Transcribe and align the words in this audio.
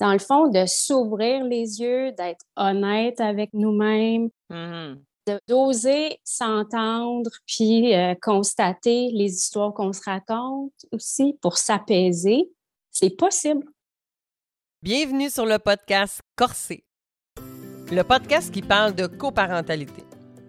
dans 0.00 0.12
le 0.12 0.18
fond, 0.18 0.48
de 0.48 0.64
s'ouvrir 0.66 1.44
les 1.44 1.80
yeux, 1.80 2.12
d'être 2.12 2.44
honnête 2.56 3.20
avec 3.20 3.50
nous-mêmes, 3.52 4.30
Mmh 4.48 4.96
d'oser 5.46 6.18
s'entendre, 6.24 7.30
puis 7.46 7.94
euh, 7.94 8.14
constater 8.20 9.10
les 9.12 9.32
histoires 9.32 9.72
qu'on 9.72 9.92
se 9.92 10.00
raconte 10.04 10.72
aussi 10.90 11.38
pour 11.40 11.56
s'apaiser. 11.56 12.50
C'est 12.90 13.10
possible. 13.10 13.64
Bienvenue 14.82 15.30
sur 15.30 15.46
le 15.46 15.58
podcast 15.58 16.20
Corsé, 16.34 16.82
le 17.92 18.02
podcast 18.02 18.52
qui 18.52 18.62
parle 18.62 18.94
de 18.94 19.06
coparentalité. 19.06 20.02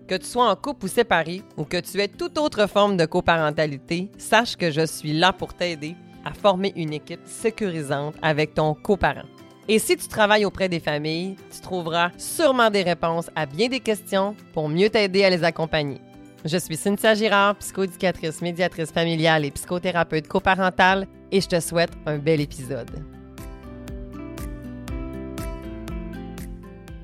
Que 0.07 0.15
tu 0.15 0.25
sois 0.25 0.49
en 0.49 0.55
couple 0.55 0.86
ou 0.86 0.88
séparé, 0.88 1.43
ou 1.57 1.65
que 1.65 1.77
tu 1.77 2.02
aies 2.02 2.07
toute 2.07 2.39
autre 2.39 2.68
forme 2.68 2.97
de 2.97 3.05
coparentalité, 3.05 4.09
sache 4.18 4.55
que 4.55 4.71
je 4.71 4.86
suis 4.86 5.13
là 5.13 5.31
pour 5.31 5.54
t'aider 5.54 5.95
à 6.25 6.33
former 6.33 6.73
une 6.75 6.93
équipe 6.93 7.21
sécurisante 7.25 8.15
avec 8.21 8.54
ton 8.54 8.73
coparent. 8.73 9.25
Et 9.67 9.79
si 9.79 9.95
tu 9.95 10.07
travailles 10.07 10.45
auprès 10.45 10.69
des 10.69 10.79
familles, 10.79 11.37
tu 11.54 11.61
trouveras 11.61 12.11
sûrement 12.18 12.69
des 12.69 12.83
réponses 12.83 13.29
à 13.36 13.46
bien 13.46 13.68
des 13.68 13.79
questions 13.79 14.36
pour 14.54 14.68
mieux 14.68 14.89
t'aider 14.89 15.23
à 15.23 15.29
les 15.29 15.43
accompagner. 15.43 16.01
Je 16.43 16.57
suis 16.57 16.75
Cynthia 16.75 17.13
Girard, 17.13 17.55
psychoéducatrice, 17.57 18.41
médiatrice 18.41 18.91
familiale 18.91 19.46
et 19.46 19.51
psychothérapeute 19.51 20.27
coparentale, 20.27 21.07
et 21.32 21.39
je 21.39 21.47
te 21.47 21.60
souhaite 21.60 21.91
un 22.05 22.18
bel 22.18 22.41
épisode. 22.41 22.89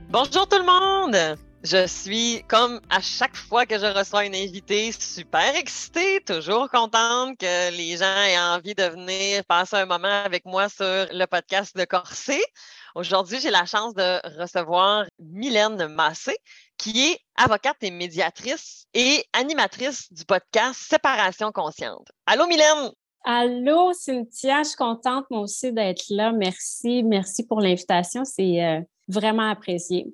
Bonjour 0.10 0.48
tout 0.48 0.58
le 0.58 0.66
monde! 0.66 1.38
Je 1.70 1.86
suis, 1.86 2.44
comme 2.48 2.80
à 2.90 3.02
chaque 3.02 3.36
fois 3.36 3.66
que 3.66 3.78
je 3.78 3.86
reçois 3.88 4.24
une 4.24 4.36
invitée, 4.36 4.94
super 4.94 5.54
excitée, 5.54 6.22
toujours 6.22 6.70
contente 6.70 7.38
que 7.38 7.76
les 7.76 7.98
gens 7.98 8.06
aient 8.06 8.40
envie 8.40 8.74
de 8.74 8.84
venir 8.84 9.44
passer 9.44 9.76
un 9.76 9.86
moment 9.86 10.24
avec 10.24 10.46
moi 10.46 10.70
sur 10.70 10.86
le 10.86 11.26
podcast 11.26 11.76
de 11.76 11.84
Corsé. 11.84 12.42
Aujourd'hui, 12.96 13.40
j'ai 13.42 13.50
la 13.50 13.66
chance 13.66 13.94
de 13.94 14.40
recevoir 14.40 15.08
Mylène 15.20 15.88
Massé, 15.90 16.38
qui 16.78 17.06
est 17.06 17.20
avocate 17.36 17.76
et 17.82 17.92
médiatrice 17.92 18.86
et 18.94 19.26
animatrice 19.34 20.14
du 20.14 20.24
podcast 20.24 20.80
Séparation 20.80 21.52
consciente. 21.52 22.08
Allô, 22.28 22.48
Mylène! 22.48 22.92
Allô, 23.26 23.92
Cynthia, 23.92 24.64
je 24.64 24.70
suis 24.70 24.78
contente 24.78 25.26
moi 25.30 25.42
aussi 25.42 25.74
d'être 25.74 26.06
là. 26.12 26.32
Merci, 26.32 27.04
merci 27.04 27.46
pour 27.46 27.60
l'invitation. 27.60 28.24
C'est 28.24 28.64
euh, 28.64 28.80
vraiment 29.10 29.50
apprécié. 29.50 30.08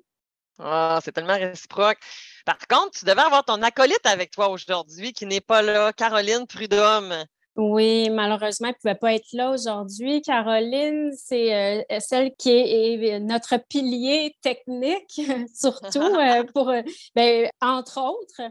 Ah, 0.58 1.00
c'est 1.02 1.12
tellement 1.12 1.34
réciproque. 1.34 1.98
Par 2.44 2.58
contre, 2.68 2.98
tu 2.98 3.04
devais 3.04 3.22
avoir 3.22 3.44
ton 3.44 3.62
acolyte 3.62 4.04
avec 4.04 4.30
toi 4.30 4.48
aujourd'hui 4.48 5.12
qui 5.12 5.26
n'est 5.26 5.40
pas 5.40 5.62
là, 5.62 5.92
Caroline 5.92 6.46
Prudhomme. 6.46 7.24
Oui, 7.56 8.10
malheureusement, 8.10 8.68
elle 8.68 8.74
ne 8.74 8.78
pouvait 8.80 8.98
pas 8.98 9.14
être 9.14 9.32
là 9.32 9.50
aujourd'hui. 9.50 10.22
Caroline, 10.22 11.12
c'est 11.16 11.54
euh, 11.54 12.00
celle 12.00 12.34
qui 12.36 12.50
est, 12.50 13.20
notre 13.20 13.58
pilier 13.68 14.36
technique, 14.42 15.20
surtout 15.54 15.98
euh, 16.02 16.42
pour, 16.52 16.70
euh, 16.70 16.82
ben, 17.14 17.48
entre 17.60 18.00
autres, 18.00 18.42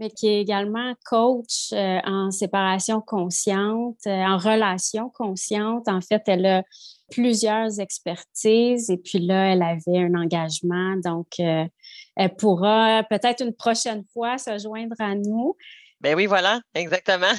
mais 0.00 0.10
qui 0.10 0.28
est 0.28 0.40
également 0.40 0.94
coach 1.04 1.72
en 1.72 2.30
séparation 2.30 3.00
consciente, 3.00 4.06
en 4.06 4.38
relation 4.38 5.10
consciente. 5.10 5.88
En 5.88 6.00
fait, 6.00 6.22
elle 6.26 6.46
a 6.46 6.62
plusieurs 7.10 7.80
expertises 7.80 8.88
et 8.88 8.96
puis 8.96 9.18
là, 9.18 9.52
elle 9.52 9.62
avait 9.62 9.98
un 9.98 10.14
engagement. 10.14 10.96
Donc, 11.04 11.28
euh, 11.40 11.66
elle 12.16 12.34
pourra 12.36 13.04
peut-être 13.10 13.44
une 13.44 13.54
prochaine 13.54 14.04
fois 14.12 14.38
se 14.38 14.58
joindre 14.58 14.96
à 14.98 15.14
nous. 15.14 15.56
Ben 16.00 16.14
oui, 16.16 16.26
voilà, 16.26 16.60
exactement. 16.74 17.32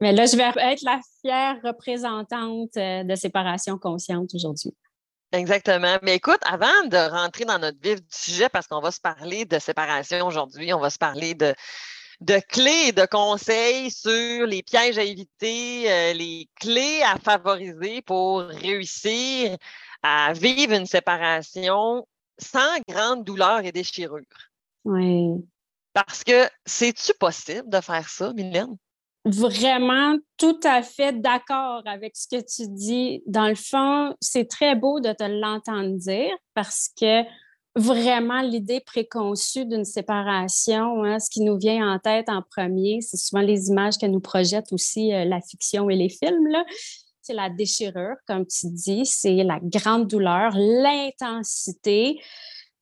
Mais 0.00 0.12
là, 0.12 0.26
je 0.26 0.36
vais 0.36 0.72
être 0.72 0.82
la 0.82 1.00
fière 1.20 1.56
représentante 1.64 2.76
euh, 2.76 3.04
de 3.04 3.14
séparation 3.14 3.78
consciente 3.78 4.34
aujourd'hui. 4.34 4.74
Exactement. 5.34 5.98
Mais 6.02 6.14
écoute, 6.14 6.40
avant 6.44 6.86
de 6.86 7.10
rentrer 7.10 7.44
dans 7.44 7.58
notre 7.58 7.80
vif 7.80 7.96
du 7.96 8.06
sujet, 8.08 8.48
parce 8.48 8.68
qu'on 8.68 8.80
va 8.80 8.92
se 8.92 9.00
parler 9.00 9.44
de 9.44 9.58
séparation 9.58 10.26
aujourd'hui, 10.26 10.72
on 10.72 10.78
va 10.78 10.90
se 10.90 10.98
parler 10.98 11.34
de, 11.34 11.52
de 12.20 12.38
clés 12.48 12.88
et 12.88 12.92
de 12.92 13.04
conseils 13.04 13.90
sur 13.90 14.46
les 14.46 14.62
pièges 14.62 14.96
à 14.96 15.02
éviter, 15.02 15.90
euh, 15.90 16.12
les 16.12 16.48
clés 16.60 17.02
à 17.02 17.16
favoriser 17.18 18.00
pour 18.02 18.42
réussir 18.42 19.56
à 20.04 20.32
vivre 20.34 20.72
une 20.72 20.86
séparation 20.86 22.06
sans 22.38 22.78
grande 22.88 23.24
douleur 23.24 23.64
et 23.64 23.72
déchirure. 23.72 24.22
Oui. 24.84 25.44
Parce 25.94 26.22
que 26.22 26.48
c'est-tu 26.64 27.12
possible 27.14 27.68
de 27.68 27.80
faire 27.80 28.08
ça, 28.08 28.32
Mylène? 28.34 28.76
Vraiment 29.24 30.18
tout 30.36 30.60
à 30.64 30.82
fait 30.82 31.18
d'accord 31.18 31.82
avec 31.86 32.14
ce 32.14 32.28
que 32.28 32.42
tu 32.42 32.68
dis. 32.68 33.22
Dans 33.26 33.48
le 33.48 33.54
fond, 33.54 34.14
c'est 34.20 34.46
très 34.48 34.74
beau 34.76 35.00
de 35.00 35.12
te 35.12 35.24
l'entendre 35.24 35.96
dire 35.96 36.36
parce 36.52 36.90
que 37.00 37.22
vraiment 37.74 38.42
l'idée 38.42 38.80
préconçue 38.80 39.64
d'une 39.64 39.86
séparation. 39.86 41.04
Hein, 41.04 41.18
ce 41.18 41.30
qui 41.30 41.40
nous 41.40 41.56
vient 41.56 41.90
en 41.90 41.98
tête 41.98 42.28
en 42.28 42.42
premier, 42.42 43.00
c'est 43.00 43.16
souvent 43.16 43.40
les 43.40 43.68
images 43.68 43.96
que 43.96 44.06
nous 44.06 44.20
projette 44.20 44.72
aussi 44.72 45.14
euh, 45.14 45.24
la 45.24 45.40
fiction 45.40 45.88
et 45.88 45.96
les 45.96 46.10
films. 46.10 46.62
C'est 47.22 47.32
la 47.32 47.48
déchirure, 47.48 48.16
comme 48.26 48.46
tu 48.46 48.66
dis, 48.66 49.06
c'est 49.06 49.42
la 49.42 49.58
grande 49.62 50.06
douleur, 50.06 50.52
l'intensité, 50.54 52.20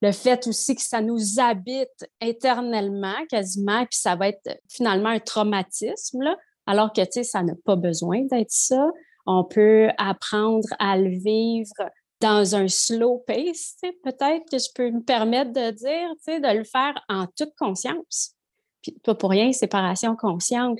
le 0.03 0.11
fait 0.11 0.45
aussi 0.47 0.75
que 0.75 0.81
ça 0.81 0.99
nous 0.99 1.39
habite 1.39 2.09
éternellement, 2.19 3.15
quasiment, 3.29 3.85
puis 3.85 3.97
ça 3.97 4.17
va 4.17 4.27
être 4.27 4.59
finalement 4.67 5.07
un 5.07 5.19
traumatisme, 5.19 6.35
alors 6.65 6.91
que, 6.91 7.23
ça 7.23 7.41
n'a 7.41 7.53
pas 7.63 7.77
besoin 7.77 8.23
d'être 8.23 8.51
ça. 8.51 8.85
On 9.25 9.45
peut 9.45 9.87
apprendre 9.97 10.67
à 10.77 10.97
le 10.97 11.09
vivre 11.09 11.89
dans 12.19 12.53
un 12.53 12.67
slow 12.67 13.23
pace, 13.25 13.77
peut-être 14.03 14.43
que 14.51 14.57
je 14.57 14.67
peux 14.75 14.91
me 14.91 15.01
permettre 15.01 15.53
de 15.53 15.71
dire, 15.71 16.09
de 16.27 16.57
le 16.57 16.65
faire 16.65 16.95
en 17.07 17.25
toute 17.37 17.55
conscience. 17.57 18.35
Puis 18.83 18.91
pas 19.03 19.15
pour 19.15 19.31
rien, 19.31 19.51
séparation 19.51 20.15
consciente. 20.15 20.77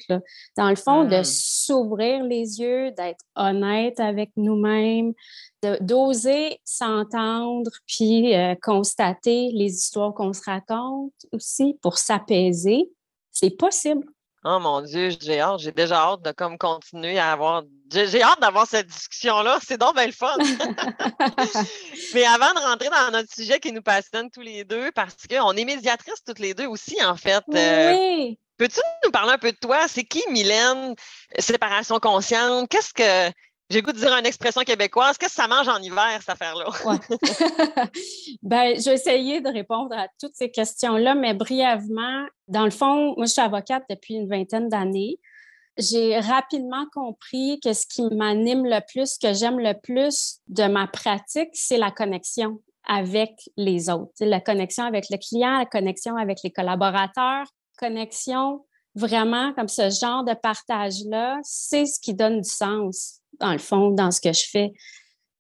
Dans 0.58 0.70
le 0.70 0.76
fond, 0.76 1.06
de 1.06 1.22
mmh. 1.22 1.24
s'ouvrir 1.24 2.24
les 2.24 2.60
yeux, 2.60 2.92
d'être 2.92 3.26
honnête 3.36 4.00
avec 4.00 4.32
nous-mêmes, 4.36 5.14
d'oser 5.82 6.60
s'entendre, 6.66 7.72
puis 7.88 8.36
euh, 8.36 8.54
constater 8.62 9.50
les 9.54 9.74
histoires 9.74 10.14
qu'on 10.14 10.34
se 10.34 10.42
raconte 10.46 11.14
aussi 11.32 11.80
pour 11.82 11.98
s'apaiser, 11.98 12.92
c'est 13.32 13.58
possible. 13.58 14.06
Oh 14.46 14.60
mon 14.60 14.82
Dieu, 14.82 15.10
j'ai 15.22 15.40
hâte, 15.40 15.60
j'ai 15.60 15.72
déjà 15.72 16.02
hâte 16.02 16.22
de 16.22 16.32
comme 16.32 16.58
continuer 16.58 17.18
à 17.18 17.32
avoir. 17.32 17.64
J'ai 17.90 18.22
hâte 18.22 18.42
d'avoir 18.42 18.68
cette 18.68 18.88
discussion-là. 18.88 19.60
C'est 19.66 19.78
donc 19.78 19.96
bien 19.96 20.06
le 20.06 20.12
fun. 20.12 20.36
Mais 22.14 22.26
avant 22.26 22.54
de 22.54 22.60
rentrer 22.60 22.90
dans 22.90 23.12
notre 23.12 23.34
sujet 23.34 23.62
qui 23.62 23.72
nous 23.72 23.82
passionne 23.82 24.30
tous 24.30 24.42
les 24.42 24.66
deux, 24.66 24.92
parce 24.92 25.16
qu'on 25.30 25.54
est 25.54 25.64
médiatrices 25.64 26.24
toutes 26.26 26.40
les 26.40 26.54
deux 26.54 26.68
aussi, 26.68 27.02
en 27.06 27.16
fait. 27.16 27.44
Euh, 27.54 27.96
oui. 27.96 28.38
Peux-tu 28.58 28.82
nous 29.06 29.12
parler 29.12 29.32
un 29.32 29.38
peu 29.38 29.52
de 29.52 29.58
toi? 29.58 29.88
C'est 29.88 30.04
qui 30.04 30.22
Mylène? 30.30 30.94
Séparation 31.40 32.00
consciente? 32.00 32.68
Qu'est-ce 32.70 32.94
que 32.94 33.34
j'ai 33.74 33.82
goût 33.82 33.92
de 33.92 33.98
dire 33.98 34.16
une 34.16 34.26
expression 34.28 34.62
québécoise. 34.62 35.18
Qu'est-ce 35.18 35.36
que 35.36 35.42
ça 35.42 35.48
mange 35.48 35.68
en 35.68 35.82
hiver, 35.82 36.20
cette 36.20 36.30
affaire-là? 36.30 36.66
ben, 38.44 38.76
je 38.80 38.86
vais 38.90 38.94
essayer 38.94 39.42
de 39.42 39.50
répondre 39.50 39.98
à 39.98 40.08
toutes 40.20 40.36
ces 40.36 40.52
questions-là, 40.52 41.16
mais 41.16 41.34
brièvement, 41.34 42.28
dans 42.48 42.66
le 42.66 42.70
fond, 42.70 43.16
moi, 43.18 43.26
je 43.26 43.32
suis 43.32 43.42
avocate 43.42 43.84
depuis 43.90 44.14
une 44.14 44.30
vingtaine 44.30 44.70
d'années. 44.70 45.20
J'ai 45.80 46.20
rapidement 46.20 46.86
compris 46.94 47.60
que 47.64 47.74
ce 47.74 47.88
qui 47.88 48.04
m'anime 48.16 48.64
le 48.64 48.80
plus, 48.88 49.18
que 49.18 49.34
j'aime 49.34 49.60
le 49.60 49.74
plus 49.74 50.38
de 50.50 50.66
ma 50.66 50.86
pratique, 50.86 51.50
c'est 51.54 51.78
la 51.78 51.90
connexion 51.90 52.62
avec 52.88 53.32
les 53.58 53.90
autres. 53.90 54.14
La 54.20 54.40
connexion 54.40 54.84
avec 54.84 55.06
le 55.10 55.18
client, 55.18 55.58
la 55.58 55.66
connexion 55.66 56.16
avec 56.16 56.44
les 56.44 56.52
collaborateurs, 56.52 57.48
connexion 57.80 58.64
vraiment 58.94 59.52
comme 59.54 59.68
ce 59.68 59.90
genre 59.90 60.24
de 60.24 60.36
partage-là, 60.36 61.40
c'est 61.42 61.88
ce 61.88 62.00
qui 62.00 62.14
donne 62.14 62.42
du 62.42 62.50
sens 62.50 63.23
dans 63.40 63.52
le 63.52 63.60
fond, 63.60 63.92
dans 63.92 64.12
ce 64.12 64.22
que 64.22 64.34
je 64.34 64.46
fais. 64.50 64.74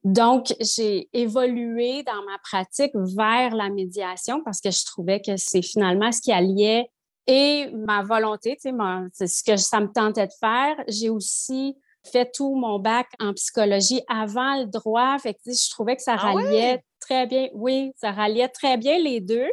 Donc, 0.03 0.53
j'ai 0.59 1.07
évolué 1.13 2.03
dans 2.03 2.21
ma 2.23 2.37
pratique 2.43 2.91
vers 2.93 3.55
la 3.55 3.69
médiation 3.69 4.43
parce 4.43 4.59
que 4.59 4.69
je 4.69 4.85
trouvais 4.85 5.21
que 5.21 5.37
c'est 5.37 5.61
finalement 5.61 6.11
ce 6.11 6.21
qui 6.21 6.31
alliait 6.31 6.89
et 7.27 7.69
ma 7.71 8.03
volonté, 8.03 8.57
tu 8.61 8.69
sais, 8.69 8.75
c'est 9.13 9.27
ce 9.27 9.43
que 9.43 9.55
ça 9.55 9.79
me 9.79 9.87
tentait 9.87 10.27
de 10.27 10.33
faire. 10.39 10.75
J'ai 10.87 11.09
aussi 11.09 11.77
fait 12.05 12.29
tout 12.33 12.55
mon 12.55 12.79
bac 12.79 13.07
en 13.19 13.33
psychologie 13.33 14.01
avant 14.09 14.59
le 14.59 14.65
droit. 14.65 15.17
Fait 15.19 15.33
que, 15.33 15.39
je 15.45 15.69
trouvais 15.69 15.95
que 15.95 16.01
ça 16.01 16.15
ah 16.17 16.33
ralliait 16.33 16.83
très 16.99 17.25
bien. 17.25 17.47
Oui, 17.53 17.93
ça 17.95 18.11
ralliait 18.11 18.49
très 18.49 18.77
bien 18.77 18.99
les 18.99 19.21
deux. 19.21 19.47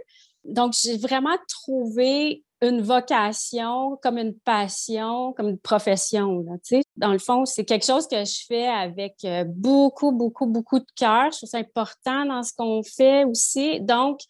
Donc, 0.44 0.74
j'ai 0.82 0.96
vraiment 0.96 1.36
trouvé 1.48 2.42
une 2.62 2.82
vocation, 2.82 3.98
comme 4.02 4.18
une 4.18 4.34
passion, 4.34 5.32
comme 5.32 5.48
une 5.48 5.58
profession. 5.58 6.40
Là, 6.40 6.80
Dans 6.96 7.12
le 7.12 7.18
fond, 7.18 7.44
c'est 7.46 7.64
quelque 7.64 7.86
chose 7.86 8.06
que 8.06 8.24
je 8.24 8.44
fais 8.46 8.66
avec 8.66 9.16
euh, 9.24 9.44
beaucoup, 9.46 10.12
beaucoup, 10.12 10.46
beaucoup 10.46 10.78
de 10.78 10.86
cœur. 10.94 11.30
Je 11.32 11.38
trouve 11.38 11.48
ça 11.48 11.58
important 11.58 12.26
dans 12.26 12.42
ce 12.42 12.52
qu'on 12.54 12.82
fait 12.82 13.24
aussi. 13.24 13.80
Donc, 13.80 14.20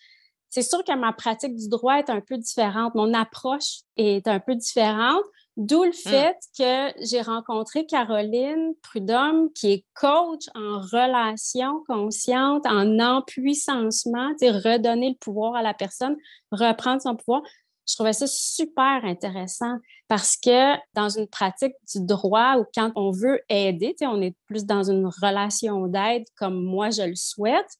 c'est 0.49 0.63
sûr 0.63 0.85
que 0.85 0.97
ma 0.97 1.13
pratique 1.13 1.57
du 1.57 1.69
droit 1.69 1.95
est 1.95 2.11
un 2.11 2.21
peu 2.21 2.37
différente. 2.37 2.95
Mon 2.95 3.15
approche 3.15 3.81
est 3.97 4.27
un 4.27 4.41
peu 4.41 4.55
différente, 4.55 5.25
D'où 5.57 5.85
le 5.85 5.91
Mmh. 5.91 5.93
fait 5.93 6.37
que 6.57 7.05
j'ai 7.05 7.21
rencontré 7.21 7.85
Caroline 7.85 8.73
Prudhomme, 8.83 9.53
qui 9.53 9.73
est 9.73 9.85
coach 9.95 10.49
en 10.55 10.81
relation 10.81 11.85
consciente, 11.87 12.65
en 12.67 12.99
empuissancement, 12.99 14.31
redonner 14.41 15.11
le 15.11 15.17
pouvoir 15.17 15.57
à 15.57 15.63
la 15.63 15.75
personne, 15.75 16.17
reprendre 16.51 17.03
son 17.03 17.15
pouvoir. 17.15 17.43
Je 17.91 17.97
trouvais 17.97 18.13
ça 18.13 18.27
super 18.29 19.05
intéressant 19.05 19.77
parce 20.07 20.37
que 20.37 20.77
dans 20.95 21.09
une 21.09 21.27
pratique 21.27 21.75
du 21.93 22.05
droit 22.05 22.57
ou 22.59 22.65
quand 22.75 22.93
on 22.95 23.11
veut 23.11 23.41
aider, 23.49 23.97
on 24.03 24.23
est 24.23 24.37
plus 24.47 24.65
dans 24.65 24.85
une 24.85 25.07
relation 25.07 25.89
d'aide 25.89 26.25
comme 26.37 26.63
moi 26.63 26.91
je 26.91 27.03
le 27.03 27.17
souhaite, 27.17 27.71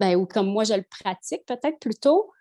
ben, 0.00 0.16
ou 0.16 0.26
comme 0.26 0.48
moi 0.48 0.64
je 0.64 0.74
le 0.74 0.84
pratique 0.88 1.44
peut-être 1.46 1.78
plutôt, 1.78 2.32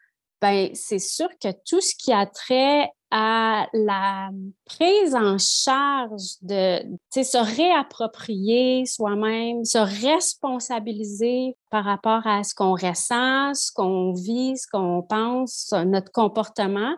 ben, 0.41 0.69
c'est 0.73 0.99
sûr 0.99 1.27
que 1.41 1.49
tout 1.67 1.81
ce 1.81 1.93
qui 1.95 2.11
a 2.13 2.25
trait 2.25 2.89
à 3.11 3.67
la 3.73 4.29
prise 4.65 5.15
en 5.15 5.37
charge 5.37 6.37
de 6.41 6.79
se 7.11 7.55
réapproprier 7.55 8.85
soi-même, 8.85 9.65
se 9.65 9.79
responsabiliser 9.79 11.57
par 11.69 11.85
rapport 11.85 12.25
à 12.25 12.43
ce 12.43 12.53
qu'on 12.53 12.73
ressent, 12.73 13.53
ce 13.55 13.71
qu'on 13.71 14.13
vit, 14.13 14.57
ce 14.57 14.67
qu'on 14.71 15.01
pense, 15.01 15.73
notre 15.85 16.11
comportement, 16.11 16.95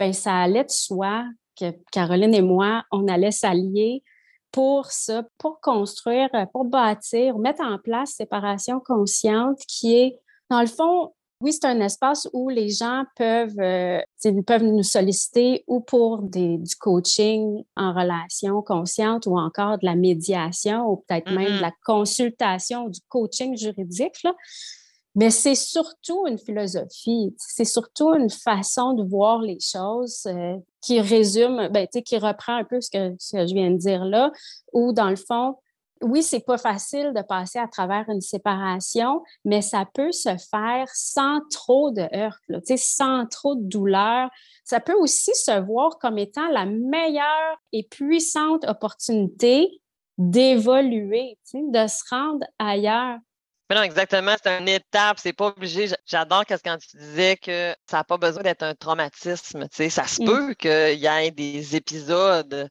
ben 0.00 0.12
ça 0.14 0.34
allait 0.34 0.64
de 0.64 0.70
soi 0.70 1.24
que 1.60 1.66
Caroline 1.92 2.34
et 2.34 2.42
moi, 2.42 2.82
on 2.90 3.06
allait 3.06 3.30
s'allier 3.30 4.02
pour 4.50 4.86
ça, 4.86 5.22
pour 5.38 5.60
construire, 5.60 6.28
pour 6.52 6.64
bâtir, 6.64 7.38
mettre 7.38 7.62
en 7.62 7.78
place 7.78 8.12
séparation 8.12 8.80
consciente 8.80 9.60
qui 9.68 9.94
est, 9.94 10.18
dans 10.48 10.60
le 10.60 10.66
fond, 10.66 11.12
oui, 11.42 11.52
c'est 11.52 11.66
un 11.66 11.80
espace 11.80 12.28
où 12.32 12.48
les 12.48 12.68
gens 12.68 13.04
peuvent, 13.16 13.60
euh, 13.60 14.00
peuvent 14.46 14.64
nous 14.64 14.82
solliciter 14.82 15.64
ou 15.66 15.80
pour 15.80 16.22
des, 16.22 16.58
du 16.58 16.76
coaching 16.76 17.64
en 17.76 17.94
relation 17.94 18.60
consciente 18.60 19.26
ou 19.26 19.38
encore 19.38 19.78
de 19.78 19.86
la 19.86 19.94
médiation 19.94 20.90
ou 20.90 20.96
peut-être 20.96 21.30
même 21.30 21.56
de 21.56 21.62
la 21.62 21.72
consultation 21.84 22.86
ou 22.86 22.90
du 22.90 23.00
coaching 23.08 23.56
juridique. 23.56 24.22
Là. 24.22 24.34
Mais 25.16 25.30
c'est 25.30 25.56
surtout 25.56 26.26
une 26.28 26.38
philosophie, 26.38 27.34
c'est 27.36 27.64
surtout 27.64 28.14
une 28.14 28.30
façon 28.30 28.92
de 28.92 29.02
voir 29.02 29.40
les 29.42 29.58
choses 29.58 30.24
euh, 30.26 30.56
qui 30.80 31.00
résume, 31.00 31.68
ben, 31.68 31.88
qui 31.88 32.16
reprend 32.16 32.54
un 32.54 32.64
peu 32.64 32.80
ce 32.80 32.90
que, 32.90 33.16
je 33.18 33.52
viens 33.52 33.72
de 33.72 33.76
dire 33.76 34.04
là, 34.04 34.30
où 34.72 34.92
dans 34.92 35.10
le 35.10 35.16
fond, 35.16 35.56
oui, 36.02 36.22
c'est 36.22 36.44
pas 36.44 36.56
facile 36.56 37.12
de 37.14 37.22
passer 37.22 37.58
à 37.58 37.68
travers 37.68 38.08
une 38.08 38.22
séparation, 38.22 39.22
mais 39.44 39.60
ça 39.60 39.84
peut 39.92 40.12
se 40.12 40.30
faire 40.50 40.88
sans 40.94 41.40
trop 41.50 41.90
de 41.90 42.06
heurts, 42.14 42.38
sans 42.76 43.26
trop 43.26 43.54
de 43.54 43.64
douleur. 43.64 44.30
Ça 44.64 44.80
peut 44.80 44.94
aussi 44.94 45.32
se 45.34 45.60
voir 45.60 45.98
comme 45.98 46.18
étant 46.18 46.48
la 46.48 46.64
meilleure 46.64 47.60
et 47.72 47.82
puissante 47.82 48.64
opportunité 48.66 49.68
d'évoluer, 50.16 51.38
de 51.52 51.86
se 51.86 52.02
rendre 52.08 52.46
ailleurs. 52.58 53.18
Mais 53.70 53.76
non, 53.76 53.82
exactement, 53.82 54.34
c'est 54.42 54.58
une 54.58 54.68
étape, 54.68 55.18
c'est 55.20 55.32
pas 55.32 55.46
obligé. 55.46 55.88
J'adore 56.04 56.44
quand 56.44 56.78
tu 56.78 56.96
disais 56.98 57.36
que 57.36 57.74
ça 57.88 57.98
n'a 57.98 58.04
pas 58.04 58.18
besoin 58.18 58.42
d'être 58.42 58.64
un 58.64 58.74
traumatisme. 58.74 59.66
Ça 59.70 60.06
se 60.06 60.20
mmh. 60.20 60.26
peut 60.26 60.54
qu'il 60.54 60.98
y 60.98 61.06
ait 61.06 61.30
des 61.30 61.76
épisodes 61.76 62.68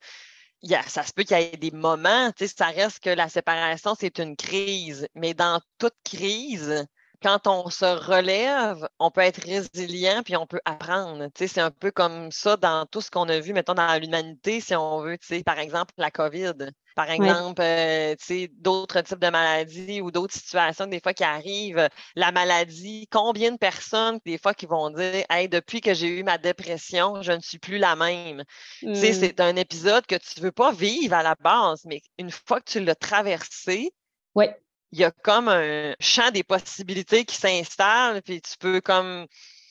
ça 0.88 1.04
se 1.04 1.14
peut 1.14 1.24
qu'il 1.24 1.38
y 1.38 1.42
ait 1.42 1.58
des 1.58 1.72
moments, 1.72 2.32
tu 2.32 2.48
sais, 2.48 2.54
ça 2.58 2.68
reste 2.68 3.00
que 3.00 3.10
la 3.10 3.30
séparation, 3.30 3.96
c'est 4.00 4.20
une 4.20 4.36
crise. 4.36 5.08
Mais 5.16 5.34
dans 5.34 5.62
toute 5.78 5.96
crise, 6.04 6.86
quand 7.22 7.48
on 7.48 7.70
se 7.70 7.86
relève, 7.86 8.88
on 9.00 9.12
peut 9.12 9.22
être 9.22 9.44
résilient 9.44 10.24
puis 10.24 10.38
on 10.38 10.48
peut 10.48 10.62
apprendre. 10.66 11.26
Tu 11.26 11.32
sais, 11.40 11.48
c'est 11.48 11.62
un 11.62 11.72
peu 11.72 11.92
comme 11.92 12.32
ça 12.32 12.58
dans 12.58 12.86
tout 12.86 13.02
ce 13.02 13.12
qu'on 13.12 13.28
a 13.30 13.40
vu, 13.40 13.54
mettons, 13.54 13.74
dans 13.74 14.00
l'humanité, 14.02 14.62
si 14.62 14.76
on 14.76 15.02
veut, 15.02 15.18
tu 15.18 15.28
sais, 15.28 15.44
par 15.44 15.60
exemple, 15.60 15.94
la 15.98 16.12
COVID. 16.12 16.54
Par 16.96 17.12
exemple, 17.12 17.62
euh, 17.62 18.16
tu 18.16 18.26
sais, 18.26 18.52
d'autres 18.54 19.02
types 19.02 19.20
de 19.20 19.30
maladies 19.30 20.02
ou 20.02 20.12
d'autres 20.12 20.34
situations, 20.34 20.88
des 20.88 21.00
fois, 21.00 21.14
qui 21.14 21.24
arrivent. 21.24 21.88
La 22.16 22.32
maladie, 22.32 23.08
combien 23.12 23.52
de 23.52 23.58
personnes, 23.58 24.20
des 24.26 24.38
fois, 24.38 24.54
qui 24.54 24.66
vont 24.66 24.90
dire 24.90 25.24
Hey, 25.30 25.48
depuis 25.48 25.82
que 25.82 25.94
j'ai 25.94 26.08
eu 26.08 26.24
ma 26.24 26.38
dépression, 26.38 27.22
je 27.22 27.32
ne 27.32 27.40
suis 27.40 27.60
plus 27.60 27.78
la 27.78 27.96
même. 27.96 28.44
Tu 28.80 28.96
sais, 28.96 29.12
mmh. 29.12 29.14
c'est 29.14 29.40
un 29.40 29.56
épisode 29.56 30.06
que 30.08 30.16
tu 30.16 30.40
ne 30.40 30.46
veux 30.46 30.52
pas 30.52 30.72
vivre 30.74 31.16
à 31.16 31.24
la 31.24 31.36
base, 31.36 31.82
mais 31.86 32.02
une 32.18 32.32
fois 32.32 32.60
que 32.60 32.72
tu 32.72 32.80
l'as 32.82 32.96
traversé, 32.96 33.92
ouais 34.36 34.58
il 34.92 35.00
y 35.00 35.04
a 35.04 35.12
comme 35.12 35.48
un 35.50 35.94
champ 36.00 36.32
des 36.32 36.44
possibilités 36.44 37.26
qui 37.26 37.36
s'installe, 37.36 38.22
puis 38.22 38.42
tu 38.42 38.58
peux 38.58 38.82
comme 38.82 39.28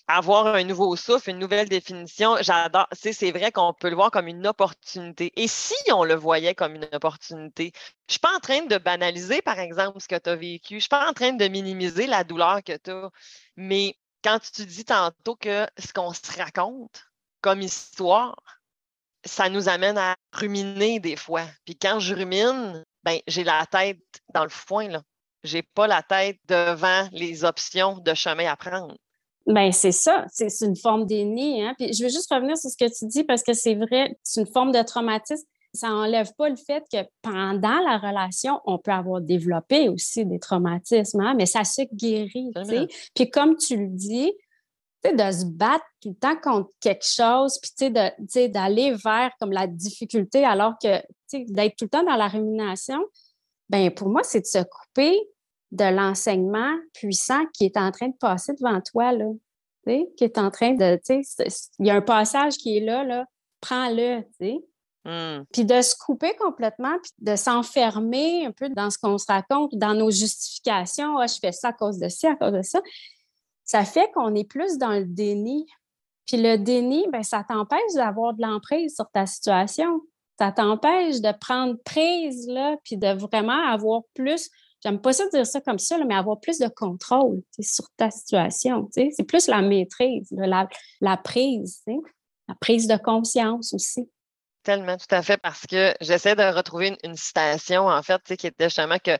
avoir 0.08 0.46
un 0.46 0.64
nouveau 0.64 0.96
souffle, 0.96 1.30
une 1.30 1.38
nouvelle 1.38 1.68
définition. 1.68 2.36
J'adore. 2.40 2.88
C'est 2.92 3.30
vrai 3.30 3.52
qu'on 3.52 3.74
peut 3.74 3.90
le 3.90 3.94
voir 3.94 4.10
comme 4.10 4.26
une 4.26 4.46
opportunité. 4.46 5.32
Et 5.36 5.48
si 5.48 5.74
on 5.92 6.04
le 6.04 6.14
voyait 6.14 6.54
comme 6.54 6.74
une 6.76 6.88
opportunité, 6.92 7.72
je 8.08 8.14
suis 8.14 8.20
pas 8.20 8.34
en 8.34 8.40
train 8.40 8.62
de 8.62 8.78
banaliser, 8.78 9.42
par 9.42 9.58
exemple, 9.58 10.00
ce 10.00 10.08
que 10.08 10.18
tu 10.18 10.30
as 10.30 10.36
vécu. 10.36 10.76
Je 10.76 10.80
suis 10.80 10.88
pas 10.88 11.08
en 11.08 11.12
train 11.12 11.32
de 11.32 11.48
minimiser 11.48 12.06
la 12.06 12.24
douleur 12.24 12.62
que 12.64 12.76
tu 12.76 12.90
as. 12.90 13.10
Mais 13.56 13.96
quand 14.24 14.38
tu 14.40 14.64
dis 14.64 14.84
tantôt 14.84 15.36
que 15.36 15.66
ce 15.78 15.92
qu'on 15.92 16.14
se 16.14 16.36
raconte 16.38 17.04
comme 17.42 17.60
histoire, 17.60 18.34
ça 19.24 19.50
nous 19.50 19.68
amène 19.68 19.98
à 19.98 20.16
ruminer 20.32 21.00
des 21.00 21.16
fois. 21.16 21.44
Puis 21.66 21.76
quand 21.76 22.00
je 22.00 22.14
rumine, 22.14 22.84
ben, 23.08 23.20
j'ai 23.26 23.44
la 23.44 23.64
tête 23.64 23.98
dans 24.34 24.42
le 24.42 24.50
foin, 24.50 24.88
là. 24.88 25.02
J'ai 25.44 25.62
pas 25.62 25.86
la 25.86 26.02
tête 26.02 26.36
devant 26.46 27.08
les 27.12 27.44
options 27.44 27.98
de 27.98 28.12
chemin 28.12 28.50
à 28.50 28.56
prendre. 28.56 28.96
Ben 29.46 29.72
c'est 29.72 29.92
ça, 29.92 30.26
c'est 30.30 30.50
une 30.60 30.76
forme 30.76 31.06
déni. 31.06 31.62
Hein? 31.62 31.74
Puis 31.78 31.94
je 31.94 32.02
veux 32.02 32.10
juste 32.10 32.30
revenir 32.30 32.58
sur 32.58 32.68
ce 32.68 32.76
que 32.76 32.84
tu 32.84 33.06
dis 33.06 33.24
parce 33.24 33.42
que 33.42 33.54
c'est 33.54 33.76
vrai, 33.76 34.14
c'est 34.22 34.40
une 34.42 34.46
forme 34.46 34.72
de 34.72 34.82
traumatisme. 34.82 35.46
Ça 35.72 35.88
n'enlève 35.88 36.30
pas 36.36 36.50
le 36.50 36.56
fait 36.56 36.84
que 36.92 36.98
pendant 37.22 37.78
la 37.80 37.96
relation, 37.96 38.60
on 38.66 38.78
peut 38.78 38.90
avoir 38.90 39.22
développé 39.22 39.88
aussi 39.88 40.26
des 40.26 40.38
traumatismes, 40.38 41.20
hein? 41.20 41.34
mais 41.34 41.46
ça 41.46 41.64
se 41.64 41.82
guérit. 41.94 42.52
Puis 43.14 43.30
comme 43.30 43.56
tu 43.56 43.76
le 43.76 43.88
dis, 43.88 44.32
de 45.04 45.32
se 45.32 45.46
battre 45.46 45.84
tout 46.02 46.10
le 46.10 46.14
temps 46.16 46.36
contre 46.36 46.70
quelque 46.80 47.06
chose, 47.06 47.58
puis 47.60 47.90
d'aller 48.50 48.92
vers 48.92 49.30
comme 49.40 49.52
la 49.52 49.66
difficulté 49.66 50.44
alors 50.44 50.74
que 50.82 51.00
d'être 51.32 51.76
tout 51.76 51.84
le 51.84 51.90
temps 51.90 52.04
dans 52.04 52.16
la 52.16 52.28
rumination, 52.28 53.04
ben 53.68 53.90
pour 53.90 54.08
moi, 54.08 54.22
c'est 54.22 54.40
de 54.40 54.46
se 54.46 54.62
couper 54.62 55.18
de 55.70 55.84
l'enseignement 55.84 56.74
puissant 56.94 57.44
qui 57.52 57.66
est 57.66 57.76
en 57.76 57.90
train 57.90 58.08
de 58.08 58.16
passer 58.16 58.52
devant 58.54 58.80
toi, 58.80 59.12
là. 59.12 59.26
Qui 59.86 60.24
est 60.24 60.36
en 60.36 60.50
train 60.50 60.74
de. 60.74 61.00
Il 61.78 61.86
y 61.86 61.90
a 61.90 61.94
un 61.94 62.02
passage 62.02 62.58
qui 62.58 62.76
est 62.76 62.80
là, 62.80 63.04
là. 63.04 63.24
Prends-le, 63.60 64.20
tu 64.22 64.28
sais. 64.40 64.58
Mmh. 65.04 65.44
Puis 65.52 65.64
de 65.64 65.80
se 65.80 65.94
couper 65.96 66.34
complètement, 66.36 66.94
puis 67.02 67.12
de 67.18 67.36
s'enfermer 67.36 68.44
un 68.44 68.52
peu 68.52 68.68
dans 68.68 68.90
ce 68.90 68.98
qu'on 68.98 69.16
se 69.16 69.24
raconte, 69.26 69.74
dans 69.74 69.94
nos 69.94 70.10
justifications. 70.10 71.16
Ah, 71.16 71.26
je 71.26 71.38
fais 71.40 71.52
ça 71.52 71.68
à 71.68 71.72
cause 71.72 71.98
de 71.98 72.08
ça, 72.08 72.32
à 72.32 72.36
cause 72.36 72.52
de 72.52 72.62
ça 72.62 72.80
ça 73.68 73.84
fait 73.84 74.10
qu'on 74.12 74.34
est 74.34 74.48
plus 74.48 74.78
dans 74.78 74.92
le 74.92 75.04
déni. 75.04 75.66
Puis 76.26 76.38
le 76.42 76.56
déni, 76.56 77.06
ben, 77.12 77.22
ça 77.22 77.44
t'empêche 77.46 77.94
d'avoir 77.94 78.34
de 78.34 78.42
l'emprise 78.42 78.94
sur 78.96 79.08
ta 79.10 79.26
situation. 79.26 80.00
Ça 80.38 80.52
t'empêche 80.52 81.20
de 81.20 81.32
prendre 81.38 81.76
prise, 81.84 82.46
là, 82.48 82.76
puis 82.84 82.96
de 82.96 83.08
vraiment 83.08 83.66
avoir 83.66 84.02
plus, 84.14 84.50
j'aime 84.82 85.00
pas 85.00 85.12
ça 85.12 85.28
dire 85.32 85.46
ça 85.46 85.60
comme 85.60 85.78
ça, 85.78 85.98
mais 86.04 86.14
avoir 86.14 86.38
plus 86.38 86.58
de 86.58 86.68
contrôle 86.68 87.42
sur 87.60 87.86
ta 87.96 88.10
situation. 88.10 88.88
C'est 88.92 89.24
plus 89.24 89.48
la 89.48 89.62
maîtrise, 89.62 90.28
la, 90.30 91.16
prise, 91.16 91.82
la 92.46 92.54
prise 92.60 92.86
de 92.86 92.96
conscience 92.96 93.74
aussi. 93.74 94.08
Tellement, 94.62 94.96
tout 94.96 95.12
à 95.12 95.22
fait, 95.22 95.38
parce 95.38 95.66
que 95.66 95.94
j'essaie 96.00 96.36
de 96.36 96.54
retrouver 96.54 96.88
une, 96.88 96.96
une 97.02 97.16
citation, 97.16 97.86
en 97.86 98.02
fait, 98.02 98.22
qui 98.36 98.46
était 98.46 98.66
justement 98.68 98.98
que 98.98 99.18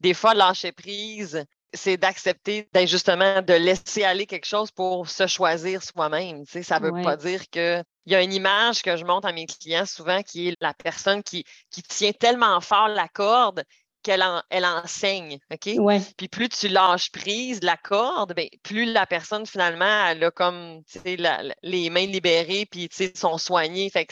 des 0.00 0.14
fois, 0.14 0.34
lâcher 0.34 0.72
prise, 0.72 1.44
c'est 1.72 1.96
d'accepter 1.96 2.68
d'être 2.72 2.88
justement 2.88 3.42
de 3.42 3.54
laisser 3.54 4.04
aller 4.04 4.26
quelque 4.26 4.46
chose 4.46 4.70
pour 4.70 5.08
se 5.08 5.26
choisir 5.26 5.82
soi-même. 5.82 6.44
Tu 6.44 6.52
sais, 6.52 6.62
ça 6.62 6.80
ne 6.80 6.86
veut 6.86 7.02
pas 7.02 7.16
dire 7.16 7.48
que. 7.50 7.82
Il 8.06 8.12
y 8.12 8.16
a 8.16 8.22
une 8.22 8.32
image 8.32 8.82
que 8.82 8.96
je 8.96 9.04
montre 9.04 9.28
à 9.28 9.32
mes 9.32 9.46
clients 9.46 9.86
souvent 9.86 10.22
qui 10.22 10.48
est 10.48 10.56
la 10.60 10.74
personne 10.74 11.22
qui, 11.22 11.44
qui 11.70 11.82
tient 11.82 12.12
tellement 12.12 12.60
fort 12.60 12.88
la 12.88 13.06
corde 13.08 13.62
qu'elle 14.02 14.24
elle 14.48 14.64
enseigne. 14.64 15.38
OK? 15.52 15.68
Puis 16.16 16.28
plus 16.28 16.48
tu 16.48 16.68
lâches 16.68 17.12
prise 17.12 17.62
la 17.62 17.76
corde, 17.76 18.34
bien, 18.34 18.46
plus 18.62 18.86
la 18.86 19.06
personne 19.06 19.46
finalement 19.46 20.06
elle 20.06 20.24
a 20.24 20.30
comme 20.30 20.82
les 21.04 21.90
mains 21.90 22.06
libérées 22.06 22.66
puis 22.66 22.88
sont 23.14 23.38
soignées. 23.38 23.90
Fait 23.90 24.08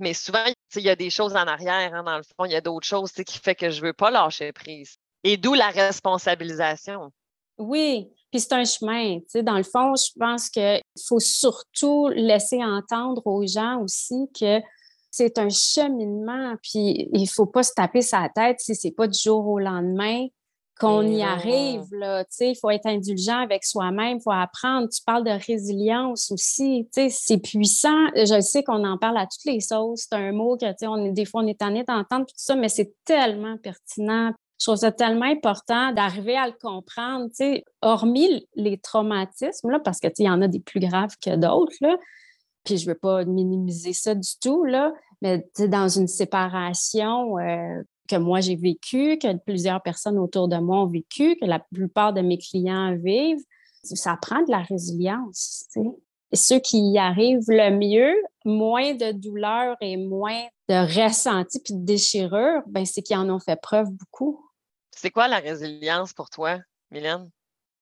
mais 0.00 0.14
souvent, 0.14 0.44
il 0.76 0.82
y 0.82 0.88
a 0.88 0.96
des 0.96 1.10
choses 1.10 1.36
en 1.36 1.46
arrière, 1.46 1.94
hein, 1.94 2.02
dans 2.02 2.16
le 2.16 2.22
fond, 2.22 2.46
il 2.46 2.52
y 2.52 2.56
a 2.56 2.62
d'autres 2.62 2.86
choses 2.86 3.12
qui 3.12 3.38
fait 3.38 3.54
que 3.54 3.70
je 3.70 3.82
ne 3.82 3.88
veux 3.88 3.92
pas 3.92 4.10
lâcher 4.10 4.50
prise. 4.50 4.96
Et 5.24 5.36
d'où 5.36 5.54
la 5.54 5.68
responsabilisation. 5.68 7.10
Oui, 7.58 8.08
puis 8.30 8.40
c'est 8.40 8.54
un 8.54 8.64
chemin. 8.64 9.18
Tu 9.18 9.26
sais, 9.28 9.42
dans 9.42 9.56
le 9.56 9.62
fond, 9.62 9.94
je 9.94 10.10
pense 10.18 10.48
qu'il 10.48 10.80
faut 11.06 11.20
surtout 11.20 12.08
laisser 12.08 12.64
entendre 12.64 13.26
aux 13.26 13.46
gens 13.46 13.82
aussi 13.82 14.30
que 14.38 14.60
c'est 15.10 15.38
un 15.38 15.50
cheminement, 15.50 16.54
puis 16.62 17.08
il 17.12 17.22
ne 17.22 17.26
faut 17.26 17.46
pas 17.46 17.62
se 17.62 17.72
taper 17.74 18.00
sa 18.00 18.28
tête 18.34 18.60
si 18.60 18.74
ce 18.74 18.86
n'est 18.86 18.94
pas 18.94 19.08
du 19.08 19.18
jour 19.18 19.46
au 19.46 19.58
lendemain 19.58 20.26
qu'on 20.78 21.02
y 21.06 21.22
arrive. 21.22 21.84
Là, 21.92 22.24
il 22.40 22.56
faut 22.58 22.70
être 22.70 22.86
indulgent 22.86 23.40
avec 23.40 23.64
soi-même, 23.64 24.16
il 24.16 24.22
faut 24.22 24.30
apprendre. 24.30 24.88
Tu 24.88 25.02
parles 25.04 25.24
de 25.24 25.46
résilience 25.46 26.30
aussi. 26.30 26.88
C'est 26.92 27.38
puissant. 27.42 28.06
Je 28.14 28.40
sais 28.40 28.62
qu'on 28.62 28.84
en 28.84 28.96
parle 28.96 29.18
à 29.18 29.26
toutes 29.26 29.44
les 29.44 29.60
sauces. 29.60 30.06
C'est 30.08 30.16
un 30.16 30.32
mot 30.32 30.56
que 30.56 30.86
on 30.86 31.04
est, 31.04 31.12
des 31.12 31.26
fois, 31.26 31.42
on 31.42 31.46
est 31.46 31.58
tanné 31.58 31.84
d'entendre 31.84 32.24
tout 32.24 32.34
ça, 32.36 32.56
mais 32.56 32.70
c'est 32.70 32.94
tellement 33.04 33.58
pertinent. 33.58 34.32
Je 34.60 34.66
trouve 34.66 34.76
ça 34.76 34.92
tellement 34.92 35.24
important 35.24 35.92
d'arriver 35.92 36.36
à 36.36 36.46
le 36.46 36.52
comprendre, 36.52 37.30
hormis 37.80 38.46
les 38.54 38.76
traumatismes, 38.76 39.70
là, 39.70 39.80
parce 39.80 40.00
qu'il 40.00 40.26
y 40.26 40.30
en 40.30 40.42
a 40.42 40.48
des 40.48 40.60
plus 40.60 40.80
graves 40.80 41.16
que 41.20 41.34
d'autres. 41.34 41.98
Puis 42.64 42.76
je 42.76 42.84
ne 42.84 42.92
veux 42.92 42.98
pas 42.98 43.24
minimiser 43.24 43.94
ça 43.94 44.14
du 44.14 44.38
tout, 44.38 44.64
là, 44.64 44.92
mais 45.22 45.46
dans 45.58 45.88
une 45.88 46.08
séparation, 46.08 47.38
euh, 47.38 47.82
que 48.06 48.16
moi 48.16 48.40
j'ai 48.40 48.56
vécu, 48.56 49.18
que 49.18 49.34
plusieurs 49.38 49.80
personnes 49.82 50.18
autour 50.18 50.48
de 50.48 50.56
moi 50.58 50.82
ont 50.82 50.86
vécu, 50.86 51.36
que 51.40 51.46
la 51.46 51.60
plupart 51.60 52.12
de 52.12 52.20
mes 52.20 52.38
clients 52.38 52.96
vivent, 52.96 53.42
ça 53.82 54.18
prend 54.20 54.42
de 54.42 54.50
la 54.50 54.62
résilience. 54.62 55.66
Et 56.32 56.36
ceux 56.36 56.58
qui 56.58 56.78
y 56.90 56.98
arrivent 56.98 57.48
le 57.48 57.70
mieux, 57.70 58.14
moins 58.44 58.94
de 58.94 59.12
douleur 59.12 59.76
et 59.80 59.96
moins 59.96 60.42
de 60.68 61.02
ressenti 61.02 61.60
puis 61.60 61.74
de 61.74 61.84
déchirure, 61.84 62.62
ben 62.66 62.84
c'est 62.84 63.02
qu'ils 63.02 63.16
en 63.16 63.30
ont 63.30 63.40
fait 63.40 63.60
preuve 63.60 63.90
beaucoup. 63.90 64.49
C'est 65.00 65.10
quoi 65.10 65.28
la 65.28 65.38
résilience 65.38 66.12
pour 66.12 66.28
toi, 66.28 66.58
Mylène? 66.90 67.30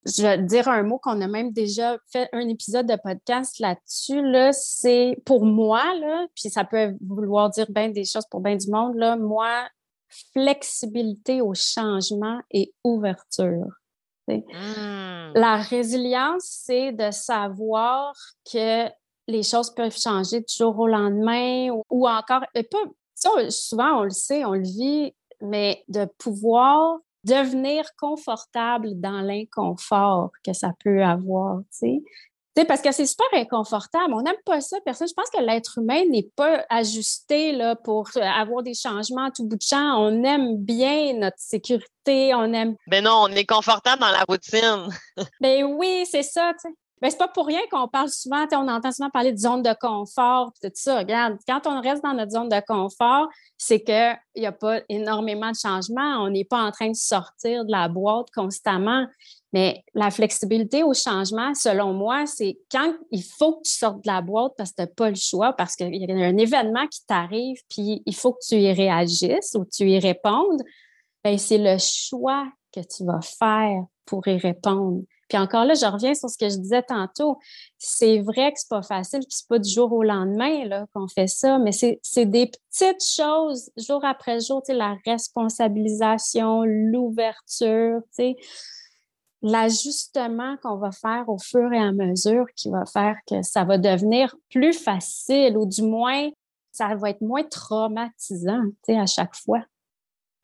Je 0.07 0.23
vais 0.23 0.39
dire 0.39 0.69
un 0.69 0.85
mot 0.85 1.01
qu'on 1.01 1.21
a 1.21 1.27
même 1.27 1.51
déjà 1.51 1.99
fait 2.13 2.29
un 2.33 2.47
épisode 2.47 2.87
de 2.87 2.95
podcast 2.95 3.59
là-dessus. 3.59 4.23
Là, 4.23 4.53
c'est 4.53 5.21
pour 5.27 5.45
moi, 5.45 5.83
là, 5.97 6.29
puis 6.37 6.49
ça 6.49 6.65
peut 6.65 6.95
vouloir 7.05 7.51
dire 7.51 7.67
bien 7.71 7.89
des 7.89 8.05
choses 8.05 8.25
pour 8.31 8.41
bien 8.41 8.55
du 8.55 8.71
monde. 8.71 8.95
Là, 8.95 9.17
moi, 9.17 9.69
flexibilité 10.33 11.43
au 11.43 11.55
changement 11.55 12.39
et 12.53 12.73
ouverture. 12.85 13.67
Mmh. 14.29 15.33
La 15.35 15.57
résilience, 15.57 16.45
c'est 16.45 16.93
de 16.93 17.11
savoir 17.11 18.15
que 18.45 18.89
les 19.27 19.43
choses 19.43 19.75
peuvent 19.75 19.99
changer 19.99 20.39
du 20.39 20.55
jour 20.57 20.79
au 20.79 20.87
lendemain 20.87 21.71
ou, 21.91 22.07
encore, 22.07 22.45
pas, 22.55 23.51
souvent 23.51 24.03
on 24.03 24.05
le 24.05 24.11
sait, 24.11 24.45
on 24.45 24.53
le 24.53 24.63
vit, 24.63 25.13
mais 25.41 25.83
de 25.89 26.05
pouvoir 26.19 26.99
devenir 27.25 27.85
confortable 27.99 29.01
dans 29.01 29.21
l'inconfort 29.21 30.31
que 30.45 30.53
ça 30.53 30.73
peut 30.85 31.03
avoir. 31.03 31.61
Tu 31.79 32.03
parce 32.65 32.81
que 32.81 32.93
c'est 32.93 33.07
super 33.07 33.27
inconfortable. 33.35 34.15
On 34.15 34.23
n'aime 34.23 34.37
pas 34.45 34.61
ça, 34.61 34.79
personne. 34.85 35.09
Je 35.09 35.15
pense 35.15 35.31
que 35.31 35.43
l'être 35.43 35.79
humain 35.79 36.03
n'est 36.11 36.29
pas 36.37 36.65
ajusté 36.71 37.53
là, 37.53 37.77
pour 37.77 38.09
euh, 38.17 38.21
avoir 38.21 38.63
des 38.63 38.75
changements 38.75 39.27
à 39.27 39.31
tout 39.31 39.45
bout 39.45 39.57
de 39.57 39.63
champ. 39.63 39.99
On 39.99 40.25
aime 40.25 40.57
bien 40.57 41.15
notre 41.15 41.39
sécurité, 41.39 42.35
on 42.35 42.53
aime. 42.53 42.77
Ben 42.87 43.05
non, 43.05 43.25
on 43.25 43.29
est 43.29 43.47
confortable 43.47 44.01
dans 44.01 44.11
la 44.11 44.25
routine. 44.29 44.89
ben 45.41 45.65
oui, 45.65 46.05
c'est 46.11 46.23
ça. 46.23 46.53
Ben, 47.00 47.11
c'est 47.11 47.19
pas 47.19 47.28
pour 47.28 47.47
rien 47.47 47.61
qu'on 47.71 47.87
parle 47.87 48.09
souvent, 48.09 48.45
on 48.52 48.69
entend 48.69 48.90
souvent 48.90 49.11
parler 49.11 49.33
de 49.33 49.38
zone 49.38 49.62
de 49.62 49.75
confort, 49.81 50.52
tout 50.61 50.71
ça. 50.75 50.99
Regarde, 50.99 51.37
quand 51.47 51.67
on 51.67 51.81
reste 51.81 52.02
dans 52.02 52.14
notre 52.14 52.33
zone 52.33 52.49
de 52.49 52.61
confort, 52.67 53.28
c'est 53.57 53.81
qu'il 53.81 54.19
n'y 54.37 54.47
a 54.47 54.52
pas 54.52 54.81
énormément 54.88 55.50
de 55.50 55.57
changements. 55.57 56.25
On 56.25 56.31
n'est 56.31 56.45
pas 56.45 56.61
en 56.62 56.73
train 56.73 56.90
de 56.90 56.97
sortir 56.97 57.64
de 57.64 57.71
la 57.71 57.88
boîte 57.88 58.28
constamment. 58.35 59.07
Mais 59.52 59.85
la 59.95 60.11
flexibilité 60.11 60.83
au 60.83 60.93
changement, 60.93 61.55
selon 61.55 61.93
moi, 61.95 62.26
c'est 62.26 62.59
quand 62.71 62.93
il 63.11 63.23
faut 63.23 63.55
que 63.57 63.62
tu 63.64 63.73
sortes 63.73 64.05
de 64.05 64.11
la 64.11 64.21
boîte 64.21 64.52
parce 64.59 64.71
que 64.71 64.76
tu 64.76 64.83
n'as 64.83 64.88
pas 64.88 65.09
le 65.09 65.17
choix, 65.17 65.52
parce 65.52 65.75
qu'il 65.76 65.95
y 65.95 66.11
a 66.11 66.14
un 66.14 66.37
événement 66.37 66.87
qui 66.88 67.07
t'arrive, 67.07 67.59
puis 67.71 68.02
il 68.05 68.14
faut 68.14 68.33
que 68.33 68.45
tu 68.47 68.57
y 68.57 68.73
réagisses 68.73 69.55
ou 69.55 69.64
tu 69.64 69.88
y 69.88 69.99
répondes, 69.99 70.62
ben 71.25 71.38
c'est 71.38 71.59
le 71.59 71.78
choix 71.78 72.47
que 72.73 72.81
tu 72.81 73.05
vas 73.05 73.21
faire 73.23 73.85
pour 74.05 74.26
y 74.28 74.37
répondre. 74.37 75.02
Puis 75.28 75.38
encore 75.38 75.64
là, 75.64 75.75
je 75.75 75.87
reviens 75.87 76.14
sur 76.14 76.30
ce 76.30 76.38
que 76.38 76.49
je 76.49 76.56
disais 76.56 76.82
tantôt. 76.82 77.38
C'est 77.78 78.18
vrai 78.20 78.52
que 78.52 78.58
c'est 78.58 78.68
pas 78.68 78.82
facile, 78.82 79.20
puis 79.20 79.28
c'est 79.30 79.49
pas 79.49 79.58
du 79.58 79.70
jour 79.70 79.92
au 79.92 80.02
lendemain 80.02 80.87
qu'on 80.94 81.08
fait 81.08 81.26
ça, 81.26 81.58
mais 81.58 81.73
c'est, 81.73 82.00
des 82.25 82.47
petites 82.47 83.04
choses, 83.04 83.70
jour 83.76 84.04
après 84.04 84.40
jour, 84.40 84.62
tu 84.62 84.73
sais, 84.73 84.78
la 84.78 84.97
responsabilisation, 85.04 86.62
l'ouverture, 86.64 88.00
tu 88.16 88.35
sais 88.35 88.37
l'ajustement 89.42 90.56
qu'on 90.62 90.76
va 90.76 90.90
faire 90.90 91.28
au 91.28 91.38
fur 91.38 91.73
et 91.73 91.78
à 91.78 91.92
mesure 91.92 92.47
qui 92.56 92.70
va 92.70 92.85
faire 92.87 93.16
que 93.26 93.42
ça 93.42 93.64
va 93.64 93.78
devenir 93.78 94.35
plus 94.50 94.73
facile 94.73 95.56
ou 95.56 95.66
du 95.66 95.82
moins, 95.82 96.28
ça 96.73 96.94
va 96.94 97.11
être 97.11 97.20
moins 97.20 97.44
traumatisant 97.44 98.62
à 98.88 99.06
chaque 99.06 99.37
fois. 99.37 99.62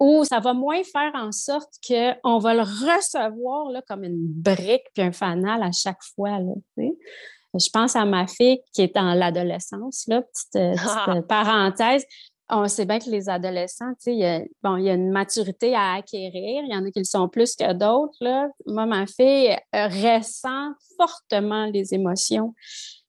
Ou 0.05 0.23
ça 0.23 0.39
va 0.39 0.53
moins 0.53 0.83
faire 0.85 1.13
en 1.15 1.33
sorte 1.33 1.73
qu'on 1.89 2.39
va 2.39 2.53
le 2.53 2.61
recevoir 2.61 3.71
là, 3.71 3.81
comme 3.89 4.05
une 4.05 4.19
brique 4.19 4.85
puis 4.93 5.03
un 5.03 5.13
fanal 5.13 5.63
à 5.63 5.73
chaque 5.73 6.03
fois. 6.15 6.39
Là, 6.41 6.53
je 6.77 7.71
pense 7.73 7.97
à 7.97 8.05
ma 8.05 8.27
fille 8.27 8.61
qui 8.75 8.83
est 8.83 8.95
dans 8.95 9.15
l'adolescence, 9.15 10.05
petite, 10.05 10.57
euh, 10.57 10.75
petite 11.07 11.27
parenthèse. 11.27 12.05
On 12.51 12.69
sait 12.69 12.85
bien 12.85 12.99
que 12.99 13.09
les 13.09 13.31
adolescents, 13.31 13.95
il 14.05 14.19
y, 14.19 14.27
a, 14.27 14.43
bon, 14.63 14.77
il 14.77 14.85
y 14.85 14.91
a 14.91 14.93
une 14.93 15.11
maturité 15.11 15.75
à 15.75 15.95
acquérir. 15.95 16.65
Il 16.67 16.71
y 16.71 16.77
en 16.77 16.85
a 16.85 16.91
qui 16.91 16.99
le 16.99 17.07
sont 17.07 17.31
plus 17.31 17.57
que 17.57 17.73
d'autres. 17.73 18.51
Moi, 18.67 18.85
ma 18.85 19.07
fille 19.07 19.57
ressent 19.73 20.73
fortement 20.99 21.65
les 21.65 21.95
émotions. 21.95 22.53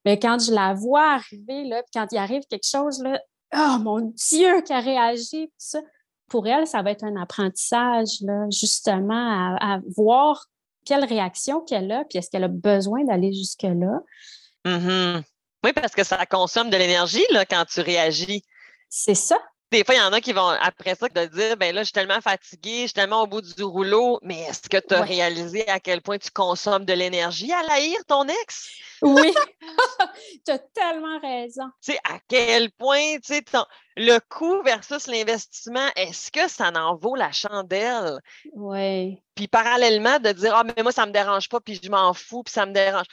Mais 0.06 0.18
quand 0.18 0.40
je 0.40 0.54
la 0.54 0.74
vois 0.74 1.16
arriver, 1.16 1.66
là, 1.66 1.84
quand 1.94 2.08
il 2.14 2.18
arrive 2.18 2.44
quelque 2.50 2.66
chose, 2.66 3.04
là, 3.04 3.20
oh 3.54 3.80
mon 3.82 4.14
Dieu, 4.30 4.62
qui 4.62 4.72
a 4.72 4.80
réagi, 4.80 5.52
ça, 5.58 5.82
pour 6.28 6.48
elle, 6.48 6.68
ça 6.68 6.82
va 6.82 6.92
être 6.92 7.04
un 7.04 7.16
apprentissage, 7.22 8.22
là, 8.22 8.46
justement, 8.50 9.56
à, 9.60 9.80
voir 9.96 10.46
quelle 10.86 11.06
réaction 11.06 11.62
qu'elle 11.62 11.92
a, 11.92 12.04
puis 12.06 12.20
est-ce 12.20 12.30
qu'elle 12.30 12.44
a 12.44 12.50
besoin 12.50 13.04
d'aller 13.04 13.34
jusque-là. 13.34 14.00
Mm-hmm. 14.66 15.24
Oui, 15.64 15.74
parce 15.74 15.94
que 15.94 16.04
ça 16.04 16.26
consomme 16.26 16.70
de 16.70 16.78
l'énergie 16.78 17.26
là, 17.32 17.46
quand 17.46 17.66
tu 17.66 17.82
réagis. 17.82 18.44
C'est 18.90 19.16
ça. 19.16 19.38
Des 19.72 19.84
fois, 19.84 19.96
il 19.96 19.98
y 19.98 20.02
en 20.02 20.14
a 20.14 20.22
qui 20.22 20.32
vont, 20.32 20.48
après 20.48 20.96
ça, 20.96 21.08
de 21.08 21.26
dire 21.26 21.58
ben 21.58 21.74
là, 21.74 21.82
je 21.82 21.86
suis 21.86 21.94
tellement 21.94 22.22
fatiguée, 22.22 22.82
je 22.82 22.88
suis 22.88 22.94
tellement 22.94 23.24
au 23.24 23.28
bout 23.28 23.42
du 23.42 23.64
rouleau, 23.64 24.20
mais 24.22 24.42
est-ce 24.42 24.70
que 24.70 24.78
tu 24.78 24.94
as 24.94 25.02
réalisé 25.02 25.68
à 25.68 25.80
quel 25.80 26.02
point 26.02 26.18
tu 26.20 26.30
consommes 26.30 26.86
de 26.86 26.94
l'énergie 26.94 27.52
à 27.52 27.64
l'haïr 27.64 27.98
ton 28.08 28.28
ex? 28.28 28.70
Oui, 29.02 29.34
tu 30.46 30.52
as 30.52 30.60
tellement 30.60 31.20
raison. 31.20 31.66
Tu 31.82 31.94
sais, 31.94 32.00
à 32.04 32.20
quel 32.28 32.72
point, 32.72 33.16
tu 33.16 33.34
sais, 33.34 33.44
le 33.98 34.20
coût 34.20 34.62
versus 34.64 35.08
l'investissement, 35.08 35.88
est-ce 35.96 36.32
que 36.32 36.48
ça 36.48 36.72
en 36.76 36.96
vaut 36.96 37.16
la 37.16 37.32
chandelle? 37.32 38.20
Oui. 38.54 39.22
Puis 39.34 39.48
parallèlement, 39.48 40.20
de 40.20 40.32
dire, 40.32 40.56
ah, 40.56 40.64
mais 40.64 40.84
moi, 40.84 40.92
ça 40.92 41.04
ne 41.04 41.08
me 41.08 41.14
dérange 41.14 41.50
pas, 41.50 41.60
puis 41.60 41.80
je 41.82 41.90
m'en 41.90 42.14
fous, 42.14 42.44
puis 42.44 42.54
ça 42.54 42.66
me 42.66 42.72
dérange. 42.72 43.08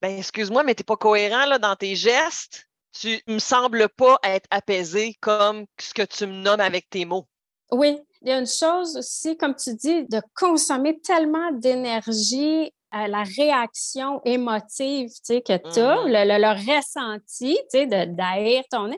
Ben, 0.00 0.16
excuse-moi, 0.16 0.62
mais 0.62 0.74
tu 0.74 0.80
n'es 0.80 0.84
pas 0.84 0.96
cohérent 0.96 1.46
là, 1.46 1.58
dans 1.58 1.76
tes 1.76 1.96
gestes 1.96 2.69
tu 2.92 3.20
me 3.26 3.38
sembles 3.38 3.88
pas 3.88 4.18
être 4.22 4.46
apaisé 4.50 5.16
comme 5.20 5.66
ce 5.78 5.94
que 5.94 6.02
tu 6.02 6.26
me 6.26 6.32
nommes 6.32 6.60
avec 6.60 6.88
tes 6.90 7.04
mots. 7.04 7.26
Oui, 7.72 7.98
il 8.22 8.28
y 8.28 8.32
a 8.32 8.38
une 8.38 8.46
chose 8.46 8.96
aussi, 8.96 9.36
comme 9.36 9.54
tu 9.54 9.74
dis, 9.74 10.04
de 10.06 10.20
consommer 10.34 10.98
tellement 11.00 11.52
d'énergie 11.52 12.72
à 12.90 13.06
la 13.06 13.22
réaction 13.22 14.20
émotive 14.24 15.08
tu 15.08 15.20
sais, 15.22 15.42
que 15.42 15.56
tu 15.72 15.78
as, 15.78 16.02
mmh. 16.02 16.08
le, 16.08 16.38
le, 16.40 16.74
ressenti 16.74 17.54
tu 17.72 17.78
sais, 17.78 17.86
d'haïr 17.86 18.64
ton 18.70 18.90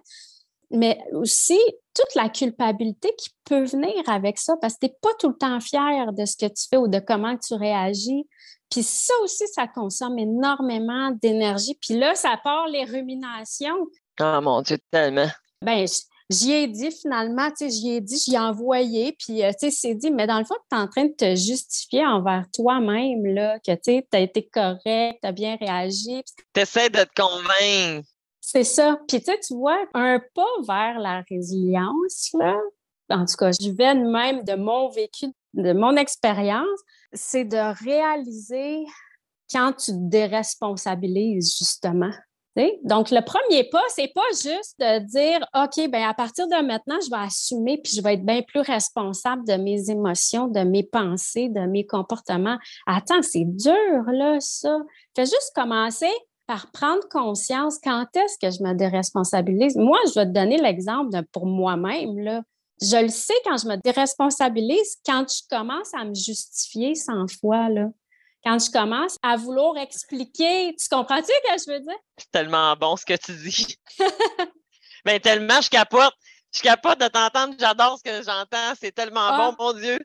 mais 0.73 0.99
aussi 1.13 1.59
toute 1.95 2.15
la 2.15 2.31
culpabilité 2.31 3.15
qui 3.19 3.29
peut 3.45 3.65
venir 3.65 4.09
avec 4.09 4.39
ça 4.39 4.55
parce 4.61 4.75
que 4.75 4.87
tu 4.87 4.87
n'es 4.87 4.97
pas 5.03 5.15
tout 5.19 5.29
le 5.29 5.37
temps 5.37 5.61
fier 5.61 6.13
de 6.13 6.25
ce 6.25 6.37
que 6.37 6.47
tu 6.47 6.67
fais 6.69 6.79
ou 6.79 6.89
de 6.89 6.99
comment 6.99 7.37
tu 7.37 7.55
réagis. 7.55 8.27
Puis 8.73 8.83
ça 8.83 9.13
aussi, 9.23 9.47
ça 9.49 9.69
consomme 9.69 10.19
énormément 10.19 11.11
d'énergie. 11.11 11.77
Puis 11.79 11.99
là, 11.99 12.15
ça 12.15 12.41
part 12.43 12.67
les 12.69 12.85
ruminations. 12.85 13.87
Ah 14.19 14.41
mon 14.41 14.63
Dieu, 14.63 14.79
tellement. 14.91 15.29
Ben, 15.61 15.87
j'y 16.31 16.53
ai 16.53 16.67
dit 16.69 16.91
finalement, 16.91 17.51
tu 17.51 17.57
sais, 17.59 17.71
j'y 17.71 17.91
ai 17.91 18.01
dit, 18.01 18.19
j'y 18.19 18.35
ai 18.35 18.39
envoyé, 18.39 19.15
puis 19.19 19.45
euh, 19.45 19.51
tu 19.51 19.71
sais, 19.71 19.71
c'est 19.71 19.95
dit, 19.95 20.11
mais 20.11 20.27
dans 20.27 20.39
le 20.39 20.47
fond, 20.47 20.55
tu 20.71 20.77
es 20.77 20.81
en 20.81 20.89
train 20.89 21.05
de 21.05 21.13
te 21.13 21.37
justifier 21.37 22.07
envers 22.07 22.47
toi-même, 22.55 23.27
là, 23.27 23.59
que 23.59 23.73
tu 23.75 24.03
as 24.11 24.21
été 24.21 24.49
correct, 24.49 25.19
tu 25.23 25.29
as 25.29 25.33
bien 25.33 25.57
réagi. 25.57 26.25
Tu 26.55 26.61
essaies 26.61 26.89
de 26.89 27.05
te 27.05 27.23
convaincre. 27.23 28.09
C'est 28.41 28.65
ça. 28.65 28.99
Puis 29.07 29.19
tu 29.21 29.27
sais, 29.27 29.39
tu 29.47 29.55
vois, 29.55 29.85
un 29.93 30.19
pas 30.35 30.63
vers 30.67 30.99
la 30.99 31.23
résilience, 31.29 32.31
là, 32.33 32.57
en 33.11 33.27
tout 33.27 33.37
cas, 33.39 33.51
je 33.53 33.71
vais 33.71 33.95
même 33.95 34.43
de 34.45 34.55
mon 34.55 34.89
vécu, 34.89 35.27
de 35.55 35.73
mon 35.73 35.97
expérience, 35.97 36.67
c'est 37.13 37.45
de 37.45 37.85
réaliser 37.85 38.85
quand 39.51 39.73
tu 39.73 39.93
te 39.93 40.09
déresponsabilises, 40.09 41.57
justement. 41.59 42.13
Donc, 42.85 43.11
le 43.11 43.25
premier 43.25 43.65
pas, 43.65 43.83
c'est 43.89 44.13
pas 44.15 44.21
juste 44.33 44.79
de 44.79 44.99
dire 45.07 45.41
OK, 45.55 45.91
ben 45.91 46.03
à 46.03 46.13
partir 46.13 46.47
de 46.49 46.67
maintenant, 46.67 46.99
je 47.03 47.11
vais 47.11 47.25
assumer 47.25 47.81
puis 47.83 47.95
je 47.97 48.03
vais 48.03 48.15
être 48.15 48.27
bien 48.27 48.43
plus 48.43 48.61
responsable 48.61 49.47
de 49.47 49.55
mes 49.55 49.91
émotions, 49.91 50.49
de 50.49 50.61
mes 50.61 50.83
pensées, 50.83 51.49
de 51.49 51.61
mes 51.61 51.87
comportements. 51.87 52.59
Attends, 52.87 53.23
c'est 53.23 53.47
dur, 53.47 54.03
là, 54.09 54.37
ça. 54.41 54.79
Fais 55.17 55.25
juste 55.25 55.53
commencer 55.55 56.13
par 56.47 56.71
prendre 56.73 57.09
conscience 57.09 57.79
quand 57.83 58.05
est-ce 58.17 58.37
que 58.39 58.55
je 58.55 58.63
me 58.63 58.75
déresponsabilise. 58.75 59.77
Moi, 59.77 59.99
je 60.09 60.21
vais 60.21 60.27
te 60.27 60.33
donner 60.33 60.59
l'exemple 60.59 61.23
pour 61.33 61.47
moi-même, 61.47 62.19
là 62.19 62.43
je 62.83 63.03
le 63.03 63.09
sais 63.09 63.35
quand 63.45 63.57
je 63.57 63.69
me 63.69 63.77
déresponsabilise, 63.77 64.97
quand 65.07 65.25
je 65.29 65.43
commence 65.49 65.95
à 65.95 66.05
me 66.05 66.15
justifier 66.15 66.95
100 66.95 67.27
fois, 67.41 67.69
là. 67.69 67.87
Quand 68.45 68.59
je 68.59 68.73
commence 68.73 69.17
à 69.23 69.37
vouloir 69.37 69.79
expliquer, 69.79 70.75
tu 70.75 70.89
comprends-tu 70.91 71.27
ce 71.27 71.65
que 71.65 71.73
je 71.73 71.73
veux 71.73 71.81
dire? 71.81 71.99
C'est 72.19 72.31
tellement 72.33 72.75
bon 72.75 72.97
ce 72.97 73.05
que 73.05 73.15
tu 73.17 73.33
dis. 73.35 73.77
Mais 74.01 74.09
ben, 75.05 75.21
tellement, 75.21 75.61
je 75.61 75.71
capote. 75.71 76.13
Je 76.53 76.59
suis 76.59 76.69
capable 76.69 77.01
de 77.01 77.09
t'entendre, 77.09 77.55
j'adore 77.59 77.99
ce 77.99 78.03
que 78.03 78.23
j'entends, 78.23 78.75
c'est 78.79 78.93
tellement 78.93 79.31
bon, 79.39 79.55
ah. 79.55 79.57
mon 79.59 79.73
Dieu. 79.73 79.99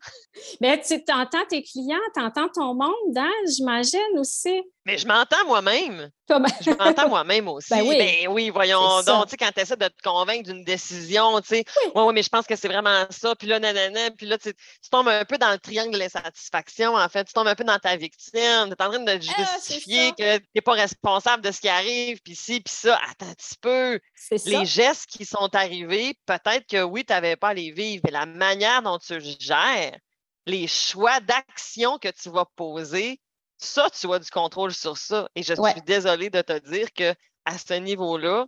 Mais 0.62 0.82
tu 0.82 0.96
entends 1.12 1.46
tes 1.50 1.62
clients, 1.62 1.98
tu 2.16 2.22
entends 2.22 2.48
ton 2.48 2.74
monde, 2.74 3.18
hein, 3.18 3.34
j'imagine 3.54 4.18
aussi. 4.18 4.62
Mais 4.88 4.98
je 4.98 5.06
m'entends 5.06 5.46
moi-même. 5.46 6.10
je 6.30 6.78
m'entends 6.78 7.10
moi-même 7.10 7.50
aussi. 7.50 7.72
Ben 7.72 7.82
oui, 7.82 7.98
ben 7.98 8.30
oui 8.30 8.50
voyons 8.50 9.02
donc, 9.04 9.26
tu 9.26 9.32
sais, 9.32 9.38
quand 9.38 9.52
tu 9.54 9.60
essaies 9.60 9.76
de 9.76 9.90
te 9.90 10.02
convaincre 10.02 10.50
d'une 10.50 10.64
décision, 10.64 11.42
tu 11.42 11.48
sais, 11.50 11.66
oui. 11.94 12.02
ouais, 12.02 12.14
mais 12.14 12.24
je 12.24 12.30
pense 12.30 12.48
que 12.48 12.56
c'est 12.56 12.70
vraiment 12.70 13.06
ça, 13.10 13.36
puis 13.36 13.50
là, 13.50 13.60
nanana, 13.60 14.12
puis 14.12 14.26
là, 14.26 14.38
tu, 14.38 14.54
tombes 14.90 15.10
un 15.10 15.26
peu 15.26 15.38
dans 15.38 15.52
le 15.52 15.58
triangle 15.58 15.92
de 15.92 16.00
l'insatisfaction, 16.00 16.96
en 16.96 17.10
fait, 17.10 17.26
tu 17.26 17.34
tombes 17.34 17.50
un 17.50 17.56
peu 17.56 17.66
dans 17.66 17.78
ta 17.80 17.98
victime, 17.98 18.32
tu 18.34 18.40
es 18.40 18.82
en 18.82 18.90
train 18.90 19.00
de 19.00 19.12
ah, 19.12 19.20
justifier 19.20 20.14
que 20.14 20.38
tu 20.38 20.46
n'es 20.56 20.62
pas 20.62 20.72
responsable 20.72 21.44
de 21.44 21.52
ce 21.52 21.60
qui 21.60 21.68
arrive, 21.68 22.22
puis 22.24 22.36
ci, 22.36 22.62
puis 22.62 22.74
ça, 22.74 22.98
attends 23.12 23.30
un 23.30 23.34
petit 23.34 23.58
peu. 23.60 24.00
Les 24.46 24.66
gestes 24.66 25.08
qui 25.08 25.26
sont 25.26 25.54
arrivés, 25.54 26.18
peut-être 26.26 26.66
que 26.66 26.82
oui, 26.82 27.04
tu 27.04 27.12
n'avais 27.12 27.36
pas 27.36 27.50
à 27.50 27.54
les 27.54 27.72
vivre, 27.72 28.04
mais 28.06 28.12
la 28.12 28.26
manière 28.26 28.82
dont 28.82 29.00
tu 29.00 29.20
gères, 29.38 29.98
les 30.46 30.68
choix 30.68 31.20
d'action 31.20 31.98
que 31.98 32.08
tu 32.08 32.30
vas 32.30 32.46
poser, 32.56 33.20
ça, 33.58 33.90
tu 33.90 34.12
as 34.12 34.20
du 34.20 34.30
contrôle 34.30 34.74
sur 34.74 34.98
ça. 34.98 35.28
Et 35.36 35.44
je 35.44 35.54
suis 35.54 35.82
désolée 35.86 36.30
de 36.30 36.42
te 36.42 36.58
dire 36.70 36.92
que 36.94 37.14
à 37.46 37.58
ce 37.58 37.74
niveau-là, 37.76 38.46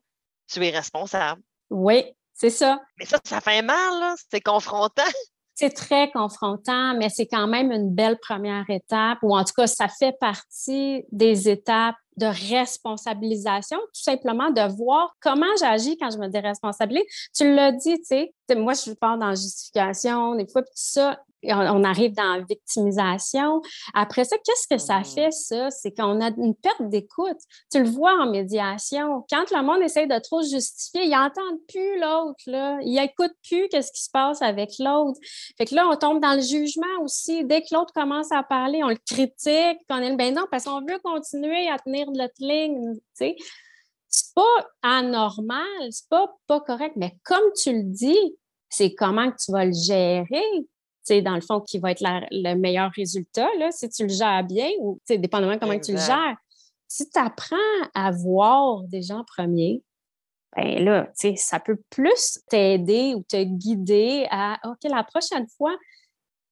tu 0.47 0.65
es 0.65 0.69
responsable. 0.69 1.41
Oui, 1.69 2.03
c'est 2.33 2.49
ça. 2.49 2.79
Mais 2.97 3.05
ça, 3.05 3.19
ça 3.23 3.41
fait 3.41 3.61
mal, 3.61 4.15
c'est 4.31 4.41
confrontant. 4.41 5.03
C'est 5.55 5.71
très 5.75 6.09
confrontant, 6.11 6.95
mais 6.95 7.09
c'est 7.09 7.27
quand 7.27 7.45
même 7.45 7.73
une 7.73 7.93
belle 7.93 8.17
première 8.17 8.63
étape, 8.69 9.17
ou 9.23 9.35
en 9.35 9.43
tout 9.43 9.51
cas, 9.53 9.67
ça 9.67 9.89
fait 9.89 10.17
partie 10.17 11.03
des 11.11 11.49
étapes 11.49 11.97
de 12.15 12.27
responsabilisation, 12.27 13.77
tout 13.77 14.01
simplement 14.01 14.51
de 14.51 14.61
voir 14.77 15.13
comment 15.19 15.53
j'agis 15.59 15.97
quand 15.97 16.11
je 16.11 16.17
me 16.17 16.29
déresponsabilise. 16.29 17.03
Tu 17.35 17.53
l'as 17.53 17.73
dit, 17.73 17.97
tu 17.97 18.05
sais, 18.05 18.33
moi, 18.55 18.73
je 18.73 18.91
pars 18.93 19.17
dans 19.17 19.27
la 19.27 19.35
justification, 19.35 20.35
des 20.35 20.47
fois, 20.47 20.61
tout 20.61 20.69
ça, 20.73 21.19
on 21.43 21.83
arrive 21.83 22.13
dans 22.13 22.35
la 22.35 22.43
victimisation. 22.43 23.61
Après 23.93 24.23
ça, 24.23 24.35
qu'est-ce 24.37 24.67
que 24.67 24.77
ça 24.77 24.99
mmh. 24.99 25.05
fait, 25.05 25.31
ça? 25.31 25.69
C'est 25.69 25.91
qu'on 25.91 26.21
a 26.21 26.29
une 26.29 26.55
perte 26.55 26.89
d'écoute. 26.89 27.37
Tu 27.71 27.81
le 27.81 27.89
vois 27.89 28.13
en 28.13 28.29
médiation. 28.29 29.25
Quand 29.29 29.49
le 29.51 29.63
monde 29.63 29.81
essaie 29.81 30.07
de 30.07 30.19
trop 30.19 30.41
justifier, 30.41 31.05
il 31.05 31.11
n'entend 31.11 31.41
plus 31.67 31.99
l'autre, 31.99 32.43
là. 32.47 32.79
Il 32.81 32.95
n'écoute 32.95 33.31
plus 33.47 33.67
qu'est-ce 33.69 33.91
qui 33.91 34.03
se 34.03 34.09
passe 34.11 34.41
avec 34.41 34.71
l'autre. 34.79 35.19
Fait 35.57 35.65
que 35.65 35.75
là, 35.75 35.87
on 35.87 35.95
tombe 35.95 36.21
dans 36.21 36.35
le 36.35 36.41
jugement 36.41 37.03
aussi. 37.03 37.45
Dès 37.45 37.61
que 37.61 37.73
l'autre 37.73 37.93
commence 37.93 38.31
à 38.31 38.43
parler, 38.43 38.83
on 38.83 38.89
le 38.89 38.97
critique, 39.07 39.79
on 39.89 40.01
est 40.01 40.15
ben 40.15 40.33
non, 40.33 40.45
parce 40.51 40.65
qu'on 40.65 40.81
veut 40.81 40.99
continuer 41.03 41.69
à 41.69 41.77
tenir 41.77 42.11
notre 42.11 42.33
ligne, 42.39 42.95
tu 42.95 43.01
sais. 43.13 43.35
C'est 44.09 44.33
pas 44.33 44.67
anormal, 44.81 45.87
c'est 45.91 46.09
pas 46.09 46.35
pas 46.47 46.59
correct, 46.61 46.95
mais 46.95 47.15
comme 47.23 47.51
tu 47.61 47.71
le 47.71 47.83
dis, 47.83 48.35
c'est 48.67 48.93
comment 48.95 49.31
que 49.31 49.37
tu 49.37 49.51
vas 49.51 49.65
le 49.65 49.73
gérer 49.73 50.43
dans 51.23 51.35
le 51.35 51.41
fond, 51.41 51.59
qui 51.59 51.79
va 51.79 51.91
être 51.91 52.03
le 52.03 52.53
meilleur 52.55 52.91
résultat, 52.95 53.47
là, 53.57 53.71
si 53.71 53.89
tu 53.89 54.03
le 54.03 54.09
gères 54.09 54.43
bien 54.43 54.69
ou 54.79 54.99
dépendamment 55.09 55.55
de 55.55 55.59
comment 55.59 55.79
tu 55.79 55.93
le 55.93 55.97
gères. 55.97 56.37
Si 56.87 57.09
tu 57.09 57.19
apprends 57.19 57.55
à 57.93 58.11
voir 58.11 58.83
des 58.83 59.01
gens 59.01 59.23
premiers, 59.23 59.81
ben 60.55 60.83
là, 60.83 61.11
ça 61.35 61.59
peut 61.59 61.79
plus 61.89 62.39
t'aider 62.47 63.13
ou 63.15 63.23
te 63.23 63.43
guider 63.43 64.27
à 64.31 64.59
OK, 64.65 64.79
la 64.83 65.03
prochaine 65.03 65.47
fois, 65.57 65.75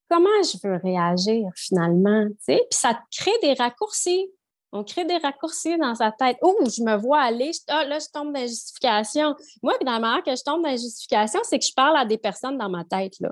comment 0.09 0.29
je 0.43 0.57
veux 0.63 0.77
réagir 0.83 1.49
finalement? 1.55 2.27
Puis 2.45 2.59
ça 2.71 2.93
te 2.93 2.99
crée 3.15 3.37
des 3.41 3.53
raccourcis. 3.53 4.27
On 4.73 4.83
crée 4.83 5.05
des 5.05 5.17
raccourcis 5.17 5.77
dans 5.77 5.95
sa 5.95 6.11
tête. 6.11 6.37
Oh, 6.41 6.57
je 6.65 6.83
me 6.83 6.97
vois 6.97 7.21
aller, 7.21 7.51
ah, 7.69 7.85
là, 7.85 7.99
je 7.99 8.07
tombe 8.11 8.33
dans 8.33 8.39
la 8.39 8.47
justification. 8.47 9.35
Moi, 9.63 9.73
dans 9.83 9.93
la 9.93 9.99
manière 9.99 10.23
que 10.23 10.35
je 10.35 10.43
tombe 10.43 10.61
dans 10.61 10.69
la 10.69 10.75
justification, 10.75 11.39
c'est 11.43 11.59
que 11.59 11.65
je 11.65 11.73
parle 11.73 11.97
à 11.97 12.05
des 12.05 12.17
personnes 12.17 12.57
dans 12.57 12.69
ma 12.69 12.83
tête. 12.83 13.13
Là. 13.19 13.31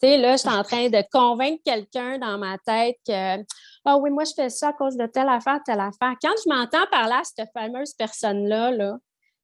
Tu 0.00 0.06
sais, 0.06 0.16
là, 0.18 0.32
je 0.32 0.38
suis 0.38 0.48
en 0.48 0.62
train 0.62 0.88
de 0.88 1.02
convaincre 1.10 1.60
quelqu'un 1.64 2.18
dans 2.18 2.38
ma 2.38 2.56
tête 2.58 2.96
que 3.06 3.42
Ah 3.84 3.96
oui, 3.96 4.10
moi, 4.10 4.24
je 4.24 4.32
fais 4.34 4.48
ça 4.48 4.68
à 4.68 4.72
cause 4.72 4.96
de 4.96 5.06
telle 5.06 5.28
affaire, 5.28 5.58
telle 5.64 5.80
affaire. 5.80 6.14
Quand 6.22 6.34
je 6.44 6.48
m'entends 6.48 6.86
parler 6.90 7.14
à 7.14 7.24
cette 7.24 7.48
fameuse 7.52 7.94
personne-là, 7.94 8.70
là, 8.70 8.98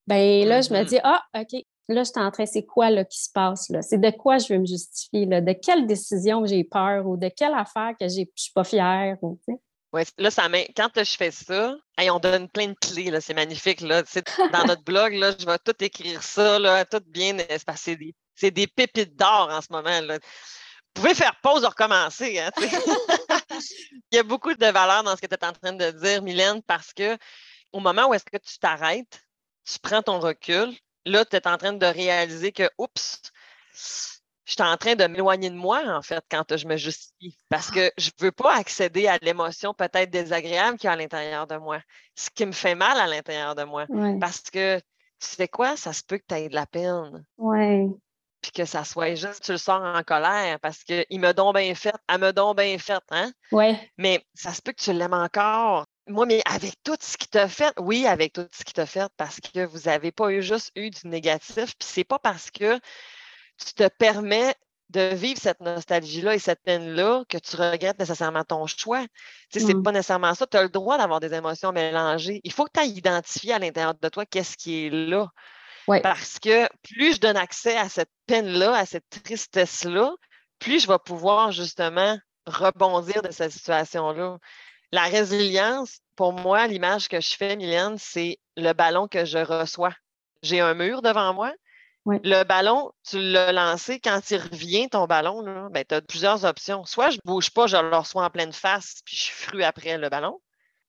ben 0.06 0.46
là, 0.46 0.60
je 0.60 0.72
me 0.72 0.80
mm-hmm. 0.80 0.88
dis 0.88 0.98
Ah, 1.02 1.22
OK, 1.36 1.64
là, 1.88 2.04
je 2.04 2.10
suis 2.10 2.20
en 2.20 2.30
train, 2.30 2.46
c'est 2.46 2.64
quoi 2.64 2.90
là, 2.90 3.04
qui 3.04 3.20
se 3.20 3.30
passe 3.32 3.68
là? 3.68 3.82
C'est 3.82 3.98
de 3.98 4.10
quoi 4.10 4.38
je 4.38 4.52
veux 4.52 4.60
me 4.60 4.66
justifier, 4.66 5.26
là? 5.26 5.40
de 5.40 5.52
quelle 5.52 5.86
décision 5.86 6.46
j'ai 6.46 6.62
peur 6.62 7.06
ou 7.06 7.16
de 7.16 7.28
quelle 7.28 7.54
affaire 7.54 7.92
que 7.98 8.06
je 8.08 8.20
ne 8.20 8.26
suis 8.36 8.52
pas 8.54 8.64
fière. 8.64 9.16
Ou, 9.22 9.40
oui, 9.94 10.02
là, 10.18 10.28
ça 10.28 10.48
quand 10.76 10.90
je 10.96 11.16
fais 11.16 11.30
ça, 11.30 11.76
on 12.00 12.18
donne 12.18 12.48
plein 12.48 12.66
de 12.66 12.74
clés, 12.74 13.12
là, 13.12 13.20
c'est 13.20 13.32
magnifique. 13.32 13.80
Là. 13.80 14.02
Dans 14.52 14.64
notre 14.64 14.82
blog, 14.82 15.12
là, 15.14 15.32
je 15.38 15.46
vais 15.46 15.58
tout 15.58 15.84
écrire 15.84 16.20
ça, 16.20 16.58
là, 16.58 16.84
tout 16.84 17.00
bien. 17.06 17.36
C'est 18.34 18.50
des 18.50 18.66
pépites 18.66 19.14
d'or 19.14 19.50
en 19.52 19.60
ce 19.60 19.68
moment. 19.70 20.00
Là. 20.00 20.14
Vous 20.14 21.02
pouvez 21.02 21.14
faire 21.14 21.36
pause 21.40 21.62
et 21.62 21.68
recommencer. 21.68 22.40
Hein, 22.40 22.50
Il 24.10 24.16
y 24.16 24.18
a 24.18 24.24
beaucoup 24.24 24.52
de 24.52 24.66
valeur 24.66 25.04
dans 25.04 25.14
ce 25.14 25.20
que 25.20 25.28
tu 25.28 25.34
es 25.34 25.44
en 25.44 25.52
train 25.52 25.72
de 25.72 25.88
dire, 25.92 26.22
Mylène, 26.22 26.60
parce 26.62 26.92
que 26.92 27.16
au 27.70 27.78
moment 27.78 28.08
où 28.08 28.14
est-ce 28.14 28.24
que 28.24 28.38
tu 28.38 28.58
t'arrêtes, 28.58 29.22
tu 29.64 29.78
prends 29.78 30.02
ton 30.02 30.18
recul, 30.18 30.76
là, 31.06 31.24
tu 31.24 31.36
es 31.36 31.46
en 31.46 31.56
train 31.56 31.72
de 31.72 31.86
réaliser 31.86 32.50
que, 32.50 32.68
oups, 32.78 33.22
je 34.44 34.52
suis 34.52 34.62
en 34.62 34.76
train 34.76 34.94
de 34.94 35.04
m'éloigner 35.06 35.50
de 35.50 35.56
moi, 35.56 35.82
en 35.86 36.02
fait, 36.02 36.22
quand 36.30 36.56
je 36.56 36.66
me 36.66 36.76
justifie. 36.76 37.36
Parce 37.48 37.70
que 37.70 37.90
je 37.96 38.10
ne 38.18 38.24
veux 38.26 38.32
pas 38.32 38.56
accéder 38.56 39.06
à 39.06 39.18
l'émotion 39.22 39.74
peut-être 39.74 40.10
désagréable 40.10 40.78
qu'il 40.78 40.88
y 40.88 40.90
a 40.90 40.92
à 40.92 40.96
l'intérieur 40.96 41.46
de 41.46 41.56
moi. 41.56 41.80
Ce 42.14 42.30
qui 42.30 42.44
me 42.46 42.52
fait 42.52 42.74
mal 42.74 42.98
à 42.98 43.06
l'intérieur 43.06 43.54
de 43.54 43.64
moi. 43.64 43.86
Parce 44.20 44.42
que, 44.42 44.78
tu 44.78 45.28
sais 45.28 45.48
quoi, 45.48 45.76
ça 45.76 45.92
se 45.92 46.02
peut 46.02 46.18
que 46.18 46.24
tu 46.28 46.34
aies 46.34 46.48
de 46.48 46.54
la 46.54 46.66
peine. 46.66 47.24
Oui 47.38 47.90
puis 48.44 48.52
que 48.52 48.66
ça 48.66 48.84
soit 48.84 49.14
juste, 49.14 49.42
tu 49.42 49.52
le 49.52 49.58
sors 49.58 49.80
en 49.80 50.02
colère 50.02 50.60
parce 50.60 50.84
qu'il 50.84 51.18
me 51.18 51.32
donne 51.32 51.54
bien 51.54 51.74
fait, 51.74 51.94
elle 52.10 52.20
me 52.20 52.30
donne 52.30 52.54
bien 52.54 52.76
fait, 52.78 53.02
hein? 53.10 53.32
Oui. 53.52 53.74
Mais 53.96 54.22
ça 54.34 54.52
se 54.52 54.60
peut 54.60 54.72
que 54.72 54.82
tu 54.82 54.92
l'aimes 54.92 55.14
encore. 55.14 55.86
Moi, 56.06 56.26
mais 56.26 56.42
avec 56.44 56.74
tout 56.82 56.98
ce 57.00 57.16
qui 57.16 57.26
t'a 57.26 57.48
fait, 57.48 57.72
oui, 57.78 58.06
avec 58.06 58.34
tout 58.34 58.46
ce 58.52 58.62
qui 58.62 58.74
t'a 58.74 58.84
fait, 58.84 59.10
parce 59.16 59.40
que 59.40 59.64
vous 59.64 59.80
n'avez 59.86 60.12
pas 60.12 60.30
eu 60.30 60.42
juste 60.42 60.72
eu 60.76 60.90
du 60.90 61.08
négatif, 61.08 61.74
puis 61.78 61.88
c'est 61.88 62.04
pas 62.04 62.18
parce 62.18 62.50
que 62.50 62.78
tu 63.58 63.74
te 63.74 63.88
permets 63.88 64.54
de 64.90 65.14
vivre 65.14 65.40
cette 65.40 65.60
nostalgie-là 65.60 66.34
et 66.34 66.38
cette 66.38 66.62
peine-là 66.62 67.24
que 67.28 67.38
tu 67.38 67.56
regrettes 67.56 67.98
nécessairement 67.98 68.44
ton 68.44 68.66
choix. 68.66 69.02
Tu 69.50 69.58
sais, 69.58 69.66
c'est 69.66 69.74
mmh. 69.74 69.82
pas 69.82 69.92
nécessairement 69.92 70.34
ça. 70.34 70.46
Tu 70.46 70.56
as 70.56 70.62
le 70.62 70.68
droit 70.68 70.98
d'avoir 70.98 71.20
des 71.20 71.34
émotions 71.34 71.72
mélangées. 71.72 72.40
Il 72.44 72.52
faut 72.52 72.64
que 72.64 72.70
tu 72.74 72.80
ailles 72.80 72.96
identifier 72.96 73.54
à 73.54 73.58
l'intérieur 73.58 73.94
de 73.94 74.08
toi 74.08 74.24
qu'est-ce 74.26 74.56
qui 74.56 74.86
est 74.86 74.90
là. 74.90 75.28
Parce 76.02 76.38
que 76.38 76.66
plus 76.82 77.16
je 77.16 77.20
donne 77.20 77.36
accès 77.36 77.76
à 77.76 77.88
cette 77.88 78.10
peine-là, 78.26 78.74
à 78.74 78.86
cette 78.86 79.08
tristesse-là, 79.24 80.14
plus 80.58 80.80
je 80.80 80.88
vais 80.88 80.98
pouvoir 81.04 81.52
justement 81.52 82.18
rebondir 82.46 83.22
de 83.22 83.30
cette 83.30 83.52
situation-là. 83.52 84.38
La 84.92 85.04
résilience, 85.04 85.98
pour 86.16 86.32
moi, 86.32 86.66
l'image 86.66 87.08
que 87.08 87.20
je 87.20 87.34
fais, 87.34 87.56
Mylène, 87.56 87.96
c'est 87.98 88.38
le 88.56 88.72
ballon 88.72 89.08
que 89.08 89.24
je 89.24 89.38
reçois. 89.38 89.94
J'ai 90.42 90.60
un 90.60 90.74
mur 90.74 91.02
devant 91.02 91.34
moi. 91.34 91.52
Le 92.06 92.44
ballon, 92.44 92.92
tu 93.08 93.18
l'as 93.18 93.52
lancé, 93.52 93.98
quand 93.98 94.20
il 94.30 94.36
revient, 94.36 94.90
ton 94.90 95.06
ballon, 95.06 95.70
ben, 95.70 95.84
tu 95.88 95.94
as 95.94 96.02
plusieurs 96.02 96.44
options. 96.44 96.84
Soit 96.84 97.10
je 97.10 97.16
ne 97.16 97.20
bouge 97.24 97.50
pas, 97.50 97.66
je 97.66 97.76
le 97.76 97.96
reçois 97.96 98.24
en 98.24 98.30
pleine 98.30 98.52
face, 98.52 99.00
puis 99.06 99.16
je 99.16 99.30
frue 99.30 99.62
après 99.62 99.96
le 99.96 100.10
ballon. 100.10 100.40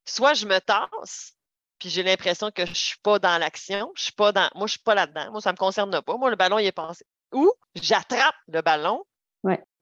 Soit 0.05 0.33
je 0.33 0.45
me 0.45 0.59
tasse, 0.59 1.33
puis 1.79 1.89
j'ai 1.89 2.03
l'impression 2.03 2.51
que 2.51 2.65
je 2.65 2.71
ne 2.71 2.75
suis 2.75 2.99
pas 3.01 3.17
dans 3.19 3.37
l'action, 3.37 3.91
je 3.95 4.03
suis 4.03 4.11
pas 4.11 4.33
dans. 4.33 4.49
Moi, 4.55 4.67
je 4.67 4.71
suis 4.71 4.81
pas 4.81 4.95
là-dedans. 4.95 5.31
Moi, 5.31 5.41
ça 5.41 5.51
ne 5.51 5.53
me 5.53 5.57
concerne 5.57 6.01
pas. 6.01 6.17
Moi, 6.17 6.29
le 6.29 6.35
ballon, 6.35 6.59
il 6.59 6.65
est 6.65 6.71
passé. 6.73 7.05
Ou 7.33 7.49
j'attrape 7.75 8.35
le 8.47 8.61
ballon 8.61 9.03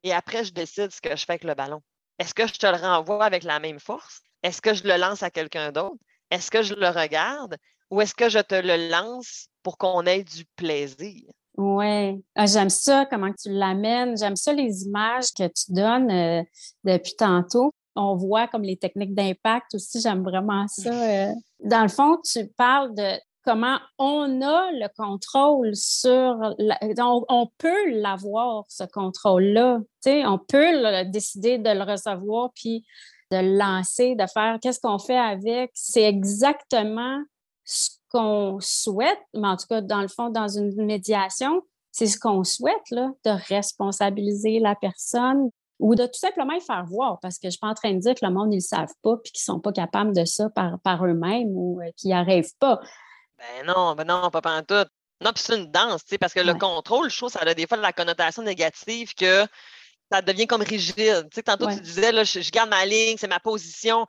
et 0.04 0.14
après, 0.14 0.44
je 0.44 0.52
décide 0.52 0.92
ce 0.92 1.02
que 1.02 1.16
je 1.16 1.26
fais 1.26 1.34
avec 1.34 1.44
le 1.44 1.56
ballon. 1.56 1.82
Est-ce 2.20 2.34
que 2.34 2.46
je 2.46 2.54
te 2.54 2.68
le 2.68 2.76
renvoie 2.76 3.26
avec 3.26 3.44
la 3.44 3.60
même 3.60 3.80
force? 3.80 4.22
Est-ce 4.44 4.62
que 4.62 4.74
je 4.74 4.84
le 4.84 4.98
lance 4.98 5.24
à 5.24 5.32
quelqu'un 5.32 5.72
d'autre? 5.72 5.98
Est-ce 6.30 6.52
que 6.52 6.62
je 6.62 6.74
le 6.74 6.90
regarde? 6.90 7.58
Ou 7.90 8.02
est-ce 8.02 8.14
que 8.14 8.30
je 8.30 8.40
te 8.40 8.56
le 8.56 8.90
lance 8.90 9.48
pour 9.64 9.78
qu'on 9.78 10.06
ait 10.06 10.24
du 10.24 10.46
plaisir? 10.56 11.24
Oui, 11.56 12.24
ah, 12.36 12.46
j'aime 12.46 12.70
ça, 12.70 13.06
comment 13.06 13.32
tu 13.32 13.50
l'amènes. 13.50 14.18
J'aime 14.18 14.36
ça, 14.36 14.54
les 14.54 14.84
images 14.84 15.32
que 15.38 15.48
tu 15.48 15.72
donnes 15.72 16.12
euh, 16.12 16.44
depuis 16.84 17.16
tantôt 17.16 17.74
on 17.96 18.16
voit 18.16 18.48
comme 18.48 18.64
les 18.64 18.78
techniques 18.78 19.14
d'impact 19.14 19.76
aussi, 19.76 20.02
j'aime 20.02 20.24
vraiment 20.24 20.68
ça. 20.68 20.92
Euh. 21.04 21.34
Dans 21.60 21.82
le 21.82 21.90
fond, 21.90 22.18
tu 22.24 22.48
parles 22.56 22.94
de 22.96 23.20
comment 23.44 23.78
on 23.98 24.42
a 24.42 24.72
le 24.72 24.88
contrôle 24.96 25.76
sur, 25.76 26.56
on, 27.30 27.48
peut 27.58 27.90
l'avoir, 27.90 28.64
ce 28.70 28.84
contrôle-là. 28.84 29.80
On 30.06 30.38
peut 30.38 31.04
décider 31.06 31.58
de 31.58 31.70
le 31.70 31.84
recevoir, 31.84 32.52
puis 32.56 32.86
de 33.32 33.38
le 33.38 33.58
lancer, 33.58 34.16
de 34.16 34.26
faire 34.34 34.58
qu'est-ce 34.62 34.80
qu'on 34.80 35.00
fait 35.00 35.18
avec. 35.18 35.72
C'est 35.74 36.04
exactement 36.04 37.22
ce 37.66 37.90
qu'on 38.14 38.60
souhaite, 38.62 39.20
mais 39.34 39.48
en 39.48 39.58
tout 39.58 39.68
cas, 39.68 39.82
dans 39.82 40.02
le 40.02 40.08
fond, 40.08 40.30
dans 40.30 40.48
une 40.48 40.86
médiation, 40.86 41.62
c'est 41.92 42.08
ce 42.08 42.18
qu'on 42.18 42.44
souhaite, 42.44 42.90
là, 42.92 43.12
de 43.26 43.32
responsabiliser 43.50 44.60
la 44.60 44.76
personne 44.76 45.50
ou 45.80 45.96
de 45.96 46.06
tout 46.06 46.20
simplement 46.20 46.54
y 46.54 46.62
faire 46.62 46.86
voir, 46.86 47.20
parce 47.22 47.36
que 47.36 47.44
je 47.44 47.48
ne 47.48 47.52
suis 47.52 47.60
pas 47.60 47.68
en 47.68 47.74
train 47.74 47.94
de 47.94 48.00
dire 48.00 48.16
que 48.16 48.26
le 48.26 48.32
monde, 48.32 48.54
ils 48.54 48.58
ne 48.58 48.62
le 48.62 48.68
savent 48.68 48.94
pas 49.02 49.18
puis 49.18 49.32
qu'ils 49.32 49.42
ne 49.50 49.56
sont 49.56 49.60
pas 49.60 49.72
capables 49.72 50.16
de 50.16 50.26
ça 50.26 50.50
par, 50.50 50.80
par 50.80 51.06
eux-mêmes 51.06 51.50
ou 51.50 51.82
euh, 51.82 51.90
qu'ils 51.98 52.10
n'y 52.10 52.14
arrivent 52.14 52.56
pas. 52.60 52.80
Ben 53.38 53.66
non, 53.68 53.96
ben 53.96 54.06
non, 54.06 54.30
pas 54.30 54.42
en 54.46 54.64
tout. 54.64 54.88
Non, 55.22 55.32
puis 55.34 55.44
c'est 55.46 55.58
une 55.58 55.72
danse, 55.72 56.04
parce 56.20 56.34
que 56.34 56.40
le 56.40 56.54
contrôle, 56.54 57.10
je 57.10 57.18
trouve, 57.18 57.30
ça 57.30 57.40
a 57.40 57.54
des 57.54 57.68
fois 57.68 57.78
la 57.78 57.94
connotation 57.94 58.44
négative 58.44 59.14
que 59.16 59.46
ça 60.12 60.22
devient 60.22 60.48
comme 60.48 60.62
rigide. 60.62 61.28
Tu 61.30 61.36
sais, 61.36 61.44
tantôt, 61.44 61.68
tu 61.68 61.80
disais, 61.80 62.12
là, 62.12 62.24
je, 62.24 62.52
garde 62.52 62.70
ma 62.70 62.86
ligne, 62.86 63.16
c'est 63.18 63.28
ma 63.28 63.40
position. 63.40 64.06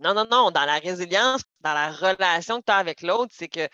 Non, 0.00 0.14
non, 0.14 0.26
non. 0.30 0.50
Dans 0.50 0.64
la 0.64 0.78
résilience, 0.78 1.42
dans 1.66 1.74
la 1.74 1.90
relation 1.90 2.60
que 2.60 2.66
tu 2.66 2.72
as 2.72 2.76
avec 2.76 3.02
l'autre, 3.02 3.32
c'est 3.36 3.48
que 3.48 3.68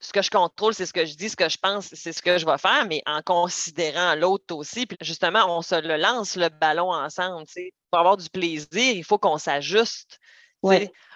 ce 0.00 0.12
que 0.12 0.22
je 0.22 0.30
contrôle, 0.30 0.74
c'est 0.74 0.86
ce 0.86 0.92
que 0.92 1.04
je 1.04 1.14
dis, 1.14 1.30
ce 1.30 1.36
que 1.36 1.48
je 1.48 1.56
pense, 1.56 1.88
c'est 1.92 2.12
ce 2.12 2.22
que 2.22 2.38
je 2.38 2.46
vais 2.46 2.58
faire, 2.58 2.86
mais 2.86 3.02
en 3.06 3.22
considérant 3.22 4.14
l'autre 4.14 4.54
aussi. 4.54 4.86
Puis 4.86 4.98
justement, 5.00 5.44
on 5.56 5.62
se 5.62 5.80
le 5.80 5.96
lance 5.96 6.36
le 6.36 6.48
ballon 6.48 6.92
ensemble. 6.92 7.46
Pour 7.90 7.98
avoir 7.98 8.16
du 8.16 8.28
plaisir, 8.28 8.68
il 8.72 9.04
faut 9.04 9.18
qu'on 9.18 9.38
s'ajuste. 9.38 10.18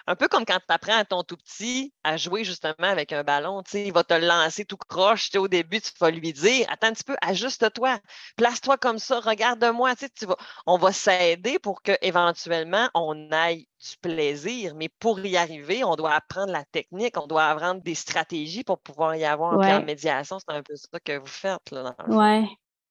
Un 0.09 0.15
peu 0.15 0.27
comme 0.27 0.43
quand 0.43 0.57
tu 0.57 0.73
apprends 0.73 0.97
à 0.97 1.05
ton 1.05 1.21
tout 1.21 1.37
petit 1.37 1.93
à 2.03 2.17
jouer 2.17 2.43
justement 2.43 2.73
avec 2.79 3.13
un 3.13 3.23
ballon, 3.23 3.61
il 3.75 3.93
va 3.93 4.03
te 4.03 4.15
lancer 4.15 4.65
tout 4.65 4.75
croche. 4.75 5.29
Au 5.35 5.47
début, 5.47 5.79
tu 5.81 5.91
vas 5.99 6.09
lui 6.09 6.33
dire 6.33 6.65
Attends 6.69 6.87
un 6.87 6.93
petit 6.93 7.03
peu, 7.03 7.15
ajuste-toi, 7.21 7.99
place-toi 8.35 8.77
comme 8.77 8.97
ça, 8.97 9.19
regarde-moi. 9.19 9.95
Tu 9.95 10.25
vas, 10.25 10.35
on 10.65 10.79
va 10.79 10.91
s'aider 10.93 11.59
pour 11.59 11.83
qu'éventuellement 11.83 12.89
on 12.95 13.31
aille 13.31 13.67
du 13.79 13.97
plaisir. 14.01 14.73
Mais 14.75 14.89
pour 14.89 15.19
y 15.19 15.37
arriver, 15.37 15.83
on 15.83 15.95
doit 15.95 16.13
apprendre 16.15 16.51
la 16.53 16.65
technique, 16.65 17.15
on 17.17 17.27
doit 17.27 17.45
apprendre 17.45 17.83
des 17.83 17.93
stratégies 17.95 18.63
pour 18.63 18.79
pouvoir 18.79 19.15
y 19.15 19.25
avoir 19.25 19.59
plan 19.59 19.79
de 19.79 19.85
médiation. 19.85 20.39
C'est 20.39 20.55
un 20.55 20.63
peu 20.63 20.75
ça 20.75 20.99
que 21.03 21.19
vous 21.19 21.27
faites. 21.27 21.59
Oui, 22.07 22.47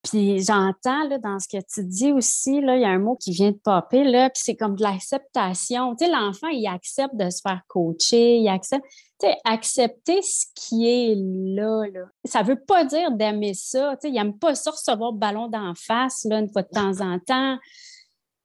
puis 0.08 0.42
j'entends 0.42 1.06
là, 1.06 1.18
dans 1.18 1.38
ce 1.38 1.48
que 1.48 1.62
tu 1.62 1.84
dis 1.84 2.12
aussi, 2.12 2.62
là, 2.62 2.76
il 2.76 2.82
y 2.82 2.84
a 2.86 2.88
un 2.88 2.98
mot 2.98 3.16
qui 3.16 3.30
vient 3.30 3.50
de 3.50 3.58
popper, 3.58 4.04
là, 4.04 4.30
puis 4.30 4.42
c'est 4.42 4.56
comme 4.56 4.74
de 4.74 4.82
l'acceptation. 4.82 5.94
Tu 5.96 6.06
sais, 6.06 6.10
l'enfant, 6.10 6.48
il 6.48 6.66
accepte 6.66 7.14
de 7.14 7.28
se 7.28 7.42
faire 7.42 7.60
coacher, 7.68 8.38
il 8.38 8.48
accepte, 8.48 8.84
tu 9.20 9.26
sais, 9.26 9.36
accepter 9.44 10.22
ce 10.22 10.46
qui 10.54 10.88
est 10.88 11.14
là, 11.14 11.84
là. 11.92 12.06
Ça 12.24 12.42
veut 12.42 12.58
pas 12.58 12.86
dire 12.86 13.10
d'aimer 13.10 13.52
ça, 13.52 13.96
tu 13.96 14.08
sais, 14.08 14.08
il 14.08 14.14
n'aime 14.14 14.38
pas 14.38 14.54
ça 14.54 14.70
recevoir 14.70 15.12
le 15.12 15.18
ballon 15.18 15.48
d'en 15.48 15.74
face, 15.74 16.24
là, 16.24 16.38
une 16.38 16.50
fois 16.50 16.62
de 16.62 16.68
temps 16.68 17.00
en 17.02 17.18
temps. 17.18 17.58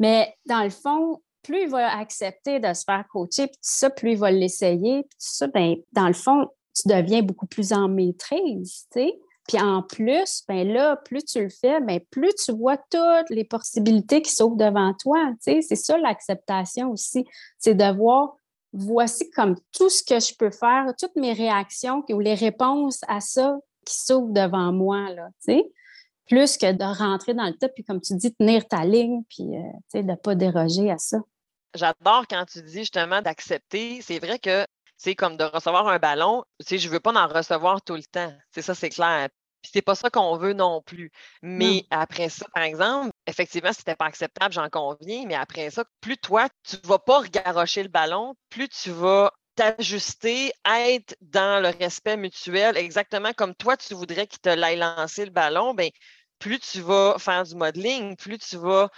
Mais 0.01 0.35
dans 0.45 0.63
le 0.63 0.69
fond, 0.69 1.21
plus 1.43 1.63
il 1.63 1.69
va 1.69 1.97
accepter 1.97 2.59
de 2.59 2.73
se 2.73 2.83
faire 2.83 3.05
coacher, 3.09 3.47
puis 3.47 3.57
ça, 3.61 3.89
plus 3.89 4.11
il 4.11 4.17
va 4.17 4.31
l'essayer, 4.31 5.03
puis 5.03 5.17
ça, 5.17 5.47
ben, 5.47 5.75
dans 5.93 6.07
le 6.07 6.13
fond, 6.13 6.49
tu 6.75 6.89
deviens 6.89 7.21
beaucoup 7.21 7.47
plus 7.47 7.71
en 7.71 7.87
maîtrise, 7.87 8.87
tu 8.91 8.99
sais. 8.99 9.13
Puis 9.47 9.59
en 9.59 9.81
plus, 9.81 10.43
ben 10.47 10.67
là, 10.67 10.95
plus 10.95 11.23
tu 11.23 11.41
le 11.41 11.49
fais, 11.49 11.81
ben 11.81 11.99
plus 12.11 12.33
tu 12.45 12.53
vois 12.53 12.77
toutes 12.77 13.29
les 13.29 13.43
possibilités 13.43 14.21
qui 14.21 14.31
s'ouvrent 14.31 14.55
devant 14.55 14.93
toi. 14.93 15.31
Tu 15.43 15.53
sais, 15.53 15.61
c'est 15.61 15.75
ça 15.75 15.97
l'acceptation 15.97 16.91
aussi. 16.91 17.25
C'est 17.57 17.75
de 17.75 17.95
voir, 17.95 18.37
voici 18.71 19.29
comme 19.31 19.55
tout 19.73 19.89
ce 19.89 20.03
que 20.03 20.19
je 20.19 20.33
peux 20.35 20.51
faire, 20.51 20.85
toutes 20.97 21.15
mes 21.15 21.33
réactions 21.33 22.03
ou 22.09 22.19
les 22.19 22.35
réponses 22.35 23.01
à 23.07 23.19
ça 23.19 23.57
qui 23.85 23.95
s'ouvrent 23.95 24.31
devant 24.31 24.71
moi, 24.71 25.09
là, 25.09 25.27
tu 25.45 25.53
sais. 25.53 25.71
Plus 26.29 26.55
que 26.55 26.71
de 26.71 26.83
rentrer 26.83 27.33
dans 27.33 27.45
le 27.45 27.53
tas, 27.53 27.67
puis 27.67 27.83
comme 27.83 27.99
tu 27.99 28.15
dis, 28.15 28.33
tenir 28.33 28.65
ta 28.65 28.85
ligne, 28.85 29.23
puis 29.29 29.57
euh, 29.57 29.59
tu 29.91 29.99
sais, 29.99 30.03
de 30.03 30.11
ne 30.11 30.15
pas 30.15 30.35
déroger 30.35 30.89
à 30.89 30.97
ça. 30.97 31.17
J'adore 31.75 32.25
quand 32.29 32.45
tu 32.45 32.61
dis 32.61 32.79
justement 32.79 33.21
d'accepter. 33.21 33.99
C'est 34.01 34.19
vrai 34.19 34.39
que 34.39 34.65
comme 35.11 35.37
de 35.37 35.43
recevoir 35.43 35.87
un 35.87 35.99
ballon, 35.99 36.43
tu 36.65 36.77
je 36.77 36.89
veux 36.89 36.99
pas 36.99 37.13
en 37.13 37.27
recevoir 37.27 37.81
tout 37.81 37.95
le 37.95 38.03
temps. 38.03 38.33
C'est 38.51 38.61
ça, 38.61 38.73
c'est 38.73 38.89
clair. 38.89 39.29
Puis 39.61 39.71
c'est 39.73 39.81
pas 39.81 39.95
ça 39.95 40.09
qu'on 40.09 40.35
veut 40.37 40.53
non 40.53 40.81
plus. 40.81 41.11
Mais 41.41 41.85
après 41.89 42.29
ça, 42.29 42.45
par 42.53 42.63
exemple, 42.63 43.11
effectivement, 43.27 43.71
c'était 43.71 43.95
pas 43.95 44.05
acceptable, 44.05 44.53
j'en 44.53 44.69
conviens, 44.69 45.23
mais 45.25 45.35
après 45.35 45.69
ça, 45.71 45.85
plus 46.01 46.17
toi, 46.17 46.49
tu 46.63 46.75
vas 46.83 46.99
pas 46.99 47.19
regarrocher 47.19 47.83
le 47.83 47.89
ballon, 47.89 48.35
plus 48.49 48.67
tu 48.67 48.91
vas 48.91 49.31
t'ajuster, 49.55 50.51
être 50.65 51.15
dans 51.21 51.61
le 51.61 51.69
respect 51.69 52.17
mutuel, 52.17 52.75
exactement 52.75 53.31
comme 53.33 53.55
toi, 53.55 53.77
tu 53.77 53.93
voudrais 53.93 54.27
qu'il 54.27 54.39
te 54.39 54.49
l'aille 54.49 54.77
lancer 54.77 55.25
le 55.25 55.31
ballon, 55.31 55.73
bien, 55.73 55.89
plus 56.39 56.59
tu 56.59 56.81
vas 56.81 57.17
faire 57.19 57.43
du 57.43 57.55
modeling, 57.55 58.17
plus 58.17 58.39
tu 58.39 58.57
vas 58.57 58.89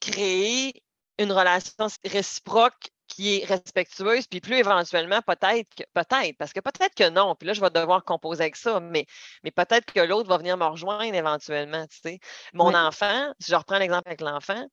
créer 0.00 0.82
une 1.18 1.30
relation 1.30 1.86
réciproque 2.04 2.90
qui 3.18 3.38
est 3.38 3.44
respectueuse, 3.46 4.28
puis 4.28 4.40
plus 4.40 4.58
éventuellement, 4.58 5.20
peut-être, 5.22 5.68
peut-être, 5.92 6.38
parce 6.38 6.52
que 6.52 6.60
peut-être 6.60 6.94
que 6.94 7.10
non, 7.10 7.34
puis 7.34 7.48
là, 7.48 7.52
je 7.52 7.60
vais 7.60 7.68
devoir 7.68 8.04
composer 8.04 8.42
avec 8.42 8.54
ça, 8.54 8.78
mais, 8.78 9.06
mais 9.42 9.50
peut-être 9.50 9.92
que 9.92 9.98
l'autre 9.98 10.28
va 10.28 10.38
venir 10.38 10.56
me 10.56 10.66
rejoindre 10.66 11.12
éventuellement, 11.12 11.84
tu 11.88 11.98
sais. 12.00 12.20
Mon 12.52 12.72
enfant, 12.74 13.34
si 13.40 13.50
je 13.50 13.56
reprends 13.56 13.78
l'exemple 13.78 14.06
avec 14.06 14.20
l'enfant, 14.20 14.64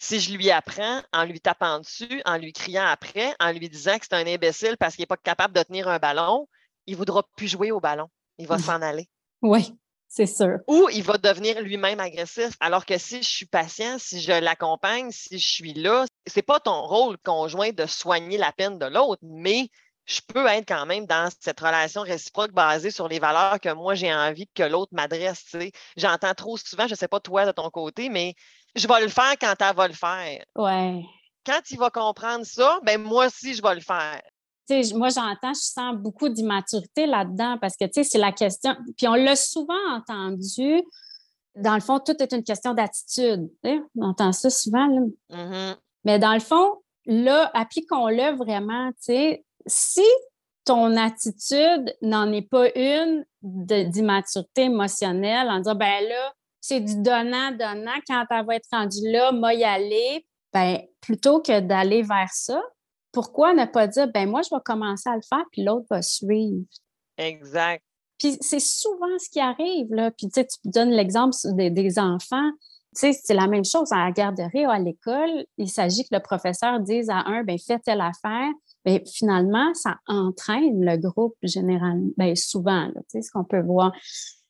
si 0.00 0.18
je 0.18 0.36
lui 0.36 0.50
apprends 0.50 1.00
en 1.12 1.24
lui 1.24 1.40
tapant 1.40 1.78
dessus, 1.78 2.20
en 2.24 2.38
lui 2.38 2.52
criant 2.52 2.86
après, 2.86 3.36
en 3.38 3.52
lui 3.52 3.68
disant 3.68 3.96
que 4.00 4.06
c'est 4.10 4.16
un 4.16 4.26
imbécile 4.26 4.76
parce 4.80 4.96
qu'il 4.96 5.04
n'est 5.04 5.06
pas 5.06 5.16
capable 5.16 5.54
de 5.54 5.62
tenir 5.62 5.86
un 5.86 6.00
ballon, 6.00 6.48
il 6.86 6.94
ne 6.94 6.98
voudra 6.98 7.22
plus 7.36 7.46
jouer 7.46 7.70
au 7.70 7.78
ballon. 7.78 8.08
Il 8.36 8.48
va 8.48 8.58
s'en 8.58 8.82
aller. 8.82 9.08
Oui. 9.42 9.74
C'est 10.14 10.26
sûr. 10.26 10.58
Ou 10.68 10.88
il 10.92 11.02
va 11.02 11.16
devenir 11.16 11.62
lui-même 11.62 11.98
agressif. 11.98 12.50
Alors 12.60 12.84
que 12.84 12.98
si 12.98 13.22
je 13.22 13.28
suis 13.28 13.46
patient, 13.46 13.96
si 13.98 14.20
je 14.20 14.30
l'accompagne, 14.30 15.10
si 15.10 15.38
je 15.38 15.48
suis 15.52 15.72
là, 15.72 16.04
c'est 16.26 16.42
pas 16.42 16.60
ton 16.60 16.82
rôle 16.82 17.18
conjoint 17.18 17.70
de 17.70 17.86
soigner 17.86 18.38
la 18.38 18.52
peine 18.52 18.78
de 18.78 18.86
l'autre, 18.86 19.22
mais 19.22 19.68
je 20.04 20.20
peux 20.26 20.46
être 20.46 20.66
quand 20.66 20.86
même 20.86 21.06
dans 21.06 21.28
cette 21.40 21.60
relation 21.60 22.02
réciproque 22.02 22.52
basée 22.52 22.90
sur 22.90 23.08
les 23.08 23.20
valeurs 23.20 23.60
que 23.60 23.72
moi 23.72 23.94
j'ai 23.94 24.12
envie 24.12 24.48
que 24.54 24.64
l'autre 24.64 24.92
m'adresse. 24.92 25.56
J'entends 25.96 26.34
trop 26.34 26.56
souvent, 26.56 26.86
je 26.86 26.92
ne 26.92 26.96
sais 26.96 27.08
pas 27.08 27.20
toi 27.20 27.46
de 27.46 27.52
ton 27.52 27.70
côté, 27.70 28.08
mais 28.08 28.34
je 28.74 28.88
vais 28.88 29.00
le 29.00 29.08
faire 29.08 29.34
quand 29.40 29.54
elle 29.60 29.76
va 29.76 29.88
le 29.88 29.94
faire. 29.94 30.44
Ouais. 30.56 31.04
Quand 31.46 31.60
il 31.70 31.78
va 31.78 31.90
comprendre 31.90 32.44
ça, 32.44 32.80
ben 32.82 33.00
moi 33.00 33.26
aussi 33.26 33.54
je 33.54 33.62
vais 33.62 33.74
le 33.74 33.80
faire 33.80 34.20
moi, 34.94 35.08
j'entends, 35.08 35.54
je 35.54 35.60
sens 35.60 35.96
beaucoup 35.96 36.28
d'immaturité 36.28 37.06
là-dedans 37.06 37.58
parce 37.60 37.76
que, 37.76 37.84
c'est 37.90 38.18
la 38.18 38.32
question. 38.32 38.76
Puis 38.96 39.06
on 39.08 39.14
l'a 39.14 39.36
souvent 39.36 39.74
entendu. 39.90 40.82
Dans 41.54 41.74
le 41.74 41.80
fond, 41.80 42.00
tout 42.00 42.14
est 42.20 42.32
une 42.32 42.44
question 42.44 42.72
d'attitude. 42.72 43.50
On 43.64 44.02
entend 44.02 44.32
ça 44.32 44.48
souvent. 44.48 44.88
Mm-hmm. 45.30 45.76
Mais 46.04 46.18
dans 46.18 46.34
le 46.34 46.40
fond, 46.40 46.82
là, 47.06 47.50
appliquons-le 47.54 48.36
vraiment. 48.36 48.90
Tu 48.92 48.96
sais, 49.00 49.44
si 49.66 50.06
ton 50.64 50.96
attitude 50.96 51.94
n'en 52.02 52.32
est 52.32 52.48
pas 52.48 52.68
une 52.76 53.24
d'immaturité 53.42 54.62
émotionnelle 54.62 55.48
en 55.48 55.58
disant, 55.58 55.74
ben 55.74 56.04
là, 56.08 56.32
c'est 56.60 56.80
du 56.80 57.02
donnant-donnant, 57.02 57.98
quand 58.06 58.24
elle 58.30 58.46
va 58.46 58.54
être 58.56 58.68
rendue 58.70 59.10
là, 59.10 59.32
moi 59.32 59.52
y 59.54 59.64
aller, 59.64 60.24
ben 60.52 60.80
plutôt 61.00 61.40
que 61.40 61.58
d'aller 61.60 62.02
vers 62.02 62.30
ça, 62.32 62.62
pourquoi 63.10 63.52
ne 63.52 63.64
pas 63.66 63.86
dire, 63.88 64.08
ben 64.08 64.28
moi, 64.28 64.42
je 64.42 64.54
vais 64.54 64.60
commencer 64.64 65.08
à 65.08 65.16
le 65.16 65.22
faire, 65.28 65.44
puis 65.50 65.64
l'autre 65.64 65.86
va 65.90 66.02
suivre? 66.02 66.64
Exact. 67.18 67.82
Puis 68.18 68.38
c'est 68.40 68.60
souvent 68.60 69.18
ce 69.18 69.28
qui 69.28 69.40
arrive, 69.40 69.92
là. 69.92 70.10
Puis 70.12 70.28
tu 70.28 70.34
sais, 70.34 70.46
tu 70.46 70.56
donnes 70.64 70.90
l'exemple 70.90 71.34
des, 71.54 71.98
enfants. 71.98 72.50
Tu 72.94 73.12
sais, 73.12 73.12
c'est 73.12 73.34
la 73.34 73.46
même 73.46 73.64
chose 73.64 73.90
à 73.92 74.04
la 74.04 74.10
garderie 74.10 74.66
ou 74.66 74.70
à 74.70 74.78
l'école. 74.78 75.46
Il 75.56 75.70
s'agit 75.70 76.02
que 76.02 76.14
le 76.14 76.20
professeur 76.20 76.78
dise 76.80 77.08
à 77.08 77.26
un, 77.26 77.42
ben 77.42 77.58
fais 77.58 77.78
telle 77.78 78.00
affaire. 78.00 78.50
Bien, 78.84 78.98
finalement, 79.06 79.72
ça 79.74 79.96
entraîne 80.06 80.84
le 80.84 80.96
groupe 80.96 81.36
généralement, 81.42 82.10
bien, 82.16 82.34
souvent, 82.34 82.88
tu 82.88 83.02
sais, 83.08 83.22
ce 83.22 83.30
qu'on 83.30 83.44
peut 83.44 83.62
voir. 83.62 83.92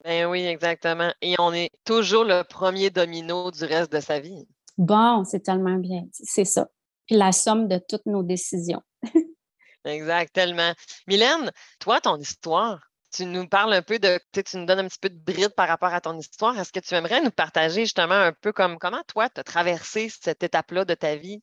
Ben 0.04 0.26
oui, 0.26 0.44
exactement. 0.44 1.12
Et 1.20 1.36
on 1.38 1.52
est 1.52 1.70
toujours 1.84 2.24
le 2.24 2.42
premier 2.42 2.90
domino 2.90 3.50
du 3.50 3.64
reste 3.64 3.92
de 3.92 4.00
sa 4.00 4.18
vie. 4.18 4.46
Bon, 4.76 5.24
c'est 5.24 5.40
tellement 5.40 5.76
bien. 5.76 6.02
C'est 6.12 6.44
ça 6.44 6.68
la 7.10 7.32
somme 7.32 7.68
de 7.68 7.78
toutes 7.78 8.06
nos 8.06 8.22
décisions. 8.22 8.82
exact, 9.84 10.32
tellement. 10.32 10.72
Mylène, 11.06 11.50
toi, 11.78 12.00
ton 12.00 12.16
histoire, 12.16 12.90
tu 13.12 13.26
nous 13.26 13.46
parles 13.46 13.72
un 13.72 13.82
peu 13.82 13.98
de, 13.98 14.18
tu 14.32 14.56
nous 14.56 14.66
donnes 14.66 14.80
un 14.80 14.88
petit 14.88 14.98
peu 14.98 15.10
de 15.10 15.18
bride 15.18 15.54
par 15.54 15.68
rapport 15.68 15.92
à 15.92 16.00
ton 16.00 16.18
histoire. 16.18 16.58
Est-ce 16.58 16.72
que 16.72 16.80
tu 16.80 16.94
aimerais 16.94 17.22
nous 17.22 17.30
partager 17.30 17.82
justement 17.82 18.14
un 18.14 18.32
peu 18.32 18.52
comme 18.52 18.78
comment 18.78 19.02
toi, 19.06 19.28
tu 19.28 19.40
as 19.40 19.44
traversé 19.44 20.08
cette 20.08 20.42
étape-là 20.42 20.84
de 20.84 20.94
ta 20.94 21.16
vie? 21.16 21.42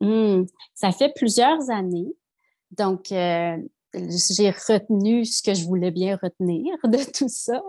Mmh. 0.00 0.44
ça 0.74 0.92
fait 0.92 1.10
plusieurs 1.14 1.70
années. 1.70 2.12
Donc, 2.70 3.10
euh, 3.12 3.56
j'ai 3.94 4.50
retenu 4.50 5.24
ce 5.24 5.42
que 5.42 5.54
je 5.54 5.64
voulais 5.64 5.90
bien 5.90 6.18
retenir 6.22 6.74
de 6.84 6.98
tout 7.12 7.28
ça. 7.28 7.62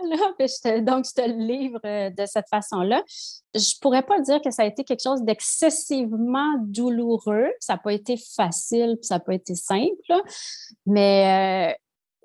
donc, 0.82 1.06
je 1.06 1.14
te 1.14 1.26
le 1.26 1.46
livre 1.46 1.80
euh, 1.84 2.10
de 2.10 2.26
cette 2.26 2.48
façon-là. 2.48 3.02
Je 3.54 3.60
ne 3.60 3.80
pourrais 3.80 4.02
pas 4.02 4.20
dire 4.20 4.40
que 4.42 4.50
ça 4.50 4.62
a 4.62 4.66
été 4.66 4.84
quelque 4.84 5.02
chose 5.02 5.22
d'excessivement 5.22 6.56
douloureux. 6.66 7.48
Ça 7.60 7.74
n'a 7.74 7.78
pas 7.78 7.92
été 7.92 8.16
facile, 8.36 8.98
ça 9.00 9.14
n'a 9.14 9.20
pas 9.20 9.34
été 9.34 9.54
simple, 9.54 10.22
mais 10.84 11.72
euh, 11.72 11.74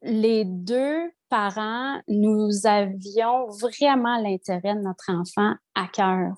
les 0.04 0.46
deux 0.46 1.12
parents, 1.30 2.00
nous 2.08 2.50
avions 2.66 3.48
vraiment 3.48 4.18
l'intérêt 4.18 4.76
de 4.76 4.82
notre 4.82 5.12
enfant 5.12 5.56
à 5.76 5.88
cœur. 5.88 6.36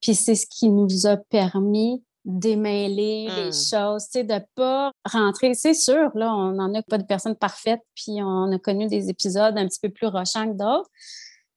Puis 0.00 0.14
c'est 0.14 0.36
ce 0.36 0.46
qui 0.46 0.70
nous 0.70 1.06
a 1.06 1.16
permis 1.16 2.02
démêler 2.24 3.28
les 3.34 3.48
mmh. 3.48 3.52
choses, 3.52 4.04
tu 4.04 4.20
sais, 4.20 4.24
de 4.24 4.40
pas 4.54 4.92
rentrer. 5.04 5.54
C'est 5.54 5.74
sûr, 5.74 6.10
là, 6.14 6.34
on 6.34 6.52
n'en 6.52 6.72
a 6.74 6.82
pas 6.82 6.98
de 6.98 7.04
personnes 7.04 7.36
parfaites, 7.36 7.80
puis 7.94 8.22
on 8.22 8.52
a 8.52 8.58
connu 8.58 8.86
des 8.86 9.08
épisodes 9.08 9.56
un 9.56 9.66
petit 9.66 9.80
peu 9.80 9.88
plus 9.88 10.08
rochants 10.08 10.46
que 10.46 10.56
d'autres. 10.56 10.90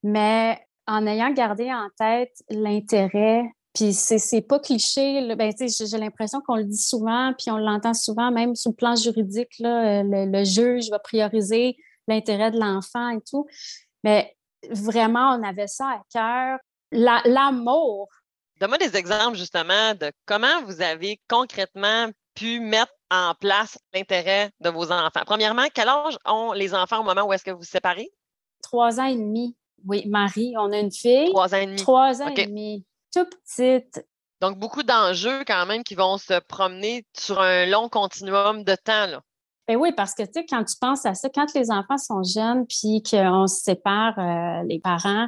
Mais 0.04 0.60
en 0.88 1.06
ayant 1.06 1.32
gardé 1.32 1.71
en 1.71 1.89
tête 1.97 2.34
l'intérêt 2.50 3.43
puis 3.73 3.93
c'est 3.93 4.41
pas 4.41 4.60
cliché. 4.60 5.34
Ben, 5.36 5.53
j'ai 5.57 5.97
l'impression 5.97 6.41
qu'on 6.41 6.55
le 6.55 6.65
dit 6.65 6.81
souvent, 6.81 7.34
puis 7.38 7.51
on 7.51 7.57
l'entend 7.57 7.93
souvent, 7.93 8.31
même 8.31 8.55
sur 8.55 8.71
le 8.71 8.75
plan 8.75 8.95
juridique. 8.95 9.57
Là, 9.60 10.03
le, 10.03 10.29
le 10.29 10.43
juge 10.43 10.89
va 10.89 10.99
prioriser 10.99 11.77
l'intérêt 12.07 12.51
de 12.51 12.60
l'enfant 12.60 13.10
et 13.10 13.21
tout. 13.21 13.47
Mais 14.03 14.36
vraiment, 14.69 15.38
on 15.38 15.43
avait 15.43 15.67
ça 15.67 15.86
à 15.86 16.01
cœur. 16.12 16.60
L'amour. 16.91 18.10
Donne-moi 18.60 18.77
des 18.77 18.95
exemples 18.97 19.38
justement 19.38 19.93
de 19.95 20.12
comment 20.25 20.62
vous 20.65 20.81
avez 20.81 21.19
concrètement 21.29 22.10
pu 22.36 22.60
mettre 22.60 22.93
en 23.10 23.34
place 23.39 23.77
l'intérêt 23.93 24.51
de 24.60 24.69
vos 24.69 24.91
enfants. 24.91 25.21
Premièrement, 25.25 25.65
quel 25.73 25.88
âge 25.88 26.17
ont 26.25 26.51
les 26.51 26.73
enfants 26.73 26.99
au 26.99 27.03
moment 27.03 27.23
où 27.23 27.34
est-ce 27.34 27.43
que 27.43 27.51
vous 27.51 27.60
vous 27.60 27.63
séparez? 27.63 28.12
Trois 28.62 28.99
ans 28.99 29.05
et 29.05 29.15
demi. 29.15 29.55
Oui, 29.86 30.05
Marie, 30.07 30.53
on 30.57 30.71
a 30.71 30.79
une 30.79 30.91
fille. 30.91 31.29
Trois 31.29 31.55
ans 31.55 31.57
et 31.57 31.65
demi. 31.65 31.77
Trois 31.77 32.21
ans 32.21 32.27
et 32.27 32.45
demi 32.45 32.86
tout 33.13 33.26
petite. 33.26 34.06
Donc, 34.41 34.58
beaucoup 34.58 34.84
d'enjeux 34.84 35.43
quand 35.45 35.65
même 35.65 35.84
qui 35.84 35.95
vont 35.95 36.17
se 36.17 36.39
promener 36.39 37.06
sur 37.17 37.39
un 37.39 37.65
long 37.67 37.89
continuum 37.89 38.63
de 38.63 38.76
temps. 38.76 39.06
Là. 39.06 39.21
Ben 39.67 39.78
oui, 39.78 39.91
parce 39.95 40.15
que 40.15 40.24
tu 40.24 40.32
sais, 40.34 40.45
quand 40.45 40.63
tu 40.63 40.76
penses 40.80 41.06
à 41.06 41.13
ça, 41.13 41.30
quand 41.30 41.54
les 41.54 41.69
enfants 41.69 41.97
sont 41.97 42.24
jeunes 42.24 42.65
puis 42.65 43.04
qu'on 43.04 43.47
se 43.47 43.62
sépare, 43.62 44.17
euh, 44.17 44.63
les 44.63 44.80
parents, 44.80 45.28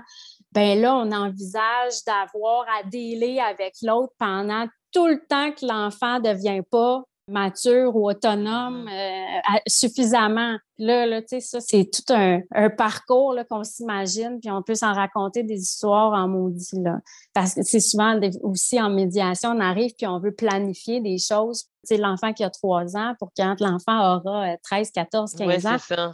ben 0.52 0.80
là, 0.80 0.96
on 0.96 1.12
envisage 1.12 2.04
d'avoir 2.06 2.66
à 2.78 2.84
dealer 2.84 3.40
avec 3.40 3.76
l'autre 3.82 4.14
pendant 4.18 4.68
tout 4.92 5.08
le 5.08 5.20
temps 5.28 5.52
que 5.52 5.66
l'enfant 5.66 6.20
ne 6.20 6.34
devient 6.34 6.62
pas 6.70 7.04
mature 7.28 7.96
ou 7.96 8.10
autonome 8.10 8.86
mm-hmm. 8.86 9.56
euh, 9.56 9.60
suffisamment. 9.68 10.58
Là, 10.78 11.06
là 11.06 11.22
tu 11.22 11.28
sais, 11.30 11.40
ça, 11.40 11.60
c'est 11.62 11.90
tout 11.90 12.14
un, 12.14 12.42
parcours 12.70 13.36
qu'on 13.50 13.64
s'imagine, 13.64 14.40
puis 14.42 14.52
on 14.52 14.62
peut 14.62 14.76
s'en 14.76 14.94
raconter 14.94 15.44
des 15.44 15.62
histoires 15.62 16.14
en 16.14 16.28
maudit. 16.28 16.82
Là. 16.82 17.00
Parce 17.34 17.54
que 17.54 17.64
c'est 17.64 17.80
souvent 17.80 18.20
aussi 18.42 18.82
en 18.82 18.90
médiation, 18.90 19.52
on 19.52 19.60
arrive 19.60 19.94
puis 19.98 20.08
on 20.08 20.20
veut 20.20 20.34
planifier 20.34 21.02
des 21.02 21.18
choses. 21.18 21.64
Tu 21.88 21.96
sais, 21.96 21.98
l'enfant 21.98 22.34
qui 22.34 22.44
a 22.44 22.50
trois 22.50 22.96
ans, 22.96 23.14
pour 23.20 23.32
quand 23.36 23.60
l'enfant 23.60 24.18
aura 24.18 24.58
13, 24.64 24.92
14, 24.92 25.34
15 25.36 25.66
ans. 25.66 25.78
Ça. 25.78 26.14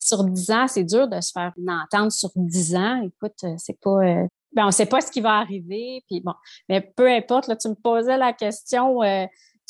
Sur 0.00 0.24
10 0.24 0.50
ans, 0.50 0.68
c'est 0.68 0.84
dur 0.84 1.08
de 1.08 1.20
se 1.20 1.32
faire 1.32 1.52
une 1.56 1.70
entente 1.70 2.12
sur 2.12 2.30
10 2.36 2.76
ans. 2.76 3.02
Écoute, 3.02 3.38
euh, 3.44 3.54
c'est 3.56 3.78
pas. 3.80 4.04
Euh, 4.04 4.26
ben, 4.52 4.64
on 4.64 4.66
ne 4.66 4.72
sait 4.72 4.86
pas 4.86 5.00
ce 5.00 5.10
qui 5.10 5.20
va 5.20 5.38
arriver. 5.38 6.04
Puis 6.08 6.20
bon, 6.20 6.34
mais 6.68 6.80
peu 6.80 7.10
importe, 7.10 7.48
là, 7.48 7.56
tu 7.56 7.68
me 7.68 7.74
posais 7.74 8.18
la 8.18 8.32
question 8.32 9.00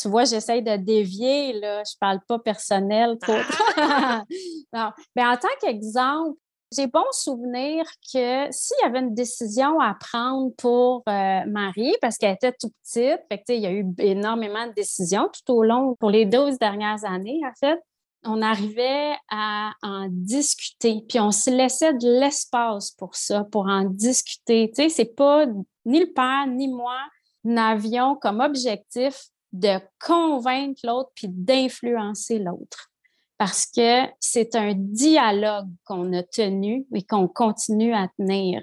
tu 0.00 0.09
vois, 0.09 0.24
j'essaye 0.24 0.62
de 0.62 0.76
dévier, 0.76 1.52
là, 1.61 1.83
je 1.85 1.96
parle 2.00 2.20
pas 2.26 2.38
personnel 2.38 3.16
trop. 3.20 3.33
non. 4.72 4.90
Mais 5.14 5.24
en 5.24 5.37
tant 5.37 5.48
qu'exemple, 5.61 6.37
j'ai 6.76 6.87
bon 6.87 7.04
souvenir 7.12 7.85
que 8.12 8.50
s'il 8.50 8.76
y 8.83 8.87
avait 8.87 9.00
une 9.00 9.14
décision 9.14 9.78
à 9.80 9.94
prendre 9.94 10.52
pour 10.57 11.02
euh, 11.09 11.40
Marie, 11.46 11.94
parce 12.00 12.18
qu'elle 12.18 12.35
était 12.35 12.52
tout 12.52 12.70
petite, 12.83 13.20
fait 13.30 13.38
que, 13.38 13.52
il 13.52 13.61
y 13.61 13.66
a 13.66 13.72
eu 13.72 13.87
énormément 13.98 14.66
de 14.66 14.72
décisions 14.72 15.28
tout 15.33 15.54
au 15.54 15.62
long, 15.62 15.94
pour 16.00 16.11
les 16.11 16.26
12 16.26 16.59
dernières 16.59 17.04
années, 17.04 17.40
en 17.44 17.54
fait, 17.59 17.78
on 18.26 18.40
arrivait 18.42 19.12
à 19.30 19.72
en 19.83 20.09
discuter, 20.11 21.04
puis 21.09 21.20
on 21.20 21.30
se 21.30 21.50
laissait 21.50 21.92
de 21.92 22.20
l'espace 22.20 22.90
pour 22.92 23.14
ça, 23.14 23.44
pour 23.44 23.66
en 23.66 23.85
discuter. 23.85 24.72
Tu 24.74 24.85
sais, 24.85 24.88
c'est 24.88 25.14
pas 25.14 25.44
ni 25.85 26.00
le 26.00 26.12
père 26.12 26.46
ni 26.48 26.68
moi 26.68 26.96
n'avions 27.44 28.16
comme 28.16 28.40
objectif 28.40 29.26
de 29.54 29.78
convaincre 30.04 30.80
l'autre 30.84 31.10
puis 31.14 31.28
d'influencer 31.28 32.40
l'autre. 32.40 32.90
Parce 33.38 33.66
que 33.66 34.02
c'est 34.20 34.56
un 34.56 34.74
dialogue 34.74 35.68
qu'on 35.84 36.12
a 36.12 36.22
tenu 36.22 36.86
et 36.92 37.02
qu'on 37.02 37.28
continue 37.28 37.94
à 37.94 38.08
tenir. 38.18 38.60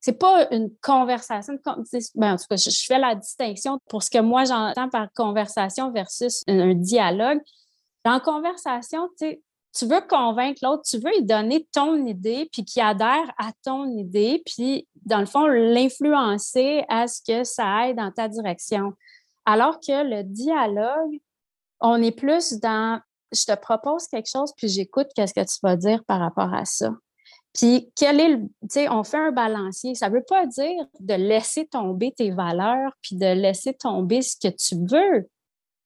C'est 0.00 0.18
pas 0.18 0.48
une 0.50 0.70
conversation. 0.82 1.54
Ben, 2.14 2.32
en 2.32 2.36
tout 2.36 2.46
cas, 2.48 2.56
je, 2.56 2.84
fais 2.86 2.98
la 2.98 3.14
distinction 3.14 3.78
pour 3.88 4.02
ce 4.02 4.10
que 4.10 4.18
moi 4.18 4.44
j'entends 4.44 4.88
par 4.88 5.12
conversation 5.12 5.92
versus 5.92 6.42
un, 6.48 6.74
dialogue. 6.74 7.40
Dans 8.04 8.18
conversation, 8.18 9.08
tu 9.18 9.86
veux 9.86 10.00
convaincre 10.08 10.60
l'autre, 10.62 10.82
tu 10.82 10.98
veux 10.98 11.10
lui 11.10 11.24
donner 11.24 11.68
ton 11.72 12.04
idée, 12.06 12.48
puis 12.52 12.64
qu'il 12.64 12.82
adhère 12.82 13.32
à 13.38 13.52
ton 13.64 13.86
idée, 13.96 14.42
puis 14.44 14.88
dans 15.04 15.20
le 15.20 15.26
fond, 15.26 15.46
l'influencer 15.46 16.84
à 16.88 17.06
ce 17.06 17.20
que 17.22 17.44
ça 17.44 17.66
aille 17.66 17.94
dans 17.94 18.10
ta 18.10 18.28
direction. 18.28 18.94
Alors 19.44 19.80
que 19.80 20.08
le 20.08 20.22
dialogue, 20.22 21.20
on 21.80 22.02
est 22.02 22.16
plus 22.16 22.54
dans 22.60 23.00
je 23.32 23.44
te 23.46 23.54
propose 23.54 24.06
quelque 24.08 24.28
chose, 24.30 24.52
puis 24.56 24.68
j'écoute 24.68 25.08
qu'est-ce 25.14 25.34
que 25.34 25.40
tu 25.40 25.58
vas 25.62 25.76
dire 25.76 26.04
par 26.04 26.20
rapport 26.20 26.52
à 26.52 26.64
ça. 26.64 26.90
Puis, 27.54 27.92
quel 27.96 28.20
est 28.20 28.28
le. 28.30 28.38
Tu 28.62 28.68
sais, 28.70 28.88
on 28.88 29.04
fait 29.04 29.18
un 29.18 29.32
balancier. 29.32 29.94
Ça 29.94 30.08
ne 30.08 30.14
veut 30.14 30.24
pas 30.26 30.46
dire 30.46 30.86
de 31.00 31.14
laisser 31.14 31.66
tomber 31.66 32.12
tes 32.12 32.30
valeurs, 32.30 32.92
puis 33.02 33.16
de 33.16 33.26
laisser 33.26 33.74
tomber 33.74 34.22
ce 34.22 34.36
que 34.36 34.48
tu 34.48 34.76
veux, 34.90 35.28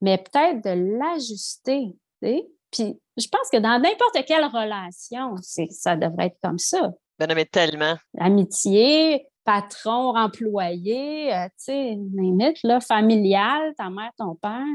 mais 0.01 0.19
peut-être 0.19 0.63
de 0.63 0.99
l'ajuster. 0.99 1.89
Puis, 2.21 3.01
je 3.17 3.29
pense 3.29 3.49
que 3.51 3.59
dans 3.59 3.81
n'importe 3.81 4.25
quelle 4.27 4.45
relation, 4.45 5.35
ça 5.71 5.97
devrait 5.97 6.27
être 6.27 6.39
comme 6.43 6.59
ça. 6.59 6.93
Ben, 7.19 7.33
mais 7.35 7.47
tellement. 7.47 7.97
Amitié, 8.19 9.27
patron, 9.47 10.15
employé, 10.17 11.33
euh, 11.33 11.47
tu 11.47 11.53
sais, 11.57 11.99
limite, 12.15 12.59
là, 12.65 12.81
familial, 12.81 13.73
ta 13.79 13.89
mère, 13.89 14.11
ton 14.19 14.35
père. 14.35 14.67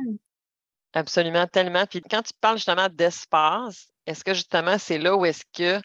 Absolument, 0.93 1.45
tellement. 1.45 1.85
Puis 1.85 2.01
quand 2.01 2.23
tu 2.23 2.33
parles 2.39 2.57
justement 2.57 2.87
d'espace, 2.89 3.89
est-ce 4.07 4.23
que 4.23 4.33
justement 4.33 4.77
c'est 4.77 4.97
là 4.97 5.15
où 5.15 5.25
est-ce 5.25 5.43
que 5.53 5.79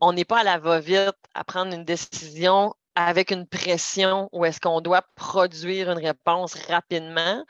on 0.00 0.12
n'est 0.12 0.24
pas 0.24 0.40
à 0.40 0.44
la 0.44 0.58
va-vite 0.58 1.14
à 1.34 1.44
prendre 1.44 1.74
une 1.74 1.84
décision 1.84 2.72
avec 2.94 3.30
une 3.30 3.46
pression 3.46 4.28
ou 4.32 4.44
est-ce 4.44 4.60
qu'on 4.60 4.80
doit 4.80 5.02
produire 5.14 5.90
une 5.90 5.98
réponse 5.98 6.54
rapidement? 6.68 7.44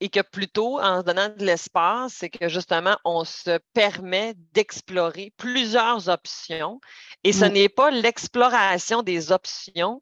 Et 0.00 0.08
que 0.08 0.20
plutôt 0.20 0.80
en 0.80 1.00
se 1.00 1.04
donnant 1.04 1.28
de 1.28 1.44
l'espace, 1.44 2.14
c'est 2.14 2.30
que 2.30 2.48
justement, 2.48 2.96
on 3.04 3.24
se 3.24 3.58
permet 3.72 4.34
d'explorer 4.52 5.32
plusieurs 5.36 6.08
options. 6.08 6.80
Et 7.24 7.32
ce 7.32 7.44
n'est 7.44 7.68
pas 7.68 7.90
l'exploration 7.90 9.02
des 9.02 9.32
options 9.32 10.00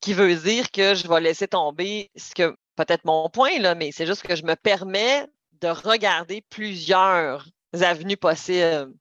qui 0.00 0.14
veut 0.14 0.36
dire 0.36 0.70
que 0.70 0.94
je 0.94 1.08
vais 1.08 1.20
laisser 1.20 1.48
tomber 1.48 2.10
ce 2.16 2.34
que 2.34 2.56
peut-être 2.76 3.04
mon 3.04 3.28
point, 3.28 3.58
là, 3.58 3.74
mais 3.74 3.90
c'est 3.90 4.06
juste 4.06 4.22
que 4.22 4.36
je 4.36 4.44
me 4.44 4.54
permets 4.54 5.26
de 5.60 5.68
regarder 5.68 6.44
plusieurs 6.48 7.48
avenues 7.72 8.16
possibles 8.16 8.92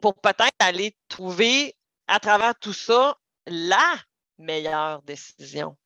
pour 0.00 0.14
peut-être 0.14 0.54
aller 0.60 0.94
trouver 1.08 1.74
à 2.06 2.20
travers 2.20 2.54
tout 2.58 2.72
ça 2.72 3.16
la 3.46 3.96
meilleure 4.38 5.02
décision. 5.02 5.76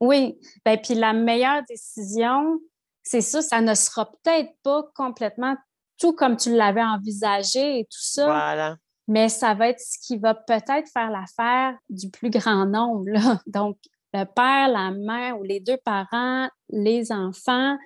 Oui, 0.00 0.38
ben, 0.64 0.78
puis 0.78 0.94
la 0.94 1.14
meilleure 1.14 1.62
décision, 1.68 2.60
c'est 3.04 3.20
ça, 3.20 3.42
ça 3.42 3.60
ne 3.60 3.74
sera 3.74 4.10
peut-être 4.10 4.50
pas 4.62 4.82
complètement 4.94 5.54
tout 5.98 6.14
comme 6.14 6.36
tu 6.36 6.54
l'avais 6.54 6.82
envisagé 6.82 7.80
et 7.80 7.84
tout 7.84 8.00
ça. 8.00 8.24
Voilà. 8.24 8.76
Mais 9.06 9.28
ça 9.28 9.54
va 9.54 9.68
être 9.68 9.80
ce 9.80 9.98
qui 10.04 10.16
va 10.16 10.34
peut-être 10.34 10.90
faire 10.90 11.10
l'affaire 11.10 11.76
du 11.90 12.10
plus 12.10 12.30
grand 12.30 12.66
nombre. 12.66 13.04
Donc, 13.46 13.76
le 14.14 14.24
père, 14.24 14.68
la 14.68 14.90
mère 14.90 15.38
ou 15.38 15.42
les 15.42 15.60
deux 15.60 15.76
parents, 15.84 16.48
les 16.70 17.12
enfants, 17.12 17.76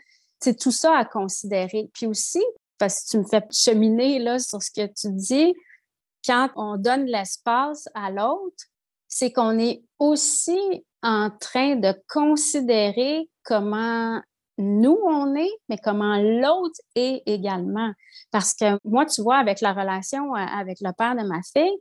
c'est 0.41 0.59
tout 0.59 0.71
ça 0.71 0.97
à 0.97 1.05
considérer. 1.05 1.91
Puis 1.93 2.07
aussi, 2.07 2.43
parce 2.79 3.03
que 3.03 3.11
tu 3.11 3.19
me 3.19 3.25
fais 3.25 3.45
cheminer 3.51 4.21
là, 4.21 4.39
sur 4.39 4.63
ce 4.63 4.71
que 4.71 4.87
tu 4.87 5.13
dis, 5.13 5.55
quand 6.25 6.51
on 6.55 6.77
donne 6.77 7.07
l'espace 7.07 7.89
à 7.95 8.11
l'autre, 8.11 8.65
c'est 9.09 9.33
qu'on 9.33 9.59
est 9.59 9.83
aussi 9.99 10.85
en 11.03 11.31
train 11.31 11.77
de 11.77 11.95
considérer 12.09 13.29
comment 13.43 14.21
nous, 14.59 14.99
on 15.05 15.35
est, 15.37 15.51
mais 15.69 15.79
comment 15.79 16.19
l'autre 16.19 16.81
est 16.95 17.23
également. 17.27 17.93
Parce 18.31 18.55
que 18.55 18.79
moi, 18.85 19.07
tu 19.07 19.23
vois, 19.23 19.37
avec 19.37 19.61
la 19.61 19.73
relation 19.73 20.35
euh, 20.35 20.39
avec 20.39 20.79
le 20.81 20.91
père 20.93 21.15
de 21.15 21.23
ma 21.23 21.41
fille, 21.43 21.79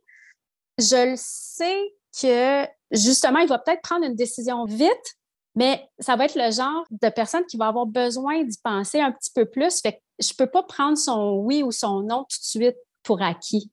je 0.77 1.11
le 1.11 1.15
sais 1.17 1.93
que 2.21 2.65
justement, 2.91 3.39
il 3.39 3.47
va 3.47 3.59
peut-être 3.59 3.81
prendre 3.81 4.05
une 4.05 4.15
décision 4.15 4.65
vite, 4.65 5.15
mais 5.55 5.89
ça 5.99 6.15
va 6.15 6.25
être 6.25 6.35
le 6.35 6.51
genre 6.51 6.85
de 6.91 7.09
personne 7.09 7.45
qui 7.45 7.57
va 7.57 7.67
avoir 7.67 7.87
besoin 7.87 8.43
d'y 8.43 8.57
penser 8.63 9.01
un 9.01 9.11
petit 9.11 9.31
peu 9.33 9.45
plus. 9.45 9.81
Fait 9.81 9.93
que 9.93 9.97
je 10.19 10.33
ne 10.33 10.37
peux 10.37 10.49
pas 10.49 10.63
prendre 10.63 10.97
son 10.97 11.37
oui 11.43 11.63
ou 11.63 11.71
son 11.71 12.01
non 12.01 12.19
tout 12.19 12.37
de 12.39 12.43
suite 12.43 12.77
pour 13.03 13.21
acquis. 13.21 13.71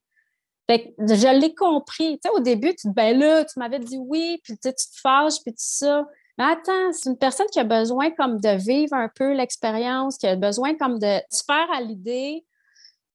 Fait 0.66 0.94
que 0.98 1.14
je 1.14 1.40
l'ai 1.40 1.54
compris. 1.54 2.14
Tu 2.14 2.20
sais, 2.22 2.30
au 2.30 2.40
début, 2.40 2.70
tu 2.70 2.88
te 2.88 2.94
ben 2.94 3.18
là, 3.18 3.44
tu 3.44 3.58
m'avais 3.58 3.78
dit 3.78 3.98
oui, 3.98 4.40
puis 4.42 4.56
tu 4.56 4.72
te 4.72 4.82
fâches, 5.02 5.42
puis 5.44 5.52
tout 5.52 5.58
ça. 5.58 6.06
Mais 6.38 6.44
attends, 6.44 6.92
c'est 6.92 7.10
une 7.10 7.18
personne 7.18 7.46
qui 7.52 7.60
a 7.60 7.64
besoin 7.64 8.10
comme 8.10 8.40
de 8.40 8.56
vivre 8.56 8.94
un 8.94 9.08
peu 9.14 9.32
l'expérience, 9.34 10.18
qui 10.18 10.26
a 10.26 10.36
besoin 10.36 10.74
comme 10.76 10.98
de 10.98 11.20
se 11.30 11.42
faire 11.46 11.70
à 11.72 11.80
l'idée. 11.80 12.44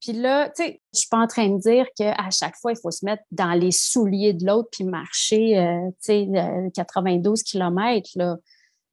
Puis 0.02 0.14
là, 0.14 0.50
tu 0.50 0.64
sais, 0.64 0.82
je 0.94 1.00
suis 1.00 1.10
pas 1.10 1.18
en 1.18 1.28
train 1.28 1.50
de 1.50 1.60
dire 1.60 1.86
qu'à 1.98 2.30
chaque 2.32 2.56
fois, 2.56 2.72
il 2.72 2.78
faut 2.82 2.92
se 2.92 3.04
mettre 3.04 3.24
dans 3.32 3.52
les 3.52 3.72
souliers 3.72 4.34
de 4.34 4.46
l'autre 4.46 4.70
puis 4.72 4.86
marcher, 4.86 5.58
euh, 5.58 5.90
tu 6.02 6.26
sais, 6.26 6.28
92 6.74 7.44
km, 7.44 8.10
là. 8.16 8.38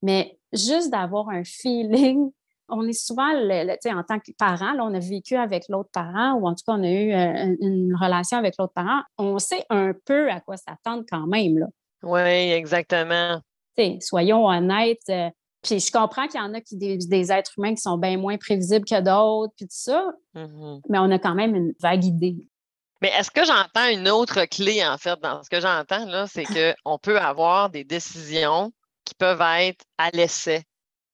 Mais 0.03 0.37
juste 0.53 0.91
d'avoir 0.91 1.29
un 1.29 1.45
feeling 1.45 2.31
on 2.69 2.87
est 2.87 2.93
souvent, 2.93 3.31
sais, 3.81 3.93
en 3.93 4.03
tant 4.03 4.19
que 4.19 4.33
parent, 4.39 4.73
là, 4.73 4.85
on 4.85 4.95
a 4.95 4.99
vécu 4.99 5.37
avec 5.37 5.65
l'autre 5.69 5.91
parent 5.93 6.35
ou 6.35 6.47
en 6.47 6.55
tout 6.55 6.65
cas, 6.67 6.73
on 6.73 6.83
a 6.83 6.91
eu 6.91 7.13
euh, 7.13 7.57
une 7.61 7.95
relation 7.95 8.39
avec 8.39 8.55
l'autre 8.59 8.73
parent. 8.73 9.03
On 9.19 9.39
sait 9.39 9.65
un 9.71 9.93
peu 10.05 10.31
à 10.31 10.41
quoi 10.41 10.57
s'attendre 10.57 11.05
quand 11.09 11.27
même. 11.27 11.59
Là. 11.59 11.67
Oui, 12.03 12.21
exactement. 12.21 13.41
Soyons 14.01 14.47
honnêtes. 14.47 15.09
Euh, 15.09 15.31
puis 15.63 15.81
je 15.81 15.91
comprends 15.91 16.27
qu'il 16.29 16.41
y 16.41 16.43
en 16.43 16.55
a 16.55 16.61
qui 16.61 16.77
des, 16.77 16.97
des, 16.99 17.33
êtres 17.33 17.53
humains 17.59 17.75
qui 17.75 17.83
sont 17.83 17.99
bien 17.99 18.17
moins 18.17 18.37
prévisibles 18.37 18.85
que 18.85 19.01
d'autres, 19.01 19.53
puis 19.57 19.67
tout 19.67 19.75
ça. 19.75 20.13
Mm-hmm. 20.35 20.81
Mais 20.89 20.99
on 20.99 21.11
a 21.11 21.19
quand 21.19 21.35
même 21.35 21.55
une 21.55 21.73
vague 21.81 22.05
idée. 22.05 22.49
Mais 23.03 23.09
est-ce 23.09 23.31
que 23.31 23.45
j'entends 23.45 23.89
une 23.91 24.09
autre 24.09 24.45
clé, 24.47 24.87
en 24.87 24.97
fait, 24.97 25.21
dans 25.21 25.43
ce 25.43 25.51
que 25.51 25.61
j'entends, 25.61 26.07
là, 26.07 26.27
c'est 26.27 26.45
qu'on 26.45 26.99
peut 27.03 27.19
avoir 27.19 27.71
des 27.71 27.85
décisions 27.85 28.73
qui 29.05 29.15
peuvent 29.15 29.45
être 29.61 29.85
à 29.99 30.11
l'essai, 30.11 30.65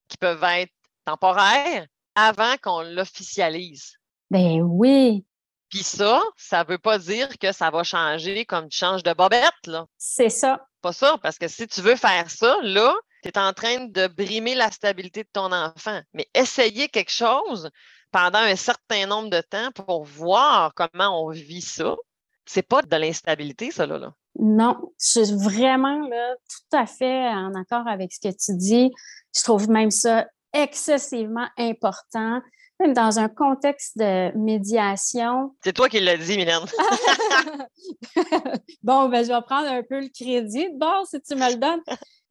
qui 0.08 0.16
peuvent 0.16 0.44
être 0.44 0.72
temporaires 1.04 1.86
avant 2.14 2.54
qu'on 2.62 2.82
l'officialise. 2.82 3.94
Ben 4.30 4.62
oui. 4.62 5.24
Puis 5.72 5.84
ça, 5.84 6.20
ça 6.36 6.64
ne 6.64 6.68
veut 6.68 6.78
pas 6.78 6.98
dire 6.98 7.30
que 7.38 7.50
ça 7.50 7.70
va 7.70 7.82
changer 7.82 8.44
comme 8.44 8.68
tu 8.68 8.76
changes 8.76 9.02
de 9.02 9.14
bobette, 9.14 9.66
là. 9.66 9.86
C'est 9.96 10.28
ça. 10.28 10.60
Pas 10.82 10.92
ça, 10.92 11.16
parce 11.22 11.38
que 11.38 11.48
si 11.48 11.66
tu 11.66 11.80
veux 11.80 11.96
faire 11.96 12.28
ça, 12.28 12.58
là, 12.60 12.94
tu 13.22 13.30
es 13.30 13.38
en 13.38 13.54
train 13.54 13.86
de 13.86 14.06
brimer 14.06 14.54
la 14.54 14.70
stabilité 14.70 15.22
de 15.22 15.30
ton 15.32 15.50
enfant. 15.50 16.02
Mais 16.12 16.28
essayer 16.34 16.88
quelque 16.88 17.10
chose 17.10 17.70
pendant 18.10 18.40
un 18.40 18.54
certain 18.54 19.06
nombre 19.06 19.30
de 19.30 19.40
temps 19.40 19.70
pour 19.72 20.04
voir 20.04 20.74
comment 20.74 21.24
on 21.24 21.30
vit 21.30 21.62
ça, 21.62 21.96
c'est 22.44 22.68
pas 22.68 22.82
de 22.82 22.96
l'instabilité, 22.96 23.70
ça, 23.70 23.86
là. 23.86 24.12
Non, 24.38 24.92
je 25.00 25.24
suis 25.24 25.34
vraiment 25.36 26.06
là, 26.06 26.34
tout 26.36 26.76
à 26.76 26.84
fait 26.84 27.28
en 27.28 27.54
accord 27.54 27.88
avec 27.88 28.12
ce 28.12 28.20
que 28.20 28.34
tu 28.34 28.58
dis. 28.58 28.90
Je 29.34 29.42
trouve 29.42 29.70
même 29.70 29.90
ça 29.90 30.26
excessivement 30.52 31.48
important 31.56 32.42
dans 32.88 33.18
un 33.18 33.28
contexte 33.28 33.98
de 33.98 34.36
médiation. 34.36 35.54
C'est 35.62 35.72
toi 35.72 35.88
qui 35.88 36.00
l'as 36.00 36.16
dit, 36.16 36.36
Mylène. 36.36 36.64
bon, 38.82 39.08
ben, 39.08 39.24
je 39.24 39.32
vais 39.32 39.42
prendre 39.42 39.68
un 39.68 39.82
peu 39.82 40.00
le 40.00 40.08
crédit. 40.08 40.68
Bon, 40.74 41.04
si 41.04 41.20
tu 41.20 41.34
me 41.34 41.50
le 41.50 41.56
donnes. 41.56 41.82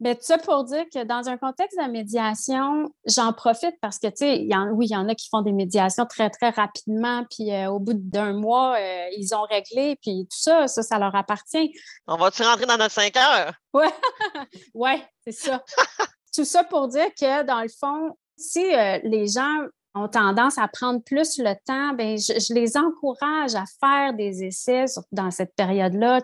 Mais 0.02 0.16
tout 0.16 0.24
ça 0.24 0.40
pour 0.40 0.64
dire 0.64 0.86
que 0.92 1.04
dans 1.04 1.30
un 1.30 1.38
contexte 1.38 1.78
de 1.78 1.88
médiation, 1.88 2.92
j'en 3.06 3.34
profite 3.34 3.76
parce 3.82 4.00
que, 4.00 4.08
tu 4.08 4.18
sais, 4.18 4.48
oui, 4.74 4.88
il 4.88 4.92
y 4.92 4.96
en 4.96 5.08
a 5.08 5.14
qui 5.14 5.30
font 5.30 5.44
des 5.44 5.52
médiations 5.52 6.08
très, 6.08 6.32
très 6.32 6.50
rapidement, 6.50 7.24
puis 7.30 7.54
euh, 7.54 7.70
au 7.70 7.80
bout 7.80 7.94
d'un 7.94 8.34
mois, 8.34 8.78
euh, 8.80 9.06
ils 9.16 9.36
ont 9.36 9.44
réglé, 9.44 10.00
puis 10.02 10.24
tout 10.24 10.40
ça, 10.40 10.68
ça, 10.68 10.82
ça 10.82 10.98
leur 10.98 11.16
appartient. 11.16 11.72
On 12.08 12.18
va-tu 12.18 12.42
rentrer 12.42 12.66
dans 12.66 12.78
notre 12.78 12.96
cinq 12.96 13.16
heures? 13.16 13.54
Oui, 13.76 13.86
ouais, 14.74 15.08
c'est 15.24 15.34
ça. 15.34 15.64
tout 16.34 16.46
ça 16.46 16.64
pour 16.64 16.88
dire 16.88 17.14
que, 17.14 17.44
dans 17.44 17.62
le 17.62 17.70
fond, 17.70 18.18
si 18.38 18.74
euh, 18.74 18.98
les 19.04 19.28
gens 19.28 19.68
ont 19.94 20.08
tendance 20.08 20.58
à 20.58 20.68
prendre 20.68 21.02
plus 21.04 21.38
le 21.38 21.54
temps, 21.66 21.94
bien, 21.94 22.16
je, 22.16 22.54
les 22.54 22.78
encourage 22.78 23.56
à 23.56 23.66
faire 23.80 24.14
des 24.14 24.44
essais 24.44 24.86
dans 25.12 25.32
cette 25.32 25.54
période-là. 25.56 26.22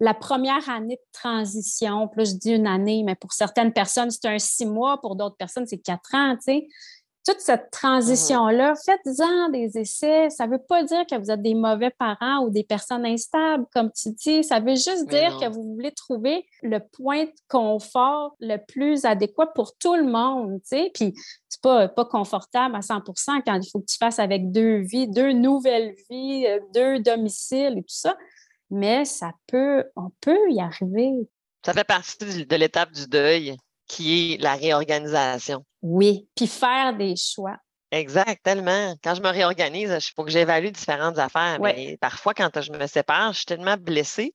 La, 0.00 0.14
première 0.14 0.68
année 0.70 0.96
de 0.96 1.18
transition, 1.18 2.06
plus 2.08 2.30
je 2.30 2.36
dis 2.36 2.52
une 2.52 2.66
année, 2.66 3.02
mais 3.04 3.16
pour 3.16 3.32
certaines 3.32 3.72
personnes, 3.72 4.10
c'est 4.10 4.26
un 4.26 4.38
six 4.38 4.66
mois, 4.66 5.00
pour 5.00 5.16
d'autres 5.16 5.36
personnes, 5.36 5.66
c'est 5.66 5.78
quatre 5.78 6.14
ans, 6.14 6.36
toute 7.24 7.40
cette 7.40 7.70
transition-là, 7.70 8.74
faites-en 8.84 9.48
des 9.50 9.78
essais. 9.78 10.28
Ça 10.30 10.46
ne 10.46 10.52
veut 10.52 10.62
pas 10.68 10.82
dire 10.82 11.06
que 11.06 11.16
vous 11.16 11.30
êtes 11.30 11.42
des 11.42 11.54
mauvais 11.54 11.90
parents 11.90 12.44
ou 12.44 12.50
des 12.50 12.64
personnes 12.64 13.06
instables, 13.06 13.64
comme 13.72 13.90
tu 13.92 14.10
dis. 14.10 14.42
Ça 14.42 14.58
veut 14.58 14.74
juste 14.74 15.06
dire 15.08 15.38
que 15.38 15.48
vous 15.48 15.62
voulez 15.74 15.92
trouver 15.92 16.44
le 16.62 16.80
point 16.80 17.24
de 17.26 17.32
confort 17.48 18.34
le 18.40 18.56
plus 18.56 19.04
adéquat 19.04 19.46
pour 19.46 19.76
tout 19.76 19.94
le 19.94 20.04
monde. 20.04 20.60
sais. 20.64 20.90
Puis, 20.94 21.14
c'est 21.48 21.60
pas, 21.60 21.88
pas 21.88 22.04
confortable 22.04 22.74
à 22.74 22.80
100% 22.80 23.42
quand 23.46 23.60
il 23.60 23.70
faut 23.70 23.80
que 23.80 23.86
tu 23.86 23.98
fasses 23.98 24.18
avec 24.18 24.50
deux 24.50 24.78
vies, 24.78 25.08
deux 25.08 25.32
nouvelles 25.32 25.94
vies, 26.10 26.46
euh, 26.46 26.58
deux 26.74 26.98
domiciles 26.98 27.78
et 27.78 27.82
tout 27.82 27.94
ça. 27.94 28.16
Mais 28.70 29.04
ça 29.04 29.32
peut, 29.46 29.84
on 29.94 30.10
peut 30.20 30.50
y 30.50 30.60
arriver. 30.60 31.12
Ça 31.64 31.72
fait 31.72 31.84
partie 31.84 32.46
de 32.46 32.56
l'étape 32.56 32.90
du 32.90 33.06
deuil 33.06 33.56
qui 33.92 34.32
est 34.32 34.42
la 34.42 34.54
réorganisation. 34.54 35.64
Oui, 35.82 36.26
puis 36.34 36.46
faire 36.46 36.96
des 36.96 37.14
choix. 37.14 37.58
Exact, 37.90 38.42
tellement. 38.42 38.94
Quand 39.04 39.14
je 39.14 39.20
me 39.20 39.28
réorganise, 39.28 39.90
il 39.90 40.12
faut 40.16 40.24
que 40.24 40.30
j'évalue 40.30 40.70
différentes 40.70 41.18
affaires. 41.18 41.58
Mais 41.60 41.98
parfois, 42.00 42.32
quand 42.32 42.58
je 42.58 42.72
me 42.72 42.86
sépare, 42.86 43.32
je 43.32 43.38
suis 43.38 43.46
tellement 43.46 43.76
blessée 43.76 44.34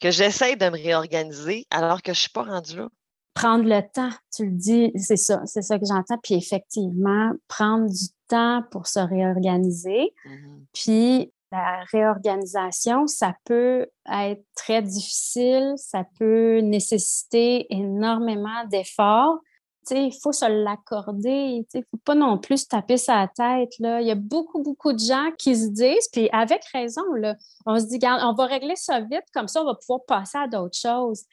que 0.00 0.10
j'essaie 0.10 0.56
de 0.56 0.64
me 0.66 0.82
réorganiser 0.82 1.66
alors 1.70 2.00
que 2.00 2.14
je 2.14 2.18
ne 2.18 2.22
suis 2.22 2.30
pas 2.30 2.44
rendue 2.44 2.76
là. 2.76 2.88
Prendre 3.34 3.64
le 3.64 3.82
temps, 3.92 4.12
tu 4.34 4.46
le 4.46 4.52
dis, 4.52 4.92
c'est 4.96 5.18
ça, 5.18 5.42
c'est 5.44 5.60
ça 5.60 5.78
que 5.78 5.84
j'entends. 5.86 6.16
Puis 6.22 6.34
effectivement, 6.36 7.32
prendre 7.48 7.86
du 7.86 8.06
temps 8.28 8.62
pour 8.70 8.86
se 8.86 8.98
réorganiser. 8.98 10.14
Mm-hmm. 10.24 10.60
Puis 10.72 11.32
la 11.52 11.84
réorganisation, 11.92 13.06
ça 13.06 13.34
peut 13.44 13.86
être 14.10 14.44
très 14.54 14.82
difficile, 14.82 15.74
ça 15.76 16.04
peut 16.18 16.58
nécessiter 16.58 17.66
énormément 17.70 18.64
d'efforts. 18.70 19.38
Il 19.90 20.12
faut 20.20 20.32
se 20.32 20.46
l'accorder. 20.46 21.30
Il 21.30 21.66
ne 21.72 21.80
faut 21.82 22.00
pas 22.04 22.16
non 22.16 22.38
plus 22.38 22.62
se 22.62 22.66
taper 22.66 22.96
sa 22.96 23.28
tête. 23.28 23.70
Là. 23.78 24.00
Il 24.00 24.06
y 24.08 24.10
a 24.10 24.16
beaucoup, 24.16 24.60
beaucoup 24.60 24.92
de 24.92 24.98
gens 24.98 25.30
qui 25.38 25.54
se 25.54 25.68
disent, 25.68 26.08
puis 26.12 26.28
avec 26.32 26.64
raison, 26.72 27.04
là, 27.14 27.36
on 27.66 27.78
se 27.78 27.86
dit, 27.86 28.00
on 28.02 28.34
va 28.34 28.46
régler 28.46 28.74
ça 28.74 29.00
vite, 29.00 29.24
comme 29.32 29.46
ça, 29.46 29.62
on 29.62 29.66
va 29.66 29.74
pouvoir 29.76 30.00
passer 30.06 30.38
à 30.38 30.48
d'autres 30.48 30.76
choses. 30.76 31.24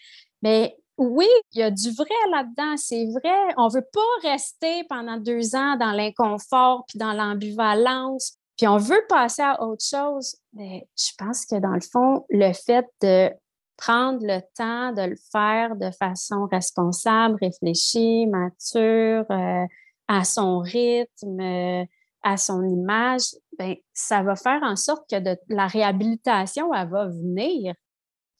Mais 0.44 0.78
oui, 1.00 1.28
il 1.54 1.60
y 1.60 1.64
a 1.64 1.72
du 1.72 1.90
vrai 1.92 2.06
là-dedans, 2.32 2.78
c'est 2.78 3.06
vrai. 3.06 3.56
On 3.58 3.68
ne 3.68 3.74
veut 3.74 3.88
pas 3.92 4.30
rester 4.30 4.84
pendant 4.84 5.18
deux 5.18 5.56
ans 5.56 5.76
dans 5.78 5.92
l'inconfort 5.92 6.86
puis 6.88 7.00
dans 7.00 7.14
l'ambivalence 7.14 8.38
puis 8.58 8.68
on 8.68 8.78
veut 8.78 9.04
passer 9.10 9.42
à 9.42 9.62
autre 9.64 9.84
chose, 9.84 10.36
mais 10.54 10.88
je 10.98 11.12
pense 11.18 11.46
que 11.46 11.60
dans 11.60 11.74
le 11.74 11.82
fond, 11.82 12.26
le 12.30 12.54
fait 12.54 12.86
de 13.02 13.32
prendre 13.78 14.20
le 14.22 14.40
temps 14.56 14.92
de 14.94 15.10
le 15.10 15.16
faire 15.32 15.76
de 15.76 15.92
façon 15.92 16.48
responsable, 16.52 17.38
réfléchie, 17.42 18.28
mature, 18.28 19.26
euh, 19.32 19.66
à 20.08 20.24
son 20.24 20.60
rythme, 20.60 21.40
euh, 21.40 21.86
à 22.24 22.38
son 22.38 22.64
image, 22.64 23.36
ben, 23.58 23.76
ça 23.94 24.24
va 24.24 24.36
faire 24.36 24.62
en 24.64 24.76
sorte 24.76 25.10
que 25.10 25.20
de, 25.20 25.38
la 25.50 25.68
réhabilitation, 25.68 26.74
elle 26.74 26.90
va 26.90 27.08
venir. 27.08 27.74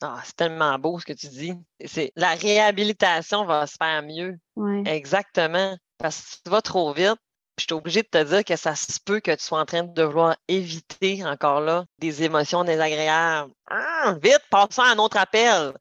Ah, 0.02 0.22
c'est 0.24 0.36
tellement 0.36 0.78
beau 0.80 1.00
ce 1.00 1.06
que 1.06 1.14
tu 1.14 1.28
dis. 1.28 1.54
C'est, 1.86 2.12
la 2.16 2.36
réhabilitation 2.36 3.46
va 3.46 3.68
se 3.68 3.76
faire 3.78 4.04
mieux. 4.04 4.38
Exactement. 4.86 5.78
Parce 5.98 6.22
que 6.22 6.44
tu 6.44 6.50
vas 6.50 6.62
trop 6.62 6.94
vite, 6.94 7.20
je 7.58 7.64
suis 7.64 7.74
obligée 7.74 8.02
de 8.02 8.08
te 8.08 8.24
dire 8.24 8.44
que 8.44 8.56
ça 8.56 8.76
se 8.76 9.00
peut 9.00 9.20
que 9.20 9.32
tu 9.32 9.44
sois 9.44 9.60
en 9.60 9.66
train 9.66 9.84
de 9.84 10.04
vouloir 10.04 10.36
éviter 10.48 11.24
encore 11.26 11.62
là 11.62 11.86
des 12.00 12.24
émotions 12.24 12.64
désagréables. 12.64 13.52
Ah, 13.70 14.16
vite, 14.22 14.42
passons 14.50 14.82
à 14.82 14.92
un 14.92 14.98
autre 14.98 15.18
appel. 15.18 15.74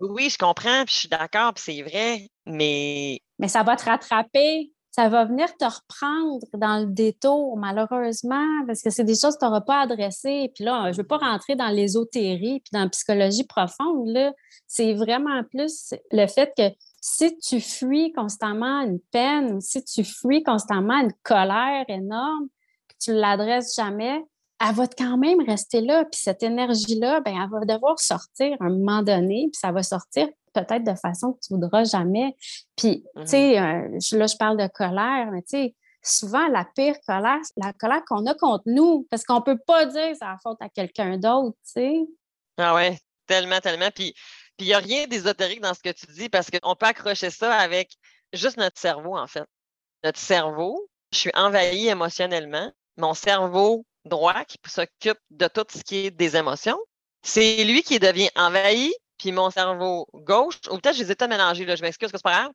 Oui, 0.00 0.28
je 0.30 0.38
comprends, 0.38 0.84
puis 0.84 0.94
je 0.94 0.98
suis 1.00 1.08
d'accord, 1.08 1.54
puis 1.54 1.64
c'est 1.64 1.82
vrai, 1.82 2.28
mais. 2.46 3.20
Mais 3.38 3.48
ça 3.48 3.62
va 3.62 3.76
te 3.76 3.84
rattraper. 3.84 4.72
Ça 4.90 5.08
va 5.08 5.26
venir 5.26 5.46
te 5.56 5.64
reprendre 5.64 6.44
dans 6.54 6.80
le 6.80 6.86
détour, 6.86 7.56
malheureusement, 7.56 8.64
parce 8.66 8.82
que 8.82 8.90
c'est 8.90 9.04
des 9.04 9.14
choses 9.14 9.34
que 9.34 9.40
tu 9.40 9.44
n'auras 9.44 9.60
pas 9.60 9.82
adressées. 9.82 10.50
Puis 10.54 10.64
là, 10.64 10.86
je 10.86 10.96
ne 10.96 11.02
veux 11.02 11.06
pas 11.06 11.18
rentrer 11.18 11.54
dans 11.54 11.68
l'ésotérie 11.68 12.60
puis 12.60 12.70
dans 12.72 12.82
la 12.82 12.88
psychologie 12.88 13.44
profonde. 13.44 14.08
Là. 14.08 14.32
C'est 14.66 14.94
vraiment 14.94 15.44
plus 15.44 15.94
le 16.10 16.26
fait 16.26 16.52
que 16.56 16.70
si 17.16 17.36
tu 17.38 17.60
fuis 17.60 18.12
constamment 18.12 18.82
une 18.82 19.00
peine, 19.10 19.60
si 19.60 19.82
tu 19.82 20.04
fuis 20.04 20.42
constamment 20.42 21.00
une 21.00 21.12
colère 21.22 21.84
énorme, 21.88 22.48
que 22.88 22.94
tu 23.00 23.10
ne 23.10 23.20
l'adresses 23.20 23.74
jamais, 23.74 24.22
elle 24.60 24.74
va 24.74 24.86
quand 24.86 25.16
même 25.16 25.40
rester 25.46 25.80
là. 25.80 26.04
Puis 26.04 26.20
cette 26.20 26.42
énergie-là, 26.42 27.20
ben, 27.20 27.34
elle 27.42 27.50
va 27.50 27.64
devoir 27.64 27.98
sortir 27.98 28.56
à 28.60 28.64
un 28.64 28.70
moment 28.70 29.02
donné, 29.02 29.48
puis 29.52 29.58
ça 29.58 29.72
va 29.72 29.82
sortir 29.82 30.28
peut-être 30.52 30.84
de 30.84 30.94
façon 30.94 31.32
que 31.32 31.38
tu 31.46 31.54
ne 31.54 31.58
voudras 31.58 31.84
jamais. 31.84 32.36
Puis, 32.76 33.04
tu 33.16 33.26
sais, 33.26 33.54
mm-hmm. 33.54 34.14
euh, 34.14 34.18
là, 34.18 34.26
je 34.26 34.36
parle 34.36 34.56
de 34.56 34.66
colère, 34.66 35.30
mais 35.32 35.42
tu 35.42 35.48
sais, 35.50 35.74
souvent, 36.02 36.46
la 36.48 36.66
pire 36.74 36.96
colère, 37.06 37.38
c'est 37.42 37.54
la 37.56 37.72
colère 37.72 38.02
qu'on 38.06 38.26
a 38.26 38.34
contre 38.34 38.64
nous, 38.66 39.06
parce 39.10 39.24
qu'on 39.24 39.36
ne 39.36 39.44
peut 39.44 39.58
pas 39.66 39.86
dire 39.86 40.10
que 40.10 40.18
c'est 40.18 40.24
la 40.24 40.38
faute 40.42 40.58
à 40.60 40.68
quelqu'un 40.68 41.16
d'autre, 41.16 41.56
tu 41.64 41.72
sais. 41.72 41.94
Ah 42.58 42.74
ouais, 42.74 42.98
tellement, 43.26 43.60
tellement. 43.60 43.90
Puis 43.94 44.14
puis 44.58 44.66
il 44.66 44.70
n'y 44.70 44.74
a 44.74 44.78
rien 44.78 45.06
d'ésotérique 45.06 45.60
dans 45.60 45.72
ce 45.72 45.80
que 45.80 45.92
tu 45.92 46.06
dis 46.06 46.28
parce 46.28 46.50
qu'on 46.50 46.74
peut 46.74 46.86
accrocher 46.86 47.30
ça 47.30 47.54
avec 47.54 47.96
juste 48.32 48.56
notre 48.56 48.78
cerveau, 48.78 49.16
en 49.16 49.26
fait. 49.28 49.44
Notre 50.02 50.18
cerveau, 50.18 50.90
je 51.12 51.18
suis 51.18 51.30
envahi 51.34 51.88
émotionnellement. 51.88 52.72
Mon 52.96 53.14
cerveau 53.14 53.86
droit 54.04 54.44
qui 54.44 54.58
s'occupe 54.66 55.18
de 55.30 55.46
tout 55.46 55.64
ce 55.70 55.82
qui 55.84 56.06
est 56.06 56.10
des 56.10 56.36
émotions, 56.36 56.78
c'est 57.22 57.62
lui 57.64 57.82
qui 57.82 58.00
devient 58.00 58.30
envahi, 58.34 58.92
puis 59.16 59.30
mon 59.30 59.50
cerveau 59.50 60.08
gauche, 60.12 60.56
ou 60.70 60.78
peut-être 60.78 60.96
je 60.96 61.04
les 61.04 61.12
ai 61.12 61.14
pas 61.14 61.28
mélangés, 61.28 61.64
là, 61.64 61.76
je 61.76 61.82
m'excuse, 61.82 62.10
c'est 62.12 62.22
pas 62.22 62.32
grave. 62.32 62.52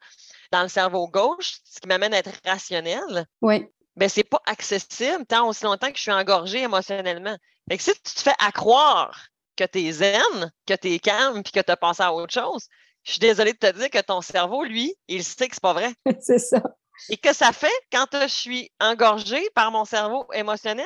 Dans 0.52 0.64
le 0.64 0.70
cerveau 0.70 1.08
gauche, 1.08 1.60
ce 1.64 1.80
qui 1.80 1.88
m'amène 1.88 2.14
à 2.14 2.18
être 2.18 2.32
rationnel, 2.46 3.26
oui. 3.42 3.66
ben, 3.96 4.10
c'est 4.10 4.24
pas 4.24 4.42
accessible 4.46 5.26
tant 5.26 5.48
aussi 5.48 5.64
longtemps 5.64 5.90
que 5.90 5.98
je 5.98 6.02
suis 6.02 6.12
engorgée 6.12 6.64
émotionnellement. 6.64 7.38
Fait 7.70 7.78
que 7.78 7.84
si 7.84 7.94
tu 7.94 8.14
te 8.14 8.20
fais 8.20 8.36
accroire 8.40 9.28
que 9.56 9.64
tu 9.64 9.80
es 9.80 9.92
zen, 9.92 10.52
que 10.66 10.74
tu 10.74 10.94
es 10.94 11.00
calme, 11.00 11.44
puis 11.44 11.52
que 11.52 11.60
tu 11.60 11.72
as 11.72 11.78
pensé 11.78 12.04
à 12.04 12.14
autre 12.14 12.34
chose, 12.34 12.68
je 13.04 13.12
suis 13.12 13.20
désolée 13.20 13.54
de 13.54 13.58
te 13.58 13.72
dire 13.78 13.90
que 13.90 14.02
ton 14.02 14.22
cerveau, 14.22 14.64
lui, 14.64 14.96
il 15.08 15.24
sait 15.24 15.48
que 15.48 15.56
c'est 15.56 15.62
pas 15.62 15.74
vrai. 15.74 15.94
c'est 16.22 16.40
ça. 16.40 16.62
Et 17.10 17.18
que 17.18 17.34
ça 17.34 17.52
fait 17.52 17.74
quand 17.92 18.06
je 18.12 18.28
suis 18.28 18.72
engorgée 18.80 19.50
par 19.56 19.72
mon 19.72 19.84
cerveau 19.84 20.26
émotionnel, 20.34 20.86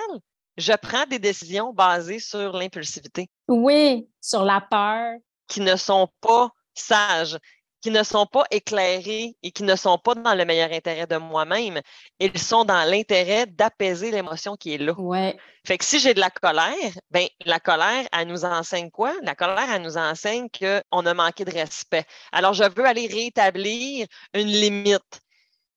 je 0.57 0.74
prends 0.74 1.05
des 1.05 1.20
décisions 1.20 1.74
basées 1.74 2.20
sur 2.20 2.53
l'impulsivité. 2.53 3.30
Oui, 3.47 4.09
sur 4.20 4.43
la 4.43 4.61
peur. 4.61 5.18
Qui 5.47 5.61
ne 5.61 5.76
sont 5.76 6.09
pas 6.20 6.49
sages, 6.74 7.38
qui 7.88 7.93
ne 7.93 8.03
sont 8.03 8.25
pas 8.25 8.43
éclairés 8.51 9.38
et 9.43 9.51
qui 9.51 9.63
ne 9.63 9.77
sont 9.77 9.97
pas 9.97 10.13
dans 10.13 10.35
le 10.35 10.43
meilleur 10.43 10.73
intérêt 10.73 11.07
de 11.07 11.15
moi-même. 11.15 11.79
Ils 12.19 12.38
sont 12.38 12.65
dans 12.65 12.83
l'intérêt 12.83 13.45
d'apaiser 13.45 14.11
l'émotion 14.11 14.57
qui 14.57 14.73
est 14.73 14.77
là. 14.77 14.91
Ouais. 14.99 15.38
Fait 15.65 15.77
que 15.77 15.85
si 15.85 15.97
j'ai 15.97 16.13
de 16.13 16.19
la 16.19 16.29
colère, 16.29 16.73
ben 17.11 17.25
la 17.45 17.61
colère, 17.61 18.05
elle 18.11 18.27
nous 18.27 18.43
enseigne 18.43 18.91
quoi? 18.91 19.13
La 19.23 19.35
colère, 19.35 19.71
elle 19.73 19.83
nous 19.83 19.95
enseigne 19.95 20.49
qu'on 20.49 21.05
a 21.05 21.13
manqué 21.13 21.45
de 21.45 21.51
respect. 21.51 22.03
Alors, 22.33 22.51
je 22.51 22.65
veux 22.65 22.85
aller 22.85 23.07
rétablir 23.07 24.05
une 24.33 24.47
limite. 24.47 25.21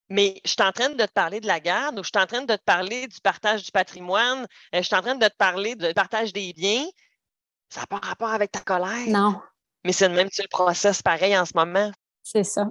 Mais 0.09 0.41
je 0.45 0.51
suis 0.51 0.63
en 0.63 0.73
train 0.73 0.89
de 0.89 1.05
te 1.05 1.13
parler 1.13 1.39
de 1.39 1.47
la 1.47 1.61
garde 1.61 1.97
ou 1.97 2.03
je 2.03 2.11
suis 2.13 2.21
en 2.21 2.27
train 2.27 2.43
de 2.43 2.57
te 2.57 2.63
parler 2.65 3.07
du 3.07 3.21
partage 3.21 3.63
du 3.63 3.71
patrimoine, 3.71 4.49
euh, 4.75 4.79
je 4.79 4.83
suis 4.83 4.97
en 4.97 5.03
train 5.03 5.15
de 5.15 5.29
te 5.29 5.37
parler 5.37 5.77
du 5.77 5.95
partage 5.95 6.33
des 6.33 6.53
biens. 6.55 6.87
Ça 7.69 7.83
n'a 7.83 7.87
pas 7.87 8.05
rapport 8.05 8.31
avec 8.31 8.51
ta 8.51 8.59
colère. 8.59 9.07
Non. 9.07 9.41
Mais 9.85 9.93
c'est 9.93 10.09
le 10.09 10.15
même 10.15 10.29
tu 10.29 10.43
le 10.43 10.49
process 10.49 11.03
pareil 11.03 11.39
en 11.39 11.47
ce 11.47 11.53
moment. 11.55 11.93
C'est 12.23 12.45
ça. 12.45 12.67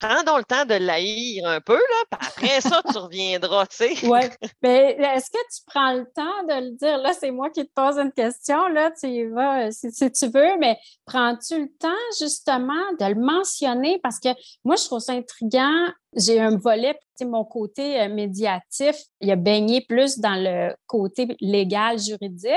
Prends 0.00 0.22
donc 0.24 0.38
le 0.38 0.44
temps 0.44 0.64
de 0.66 0.74
l'haïr 0.74 1.46
un 1.46 1.60
peu, 1.60 1.76
là, 1.78 2.18
puis 2.18 2.28
après 2.28 2.60
ça, 2.60 2.82
tu 2.90 2.98
reviendras, 2.98 3.64
tu 3.68 3.76
sais. 3.76 3.94
Oui. 4.06 4.20
Mais 4.60 4.96
est-ce 4.98 5.30
que 5.30 5.38
tu 5.38 5.62
prends 5.66 5.92
le 5.92 6.04
temps 6.14 6.42
de 6.48 6.64
le 6.64 6.70
dire? 6.72 6.98
Là, 6.98 7.12
c'est 7.14 7.30
moi 7.30 7.48
qui 7.48 7.64
te 7.64 7.70
pose 7.74 7.96
une 7.96 8.12
question, 8.12 8.66
là, 8.68 8.90
tu 8.90 9.06
y 9.08 9.24
vas 9.24 9.70
si, 9.70 9.90
si 9.92 10.10
tu 10.10 10.26
veux, 10.26 10.58
mais 10.58 10.76
prends-tu 11.06 11.58
le 11.62 11.68
temps, 11.78 11.88
justement, 12.20 12.74
de 13.00 13.06
le 13.06 13.14
mentionner? 13.14 13.98
Parce 14.02 14.18
que 14.18 14.28
moi, 14.64 14.74
je 14.76 14.84
trouve 14.84 14.98
ça 14.98 15.12
intriguant. 15.12 15.86
J'ai 16.16 16.40
un 16.40 16.56
volet, 16.56 16.98
mon 17.22 17.44
côté 17.44 18.00
euh, 18.00 18.08
médiatif, 18.08 18.96
il 19.20 19.30
a 19.30 19.36
baigné 19.36 19.80
plus 19.88 20.18
dans 20.18 20.34
le 20.36 20.74
côté 20.86 21.34
légal, 21.40 21.98
juridique, 21.98 22.50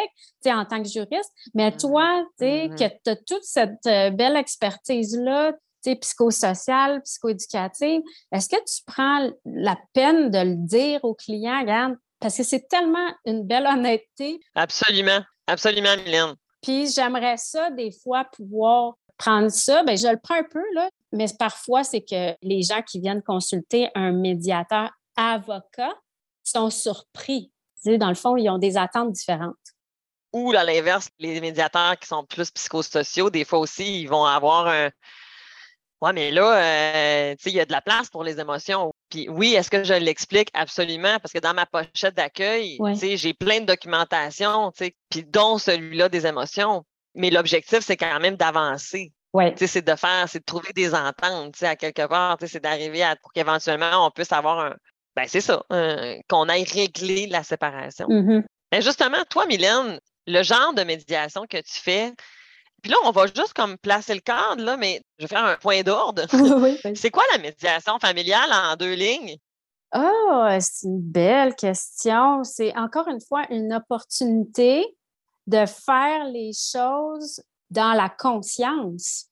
en 0.47 0.65
tant 0.65 0.81
que 0.81 0.89
juriste. 0.89 1.31
Mais 1.53 1.69
Mmh 1.69 1.77
toi, 1.77 2.23
tu 2.39 2.45
sais, 2.45 2.67
Mhm. 2.67 2.75
que 2.75 2.83
tu 3.03 3.09
as 3.11 3.15
toute 3.15 3.43
cette 3.43 3.85
euh, 3.85 4.09
belle 4.09 4.35
expertise-là, 4.35 5.53
tu 5.53 5.57
sais, 5.57 5.63
psychosociale, 5.81 7.01
psychoéducative, 7.03 8.01
est-ce 8.31 8.49
que 8.49 8.55
tu 8.55 8.83
prends 8.85 9.29
la 9.45 9.77
peine 9.93 10.29
de 10.29 10.39
le 10.39 10.55
dire 10.55 11.03
aux 11.03 11.15
clients, 11.15 11.61
regarde, 11.61 11.95
parce 12.19 12.37
que 12.37 12.43
c'est 12.43 12.67
tellement 12.67 13.13
une 13.25 13.45
belle 13.45 13.67
honnêteté. 13.67 14.39
Absolument. 14.55 15.21
Absolument, 15.45 15.95
Mylène. 15.97 16.35
Puis 16.61 16.91
j'aimerais 16.91 17.37
ça, 17.37 17.69
des 17.71 17.91
fois, 17.91 18.25
pouvoir 18.25 18.95
prendre 19.17 19.49
ça. 19.49 19.83
Bien, 19.83 19.95
je 19.95 20.07
le 20.07 20.19
prends 20.21 20.35
un 20.35 20.43
peu, 20.43 20.63
là, 20.73 20.89
mais 21.11 21.25
parfois, 21.39 21.83
c'est 21.83 22.01
que 22.01 22.35
les 22.41 22.63
gens 22.63 22.81
qui 22.81 22.99
viennent 22.99 23.21
consulter 23.21 23.89
un 23.95 24.11
médiateur 24.11 24.91
avocat 25.15 25.93
sont 26.43 26.69
surpris. 26.69 27.51
Dans 27.85 28.09
le 28.09 28.15
fond, 28.15 28.35
ils 28.35 28.49
ont 28.49 28.57
des 28.57 28.77
attentes 28.77 29.11
différentes. 29.11 29.55
Ou 30.33 30.51
à 30.55 30.63
l'inverse, 30.63 31.09
les 31.19 31.39
médiateurs 31.39 31.97
qui 31.97 32.07
sont 32.07 32.25
plus 32.25 32.51
psychosociaux, 32.51 33.29
des 33.29 33.45
fois 33.45 33.59
aussi, 33.59 34.01
ils 34.01 34.07
vont 34.07 34.25
avoir 34.25 34.67
un. 34.67 34.89
Ouais, 36.01 36.13
mais 36.13 36.29
là, 36.31 36.57
euh, 36.57 37.35
tu 37.35 37.43
sais, 37.43 37.49
il 37.49 37.55
y 37.55 37.59
a 37.59 37.65
de 37.65 37.71
la 37.71 37.81
place 37.81 38.09
pour 38.09 38.23
les 38.23 38.39
émotions. 38.39 38.91
Puis 39.09 39.27
oui, 39.29 39.55
est-ce 39.55 39.69
que 39.71 39.83
je 39.83 39.93
l'explique? 39.95 40.49
Absolument, 40.53 41.17
parce 41.19 41.33
que 41.33 41.39
dans 41.39 41.53
ma 41.55 41.65
pochette 41.65 42.15
d'accueil, 42.15 42.77
Ouais. 42.79 42.93
j'ai 42.95 43.33
plein 43.33 43.61
de 43.61 43.65
documentation, 43.65 44.71
puis 45.09 45.23
dont 45.23 45.57
celui-là 45.57 46.09
des 46.09 46.27
émotions. 46.27 46.83
Mais 47.15 47.31
l'objectif, 47.31 47.79
c'est 47.79 47.97
quand 47.97 48.19
même 48.19 48.35
d'avancer. 48.35 49.11
Sais, 49.55 49.67
c'est 49.67 49.81
de 49.81 49.95
faire, 49.95 50.27
c'est 50.29 50.39
de 50.39 50.45
trouver 50.45 50.71
des 50.73 50.93
ententes, 50.95 51.53
tu 51.53 51.59
sais, 51.59 51.67
à 51.67 51.75
quelque 51.75 52.05
part, 52.07 52.37
c'est 52.45 52.61
d'arriver 52.61 53.03
à 53.03 53.15
pour 53.15 53.31
qu'éventuellement 53.33 54.05
on 54.05 54.11
puisse 54.11 54.31
avoir 54.31 54.59
un. 54.59 54.75
Ben, 55.15 55.25
c'est 55.27 55.41
ça, 55.41 55.63
qu'on 56.29 56.47
aille 56.49 56.63
régler 56.63 57.25
la 57.27 57.43
séparation. 57.43 58.07
Mais 58.71 58.81
justement, 58.81 59.23
toi, 59.29 59.45
Mylène, 59.47 59.99
le 60.27 60.43
genre 60.43 60.73
de 60.73 60.83
médiation 60.83 61.45
que 61.49 61.57
tu 61.57 61.79
fais, 61.81 62.13
puis 62.81 62.91
là, 62.91 62.97
on 63.05 63.11
va 63.11 63.25
juste 63.27 63.53
comme 63.53 63.77
placer 63.77 64.13
le 64.13 64.19
cadre, 64.19 64.63
là, 64.63 64.77
mais 64.77 65.01
je 65.17 65.25
vais 65.25 65.27
faire 65.27 65.45
un 65.45 65.57
point 65.57 65.81
d'ordre. 65.81 66.25
oui, 66.33 66.79
oui. 66.83 66.95
C'est 66.95 67.09
quoi 67.09 67.23
la 67.31 67.39
médiation 67.39 67.97
familiale 67.99 68.49
en 68.51 68.75
deux 68.75 68.93
lignes? 68.93 69.37
Ah, 69.91 70.57
c'est 70.59 70.87
une 70.87 71.01
belle 71.01 71.55
question. 71.55 72.43
C'est 72.43 72.75
encore 72.77 73.07
une 73.07 73.21
fois 73.21 73.45
une 73.49 73.73
opportunité 73.73 74.85
de 75.47 75.65
faire 75.65 76.25
les 76.25 76.51
choses 76.53 77.41
dans 77.69 77.93
la 77.93 78.09
conscience. 78.09 79.27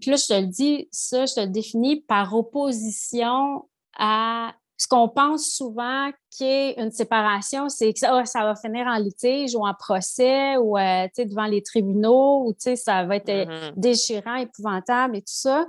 Puis 0.00 0.10
là, 0.10 0.16
je 0.16 0.26
te 0.26 0.40
le 0.40 0.46
dis, 0.46 0.88
ça, 0.90 1.26
je 1.26 1.34
te 1.34 1.40
le 1.40 1.48
définis 1.48 2.00
par 2.02 2.34
opposition 2.34 3.68
à 3.96 4.54
ce 4.80 4.88
qu'on 4.88 5.10
pense 5.10 5.50
souvent 5.50 6.10
qu'est 6.38 6.72
une 6.80 6.90
séparation, 6.90 7.68
c'est 7.68 7.92
que 7.92 7.98
ça, 7.98 8.16
ah, 8.18 8.24
ça 8.24 8.44
va 8.44 8.56
finir 8.56 8.86
en 8.86 8.96
litige 8.96 9.54
ou 9.54 9.66
en 9.66 9.74
procès 9.74 10.56
ou 10.56 10.78
euh, 10.78 11.06
devant 11.18 11.44
les 11.44 11.62
tribunaux 11.62 12.46
ou 12.46 12.54
ça 12.76 13.04
va 13.04 13.16
être 13.16 13.28
euh, 13.28 13.44
Mhm. 13.44 13.72
déchirant, 13.76 14.36
épouvantable 14.36 15.16
et 15.18 15.20
tout 15.20 15.26
ça, 15.26 15.66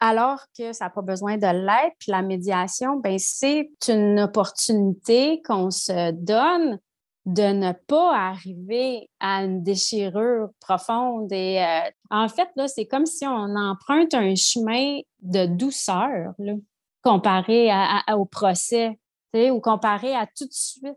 alors 0.00 0.38
que 0.58 0.72
ça 0.72 0.86
n'a 0.86 0.90
pas 0.90 1.02
besoin 1.02 1.36
de 1.36 1.46
l'être. 1.46 1.94
Puis 1.98 2.10
la 2.10 2.22
médiation, 2.22 2.96
ben 2.96 3.18
c'est 3.18 3.70
une 3.88 4.20
opportunité 4.20 5.42
qu'on 5.42 5.70
se 5.70 6.12
donne 6.12 6.78
de 7.26 7.52
ne 7.52 7.72
pas 7.86 8.16
arriver 8.16 9.10
à 9.20 9.44
une 9.44 9.62
déchirure 9.62 10.48
profonde. 10.58 11.30
Et 11.32 11.62
euh, 11.62 11.90
en 12.10 12.28
fait, 12.28 12.48
là, 12.56 12.66
c'est 12.66 12.86
comme 12.86 13.04
si 13.04 13.26
on 13.26 13.54
emprunte 13.56 14.14
un 14.14 14.34
chemin 14.36 15.00
de 15.20 15.44
douceur, 15.44 16.32
là, 16.38 16.54
comparé 17.02 17.70
à- 17.70 18.02
à- 18.06 18.16
au 18.16 18.24
procès, 18.24 18.98
ou 19.34 19.60
comparé 19.60 20.14
à 20.14 20.26
tout 20.26 20.46
de 20.46 20.52
suite. 20.52 20.96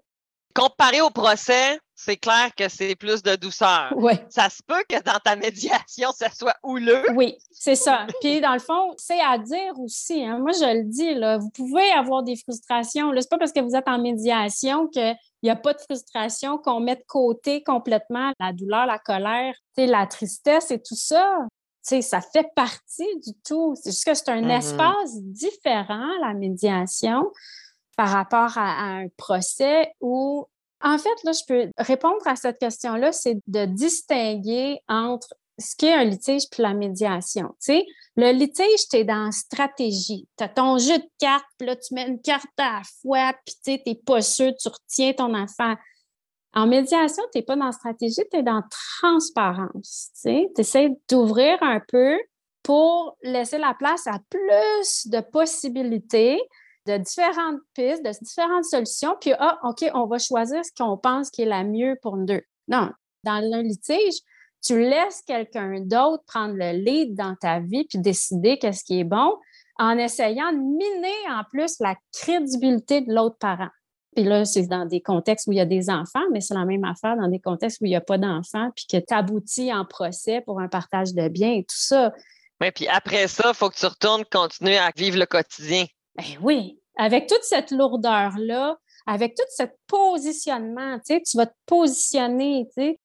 Comparé 0.54 1.02
au 1.02 1.10
procès, 1.10 1.80
c'est 1.96 2.16
clair 2.16 2.50
que 2.56 2.70
c'est 2.70 2.96
plus 2.96 3.22
de 3.22 3.36
douceur. 3.36 3.92
Oui. 3.98 4.14
Ça 4.30 4.50
se 4.50 4.62
peut 4.66 4.84
que 4.88 5.02
dans 5.04 5.20
ta 5.22 5.36
médiation, 5.36 6.12
ça 6.14 6.30
soit 6.30 6.56
houleux. 6.64 7.04
Oui, 7.14 7.38
c'est 7.52 7.76
ça. 7.76 8.08
Puis 8.22 8.40
dans 8.40 8.54
le 8.54 8.60
fond, 8.60 8.94
c'est 8.98 9.20
à 9.20 9.38
dire 9.38 9.78
aussi. 9.80 10.24
hein. 10.26 10.40
Moi, 10.40 10.52
je 10.54 10.78
le 10.78 10.84
dis, 10.84 11.14
là, 11.14 11.38
vous 11.38 11.50
pouvez 11.50 11.92
avoir 11.92 12.24
des 12.24 12.38
frustrations. 12.38 13.10
Ce 13.12 13.16
n'est 13.16 13.22
pas 13.30 13.38
parce 13.38 13.52
que 13.52 13.60
vous 13.60 13.76
êtes 13.76 13.88
en 13.90 14.00
médiation 14.02 14.88
qu'il 14.88 15.16
n'y 15.44 15.50
a 15.50 15.58
pas 15.58 15.74
de 15.74 15.82
frustration, 15.82 16.58
qu'on 16.58 16.80
met 16.80 16.96
de 16.96 17.04
côté 17.06 17.62
complètement 17.62 18.32
la 18.40 18.54
douleur, 18.54 18.86
la 18.86 19.00
colère, 19.00 19.56
la 19.78 20.08
tristesse 20.08 20.72
et 20.72 20.82
tout 20.82 20.96
ça. 20.96 21.38
Sais, 21.88 22.02
ça 22.02 22.20
fait 22.20 22.48
partie 22.56 23.08
du 23.24 23.34
tout. 23.48 23.76
C'est 23.76 23.92
juste 23.92 24.06
que 24.06 24.14
c'est 24.16 24.30
un 24.30 24.42
Mhm. 24.42 24.50
espace 24.52 25.16
différent, 25.22 26.10
la 26.22 26.34
médiation, 26.34 27.32
par 27.96 28.10
rapport 28.10 28.58
à, 28.58 28.72
à 28.72 28.86
un 29.02 29.08
procès 29.18 29.94
où 30.02 30.46
en 30.84 30.98
fait, 30.98 31.24
là, 31.24 31.32
je 31.32 31.42
peux 31.48 31.72
répondre 31.78 32.22
à 32.26 32.36
cette 32.36 32.60
question-là, 32.60 33.12
c'est 33.12 33.38
de 33.48 33.66
distinguer 33.66 34.80
entre 34.88 35.30
ce 35.58 35.76
qu'est 35.76 35.94
un 35.94 36.04
litige 36.04 36.44
puis 36.52 36.62
la 36.62 36.74
médiation. 36.74 37.48
Tu 37.64 37.78
sais, 37.78 37.86
le 38.18 38.32
litige, 38.32 38.88
tu 38.92 38.98
es 38.98 39.04
dans 39.04 39.32
stratégie. 39.32 40.28
Tu 40.38 40.44
as 40.44 40.50
ton 40.50 40.78
jeu 40.78 40.98
de 40.98 41.10
cartes, 41.18 41.46
puis 41.58 41.68
là, 41.68 41.76
tu 41.76 41.94
mets 41.94 42.08
une 42.08 42.22
carte 42.22 42.46
à 42.58 42.80
la 42.80 42.82
fois, 43.02 43.34
puis 43.46 43.56
tu 43.64 43.90
n'es 43.90 43.96
pas 43.96 44.22
sûr, 44.22 44.52
tu 44.60 44.68
retiens 44.68 45.14
ton 45.14 45.34
affaire. 45.34 45.78
En 46.56 46.68
médiation, 46.68 47.24
tu 47.32 47.40
n'es 47.40 47.44
pas 47.44 47.58
dans 47.58 47.72
stratégie, 47.72 48.24
tu 48.32 48.38
es 48.38 48.44
dans 48.44 48.64
transparence. 49.00 50.12
Tu 50.24 50.48
essaies 50.58 50.90
d'ouvrir 51.10 51.58
un 51.62 51.82
peu 51.86 52.18
pour 52.64 53.18
laisser 53.22 53.58
la 53.58 53.74
place 53.74 54.08
à 54.08 54.20
plus 54.30 55.08
de 55.08 55.20
possibilités 55.20 56.40
de 56.88 56.98
différentes 56.98 57.60
pistes, 57.74 58.04
de 58.04 58.12
différentes 58.24 58.66
solutions, 58.66 59.16
puis 59.20 59.34
ah, 59.38 59.60
OK, 59.64 59.90
on 59.94 60.06
va 60.06 60.18
choisir 60.18 60.64
ce 60.64 60.72
qu'on 60.78 60.98
pense 60.98 61.30
qui 61.30 61.42
est 61.42 61.46
la 61.46 61.64
mieux 61.64 61.98
pour 62.02 62.16
nous 62.16 62.26
deux. 62.26 62.42
Non, 62.68 62.90
dans 63.24 63.54
un 63.54 63.64
litige, 63.64 64.16
tu 64.64 64.80
laisses 64.80 65.22
quelqu'un 65.28 65.80
d'autre 65.82 66.24
prendre 66.26 66.56
le 66.56 66.72
lead 66.72 67.16
dans 67.16 67.36
ta 67.36 67.60
vie 67.60 67.86
puis 67.86 68.00
décider 68.00 68.58
qu'est-ce 68.58 68.84
qui 68.84 69.00
est 69.00 69.04
bon 69.04 69.36
en 69.78 69.98
essayant 69.98 70.52
de 70.52 70.58
miner 70.58 71.30
en 71.30 71.44
plus 71.52 71.80
la 71.80 71.96
crédibilité 72.14 73.02
de 73.02 73.14
l'autre 73.14 73.38
parent. 73.40 73.70
Puis 74.16 74.24
là, 74.24 74.46
c'est 74.46 74.68
dans 74.68 74.86
des 74.86 75.02
contextes 75.02 75.48
où 75.48 75.52
il 75.52 75.58
y 75.58 75.62
a 75.62 75.66
des 75.66 75.90
enfants, 75.90 76.24
mais 76.32 76.40
c'est 76.40 76.54
la 76.54 76.64
même 76.64 76.86
affaire 76.86 77.18
dans 77.18 77.28
des 77.28 77.40
contextes 77.40 77.82
où 77.82 77.86
il 77.86 77.90
n'y 77.90 77.96
a 77.96 78.02
pas 78.02 78.18
d'enfants, 78.18 78.70
puis 78.74 78.86
que 78.90 78.98
tu 78.98 79.14
aboutis 79.14 79.74
en 79.74 79.84
procès 79.86 80.42
pour 80.42 80.62
un 80.62 80.70
partage 80.70 81.14
de 81.14 81.28
biens 81.28 81.54
et 81.54 81.64
tout 81.64 81.76
ça. 81.78 82.14
Oui, 82.62 82.72
puis 82.72 82.88
après 82.88 83.28
ça, 83.28 83.50
il 83.50 83.54
faut 83.54 83.70
que 83.70 83.76
tu 83.76 83.86
retournes 83.86 84.24
continuer 84.26 84.78
à 84.78 84.92
vivre 84.96 85.20
le 85.20 85.26
quotidien. 85.26 85.86
Ben 86.16 86.26
oui, 86.42 86.80
avec 86.98 87.28
toute 87.28 87.44
cette 87.44 87.72
lourdeur-là, 87.72 88.78
avec 89.06 89.36
tout 89.36 89.44
ce 89.50 89.64
positionnement, 89.88 90.98
tu 91.00 91.16
sais, 91.16 91.22
tu 91.22 91.36
vas 91.36 91.46
te 91.46 91.56
positionner, 91.66 92.68
tu 92.68 92.84
sais. 92.84 93.00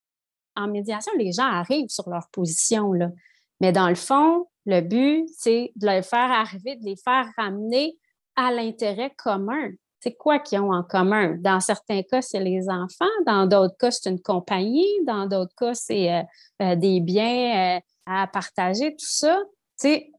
En 0.54 0.68
médiation, 0.68 1.12
les 1.18 1.32
gens 1.32 1.46
arrivent 1.46 1.88
sur 1.88 2.08
leur 2.08 2.28
position, 2.30 2.92
là. 2.92 3.08
Mais 3.61 3.72
dans 3.72 3.88
le 3.88 3.96
fond, 3.96 4.46
le 4.64 4.80
but, 4.80 5.26
c'est 5.36 5.72
de 5.74 5.86
les 5.86 6.02
faire 6.02 6.30
arriver, 6.30 6.76
de 6.76 6.84
les 6.84 6.96
faire 6.96 7.26
ramener 7.36 7.96
à 8.36 8.52
l'intérêt 8.52 9.12
commun. 9.16 9.70
C'est 10.03 10.14
quoi 10.14 10.38
qu'ils 10.38 10.59
ont 10.61 10.72
en 10.72 10.82
commun? 10.82 11.36
Dans 11.40 11.61
certains 11.61 12.03
cas, 12.03 12.22
c'est 12.22 12.40
les 12.40 12.70
enfants. 12.70 13.05
Dans 13.26 13.46
d'autres 13.46 13.76
cas, 13.76 13.90
c'est 13.90 14.09
une 14.09 14.20
compagnie. 14.20 14.88
Dans 15.07 15.26
d'autres 15.26 15.55
cas, 15.55 15.74
c'est 15.74 16.12
euh, 16.12 16.22
euh, 16.62 16.74
des 16.74 17.01
biens 17.01 17.76
euh, 17.76 17.80
à 18.07 18.26
partager, 18.26 18.92
tout 18.92 19.07
ça. 19.07 19.38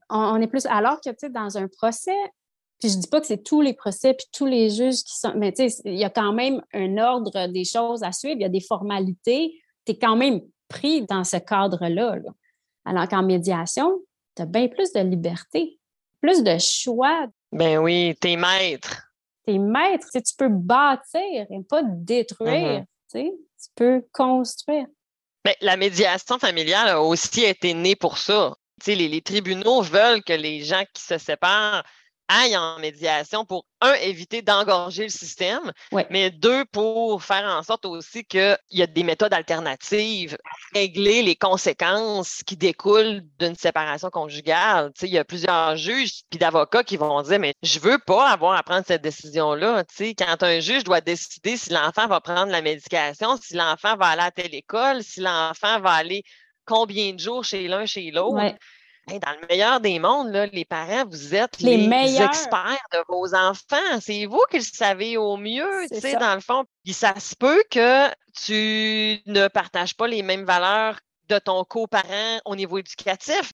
On, 0.08 0.40
est 0.40 0.46
plus... 0.46 0.66
Alors 0.66 1.00
que, 1.00 1.10
tu 1.10 1.30
dans 1.30 1.58
un 1.58 1.66
procès, 1.66 2.16
puis 2.78 2.90
je 2.90 2.96
dis 2.98 3.08
pas 3.08 3.20
que 3.20 3.26
c'est 3.26 3.42
tous 3.42 3.60
les 3.60 3.74
procès 3.74 4.14
puis 4.14 4.26
tous 4.32 4.46
les 4.46 4.70
juges 4.70 5.02
qui 5.02 5.16
sont... 5.18 5.32
Mais 5.36 5.52
tu 5.52 5.68
sais, 5.68 5.82
il 5.84 5.98
y 5.98 6.04
a 6.04 6.10
quand 6.10 6.32
même 6.32 6.62
un 6.74 6.98
ordre 6.98 7.48
des 7.48 7.64
choses 7.64 8.02
à 8.04 8.12
suivre. 8.12 8.36
Il 8.38 8.42
y 8.42 8.46
a 8.46 8.48
des 8.48 8.60
formalités. 8.60 9.60
Tu 9.84 9.92
es 9.92 9.98
quand 9.98 10.16
même 10.16 10.40
pris 10.68 11.04
dans 11.06 11.24
ce 11.24 11.38
cadre-là. 11.38 12.16
là. 12.16 12.30
Alors 12.84 13.08
qu'en 13.08 13.22
médiation, 13.22 14.00
tu 14.36 14.42
as 14.42 14.46
bien 14.46 14.68
plus 14.68 14.92
de 14.92 15.00
liberté, 15.00 15.78
plus 16.20 16.42
de 16.42 16.56
choix. 16.58 17.26
Ben 17.50 17.78
oui, 17.78 18.16
t'es 18.20 18.36
maître. 18.36 19.11
T'es 19.44 19.58
maître. 19.58 20.06
Tu, 20.12 20.34
peux 20.36 20.48
bâtir 20.48 21.46
et 21.50 21.62
pas 21.68 21.82
détruire. 21.84 22.84
Mm-hmm. 23.14 23.30
Tu 23.62 23.68
peux 23.74 24.04
construire. 24.12 24.86
Ben, 25.44 25.54
la 25.60 25.76
médiation 25.76 26.38
familiale 26.38 26.88
a 26.88 27.02
aussi 27.02 27.42
été 27.42 27.74
née 27.74 27.96
pour 27.96 28.18
ça. 28.18 28.54
Les, 28.86 29.08
les 29.08 29.22
tribunaux 29.22 29.82
veulent 29.82 30.22
que 30.22 30.32
les 30.32 30.64
gens 30.64 30.84
qui 30.92 31.02
se 31.02 31.18
séparent 31.18 31.84
aillent 32.28 32.56
en 32.56 32.78
médiation 32.78 33.44
pour, 33.44 33.66
un, 33.80 33.94
éviter 33.94 34.42
d'engorger 34.42 35.04
le 35.04 35.08
système, 35.08 35.72
mais 36.10 36.30
deux, 36.30 36.64
pour 36.66 37.22
faire 37.22 37.44
en 37.44 37.62
sorte 37.62 37.84
aussi 37.84 38.24
qu'il 38.24 38.56
y 38.70 38.82
a 38.82 38.86
des 38.86 39.02
méthodes 39.02 39.34
alternatives 39.34 40.36
régler 40.74 41.22
les 41.22 41.36
conséquences 41.36 42.42
qui 42.46 42.56
découlent 42.56 43.22
d'une 43.38 43.54
séparation 43.54 44.10
conjugale. 44.10 44.92
il 45.02 45.08
y 45.08 45.18
a 45.18 45.24
plusieurs 45.24 45.76
juges 45.76 46.22
puis 46.30 46.38
d'avocats 46.38 46.84
qui 46.84 46.96
vont 46.96 47.20
dire, 47.22 47.38
mais 47.38 47.54
je 47.62 47.78
veux 47.78 47.98
pas 47.98 48.30
avoir 48.30 48.56
à 48.56 48.62
prendre 48.62 48.86
cette 48.86 49.02
décision-là. 49.02 49.84
Quand 49.98 50.42
un 50.42 50.60
juge 50.60 50.84
doit 50.84 51.00
décider 51.00 51.56
si 51.56 51.70
l'enfant 51.70 52.06
va 52.06 52.20
prendre 52.20 52.50
la 52.50 52.62
médication, 52.62 53.36
si 53.36 53.54
l'enfant 53.54 53.96
va 53.96 54.08
aller 54.08 54.22
à 54.22 54.30
telle 54.30 54.54
école, 54.54 55.02
si 55.02 55.20
l'enfant 55.20 55.80
va 55.80 55.92
aller 55.92 56.22
combien 56.64 57.12
de 57.12 57.18
jours 57.18 57.44
chez 57.44 57.68
l'un, 57.68 57.86
chez 57.86 58.10
l'autre 58.10 58.54
dans 59.08 59.40
le 59.40 59.46
meilleur 59.48 59.80
des 59.80 59.98
mondes, 59.98 60.28
les 60.52 60.64
parents, 60.64 61.04
vous 61.06 61.34
êtes 61.34 61.60
les, 61.60 61.84
experts 62.20 62.86
de 62.92 62.98
vos 63.08 63.34
enfants. 63.34 64.00
C'est 64.00 64.26
vous 64.26 64.42
qui 64.50 64.58
le 64.58 64.64
savez 64.64 65.16
au 65.16 65.36
mieux, 65.36 65.86
tu 65.90 66.00
sais, 66.00 66.16
dans 66.16 66.34
le 66.34 66.40
fond. 66.40 66.64
Puis 66.84 66.92
ça 66.92 67.18
se 67.18 67.34
peut 67.34 67.62
que 67.70 68.08
tu 68.34 69.20
ne 69.26 69.48
partages 69.48 69.96
pas 69.96 70.06
les 70.06 70.22
mêmes 70.22 70.44
valeurs 70.44 70.98
de 71.28 71.38
ton 71.38 71.64
coparent 71.64 72.40
au 72.44 72.56
niveau 72.56 72.78
éducatif. 72.78 73.50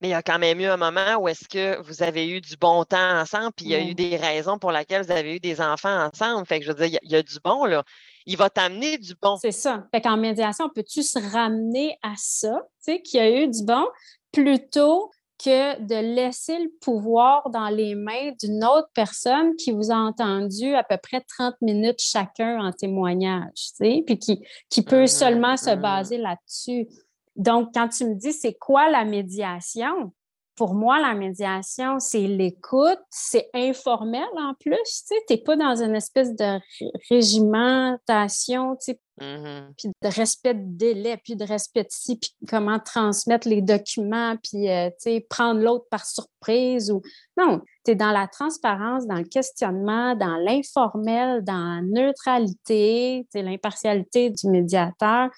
Mais 0.00 0.08
il 0.08 0.10
y 0.12 0.14
a 0.14 0.22
quand 0.22 0.38
même 0.38 0.58
eu 0.60 0.64
un 0.64 0.78
moment 0.78 1.16
où 1.18 1.28
est-ce 1.28 1.46
que 1.46 1.78
vous 1.82 2.02
avez 2.02 2.26
eu 2.26 2.40
du 2.40 2.56
bon 2.56 2.84
temps 2.84 3.20
ensemble, 3.20 3.52
puis 3.54 3.66
il 3.66 3.70
y 3.72 3.74
a 3.74 3.82
eu 3.82 3.94
des 3.94 4.16
raisons 4.16 4.58
pour 4.58 4.72
lesquelles 4.72 5.04
vous 5.04 5.12
avez 5.12 5.36
eu 5.36 5.40
des 5.40 5.60
enfants 5.60 6.06
ensemble. 6.06 6.46
Fait 6.46 6.58
que 6.58 6.64
je 6.64 6.72
veux 6.72 6.86
dire, 6.86 6.98
il 7.02 7.10
y, 7.10 7.16
a, 7.16 7.22
du 7.22 7.38
bon, 7.44 7.66
là. 7.66 7.84
Il 8.24 8.38
va 8.38 8.48
t'amener 8.48 8.96
du 8.96 9.14
bon. 9.20 9.36
C'est 9.36 9.52
ça. 9.52 9.86
Fait 9.92 10.00
qu'en 10.00 10.16
médiation, 10.16 10.70
peux-tu 10.70 11.02
se 11.02 11.18
ramener 11.18 11.98
à 12.02 12.14
ça, 12.16 12.62
tu 12.82 12.92
sais, 12.92 13.02
qu'il 13.02 13.20
y 13.20 13.22
a 13.22 13.30
eu 13.30 13.48
du 13.48 13.62
bon, 13.62 13.86
plutôt 14.32 15.10
que 15.42 15.80
de 15.80 16.14
laisser 16.14 16.58
le 16.58 16.70
pouvoir 16.80 17.48
dans 17.50 17.68
les 17.68 17.94
mains 17.94 18.32
d'une 18.42 18.62
autre 18.62 18.90
personne 18.94 19.56
qui 19.56 19.72
vous 19.72 19.90
a 19.90 19.94
entendu 19.94 20.74
à 20.74 20.82
peu 20.82 20.98
près 20.98 21.22
30 21.38 21.54
minutes 21.62 22.00
chacun 22.00 22.58
en 22.60 22.72
témoignage, 22.72 23.70
puis 23.78 24.18
qui, 24.18 24.44
qui 24.68 24.82
peut 24.82 25.04
mmh 25.04 25.06
seulement 25.06 25.56
se 25.56 25.70
mmh 25.70 25.80
baser 25.80 26.18
là-dessus. 26.18 26.88
Donc, 27.36 27.70
quand 27.74 27.88
tu 27.88 28.04
me 28.04 28.14
dis 28.14 28.32
c'est 28.32 28.54
quoi 28.54 28.90
la 28.90 29.04
médiation, 29.04 30.12
pour 30.56 30.74
moi, 30.74 31.00
la 31.00 31.14
médiation, 31.14 32.00
c'est 32.00 32.26
l'écoute, 32.26 33.00
c'est 33.08 33.48
informel 33.54 34.28
en 34.36 34.52
plus. 34.60 34.76
Tu 35.08 35.14
n'es 35.30 35.38
pas 35.38 35.56
dans 35.56 35.82
une 35.82 35.96
espèce 35.96 36.36
de 36.36 36.60
régimentation, 37.08 38.76
mmh 39.20 39.72
puis 39.76 39.88
de 40.02 40.08
respect 40.08 40.54
de 40.54 40.64
délai, 40.64 41.16
puis 41.18 41.36
de 41.36 41.44
respect 41.44 41.84
de 41.84 41.90
ci, 41.90 42.16
puis 42.16 42.34
comment 42.48 42.78
transmettre 42.78 43.48
les 43.48 43.62
documents, 43.62 44.36
puis 44.42 44.68
euh, 44.70 44.90
prendre 45.28 45.60
l'autre 45.60 45.86
par 45.90 46.04
surprise. 46.04 46.90
ou 46.90 47.02
Non, 47.36 47.60
tu 47.84 47.92
es 47.92 47.94
dans 47.94 48.10
la 48.12 48.26
transparence, 48.26 49.06
dans 49.06 49.16
le 49.16 49.24
questionnement, 49.24 50.14
dans 50.16 50.36
l'informel, 50.36 51.42
dans 51.44 51.76
la 51.76 51.82
neutralité, 51.82 53.26
l'impartialité 53.34 54.30
du 54.30 54.48
médiateur 54.48 55.30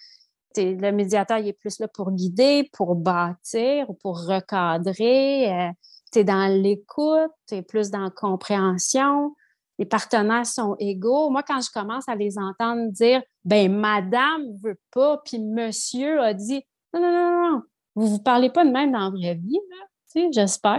le 0.57 0.91
médiateur 0.91 1.39
il 1.39 1.49
est 1.49 1.53
plus 1.53 1.79
là 1.79 1.89
pour 1.89 2.13
guider, 2.13 2.69
pour 2.73 2.95
bâtir 2.95 3.89
ou 3.89 3.95
pour 3.95 4.27
recadrer. 4.27 5.51
Euh, 5.51 5.71
tu 6.13 6.21
es 6.21 6.25
dans 6.25 6.47
l'écoute, 6.47 7.31
tu 7.49 7.57
es 7.57 7.63
plus 7.63 7.91
dans 7.91 8.05
la 8.05 8.11
compréhension. 8.11 9.35
Les 9.83 9.87
partenaires 9.87 10.47
sont 10.47 10.77
égaux. 10.79 11.29
Moi, 11.29 11.43
quand 11.43 11.61
je 11.61 11.69
commence 11.69 12.09
à 12.09 12.15
les 12.15 12.39
entendre 12.39 12.93
dire 12.93 13.21
ben 13.45 13.69
madame 13.69 14.45
veut 14.63 14.79
pas, 14.93 15.21
puis 15.25 15.41
monsieur 15.41 16.21
a 16.21 16.35
dit 16.35 16.65
non, 16.95 17.01
non, 17.01 17.11
non, 17.11 17.51
non, 17.51 17.63
vous 17.97 18.07
vous 18.07 18.23
parlez 18.23 18.49
pas 18.49 18.65
de 18.65 18.71
même 18.71 18.93
dans 18.93 19.01
la 19.01 19.11
vraie 19.11 19.35
vie, 19.35 19.59
là. 19.71 20.31
J'espère 20.31 20.79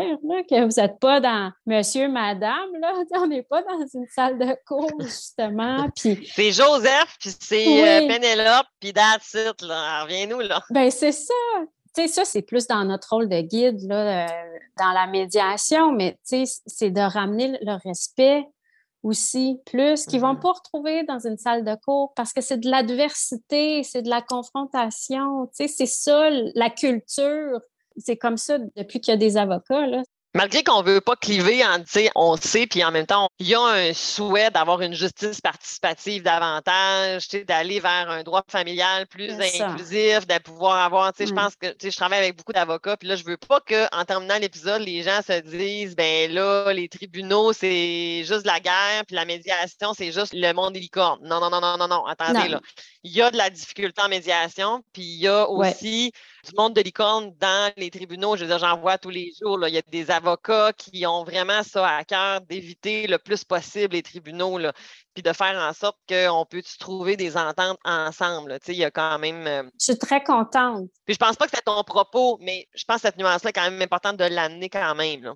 que 0.50 0.64
vous 0.64 0.82
n'êtes 0.82 1.00
pas 1.02 1.20
dans 1.20 1.52
monsieur, 1.66 2.08
madame, 2.08 2.70
là. 2.80 2.94
On 3.20 3.28
n'est 3.28 3.44
pas 3.44 3.62
dans 3.64 3.86
une 3.94 4.08
salle 4.08 4.40
de 4.40 4.56
cours, 4.66 4.90
justement. 5.02 5.90
Puis... 5.98 6.26
C'est 6.34 6.54
Joseph, 6.54 7.18
puis 7.20 7.32
c'est 7.38 8.06
euh, 8.06 8.08
Pénélope, 8.08 8.68
puis 8.80 8.94
that's 8.94 9.34
it, 9.34 9.62
là. 9.64 10.04
Reviens-nous, 10.04 10.40
là. 10.40 10.64
Ben, 10.70 10.90
c'est 10.90 11.12
ça. 11.12 11.34
Tu 11.94 12.04
sais, 12.04 12.08
ça, 12.08 12.24
c'est 12.24 12.42
plus 12.42 12.68
dans 12.68 12.86
notre 12.86 13.10
rôle 13.10 13.28
de 13.28 13.42
guide, 13.42 13.82
là, 13.82 14.28
euh, 14.28 14.58
dans 14.80 14.92
la 14.94 15.08
médiation, 15.08 15.92
mais 15.92 16.18
c'est 16.24 16.90
de 16.90 17.02
ramener 17.02 17.58
le 17.62 17.78
respect 17.84 18.48
aussi, 19.04 19.60
plus, 19.66 20.06
qu'ils 20.06 20.20
ne 20.20 20.26
vont 20.26 20.34
mm-hmm. 20.34 20.42
pas 20.42 20.52
retrouver 20.54 21.04
dans 21.04 21.20
une 21.20 21.38
salle 21.38 21.64
de 21.64 21.76
cours 21.76 22.14
parce 22.16 22.34
que 22.34 22.42
c'est 22.42 22.58
de 22.58 22.70
l'adversité, 22.70 23.84
c'est 23.84 24.02
de 24.02 24.10
la 24.10 24.22
confrontation. 24.22 25.48
Tu 25.48 25.68
sais, 25.68 25.68
c'est 25.68 25.86
ça, 25.86 26.30
la 26.56 26.70
culture 26.70 27.60
c'est 27.98 28.18
comme 28.18 28.38
ça 28.38 28.58
depuis 28.76 29.00
qu'il 29.00 29.12
y 29.12 29.16
a 29.16 29.18
des 29.18 29.38
avocats. 29.38 29.88
Là. 29.88 30.04
Malgré 30.36 30.64
qu'on 30.64 30.82
ne 30.82 30.88
veut 30.88 31.02
pas 31.02 31.16
cliver, 31.16 31.64
en, 31.64 31.84
on 32.16 32.36
sait, 32.38 32.66
puis 32.66 32.84
en 32.84 32.90
même 32.90 33.06
temps, 33.06 33.30
il 33.38 33.48
y 33.48 33.54
a 33.54 33.62
un 33.62 33.94
souhait 33.94 34.50
d'avoir 34.50 34.82
une 34.82 34.96
justice 34.96 35.40
participative 35.42 36.24
davantage, 36.24 37.28
d'aller 37.48 37.80
vers 37.80 38.10
un 38.10 38.24
droit 38.24 38.44
familial 38.48 39.06
plus 39.06 39.32
inclusif, 39.32 40.26
de 40.26 40.40
pouvoir 40.40 40.78
avoir, 40.78 41.14
je 41.20 41.26
mm. 41.26 41.36
pense 41.36 41.56
que 41.56 41.68
je 41.84 41.96
travaille 41.96 42.20
avec 42.20 42.36
beaucoup 42.36 42.52
d'avocats, 42.52 42.98
puis 42.98 43.08
là, 43.08 43.16
je 43.16 43.24
veux 43.24 43.38
pas 43.38 43.60
qu'en 43.60 44.06
terminant 44.06 44.40
l'épisode, 44.40 44.82
les 44.82 45.04
gens 45.04 45.22
se 45.22 45.40
disent, 45.42 45.96
ben 45.96 46.32
là, 46.32 46.74
les 46.74 46.90
tribunaux, 46.90 47.54
c'est 47.54 48.24
juste 48.24 48.48
la 48.48 48.60
guerre, 48.60 49.06
puis 49.06 49.16
la 49.16 49.26
médiation, 49.26 49.94
c'est 49.94 50.12
juste 50.12 50.34
le 50.34 50.52
monde 50.54 50.74
des 50.74 50.80
licornes. 50.80 51.20
Non, 51.22 51.40
non, 51.40 51.52
non, 51.52 51.62
non, 51.62 51.78
non, 51.78 51.88
non, 51.88 52.06
attendez, 52.06 52.48
là. 52.48 52.60
Il 53.04 53.12
y 53.12 53.22
a 53.22 53.30
de 53.30 53.38
la 53.38 53.52
difficulté 53.52 54.02
en 54.02 54.10
médiation, 54.10 54.82
puis 54.94 55.04
il 55.04 55.20
y 55.20 55.28
a 55.28 55.48
aussi 55.48 56.12
du 56.44 56.52
monde 56.58 56.74
de 56.74 56.82
licorne 56.82 57.34
dans 57.40 57.72
les 57.78 57.90
tribunaux. 57.90 58.36
Je 58.36 58.42
veux 58.42 58.50
dire, 58.50 58.60
j'en 58.60 58.78
vois 58.78 58.98
tous 58.98 59.10
les 59.10 59.32
jours. 59.42 59.58
Là. 59.58 59.70
Il 59.70 59.76
y 59.76 59.78
a 59.78 59.82
des 59.82 60.12
avocats 60.12 60.74
qui 60.74 61.06
ont 61.06 61.24
vraiment 61.24 61.64
ça 61.64 61.88
à 61.88 62.04
cœur 62.04 62.42
d'éviter 62.42 63.08
le 63.08 63.18
plus 63.18 63.44
possible 63.44 63.96
les 63.96 64.04
tribunaux, 64.04 64.58
là, 64.58 64.74
puis 65.14 65.24
de 65.24 65.32
faire 65.34 65.58
en 65.58 65.74
sorte 65.74 65.98
qu'on 66.08 66.46
peut 66.46 66.64
trouver 66.80 67.16
des 67.16 67.38
ententes 67.38 67.78
ensemble. 67.86 68.60
Tu 68.60 68.68
sais, 68.68 68.74
il 68.74 68.80
y 68.80 68.86
a 68.86 68.92
quand 68.92 69.20
même. 69.20 69.48
Euh, 69.48 69.64
je 69.80 69.92
suis 69.92 69.98
très 69.98 70.24
contente. 70.24 70.90
Puis 71.06 71.14
je 71.14 71.20
pense 71.20 71.36
pas 71.36 71.46
que 71.46 71.52
c'est 71.56 71.64
ton 71.64 71.84
propos, 71.84 72.38
mais 72.42 72.68
je 72.74 72.84
pense 72.86 72.98
que 72.98 73.04
cette 73.04 73.18
nuance-là 73.18 73.50
est 73.50 73.54
quand 73.54 73.70
même 73.70 73.82
importante 73.82 74.18
de 74.18 74.26
l'amener 74.26 74.70
quand 74.70 74.96
même. 74.96 75.34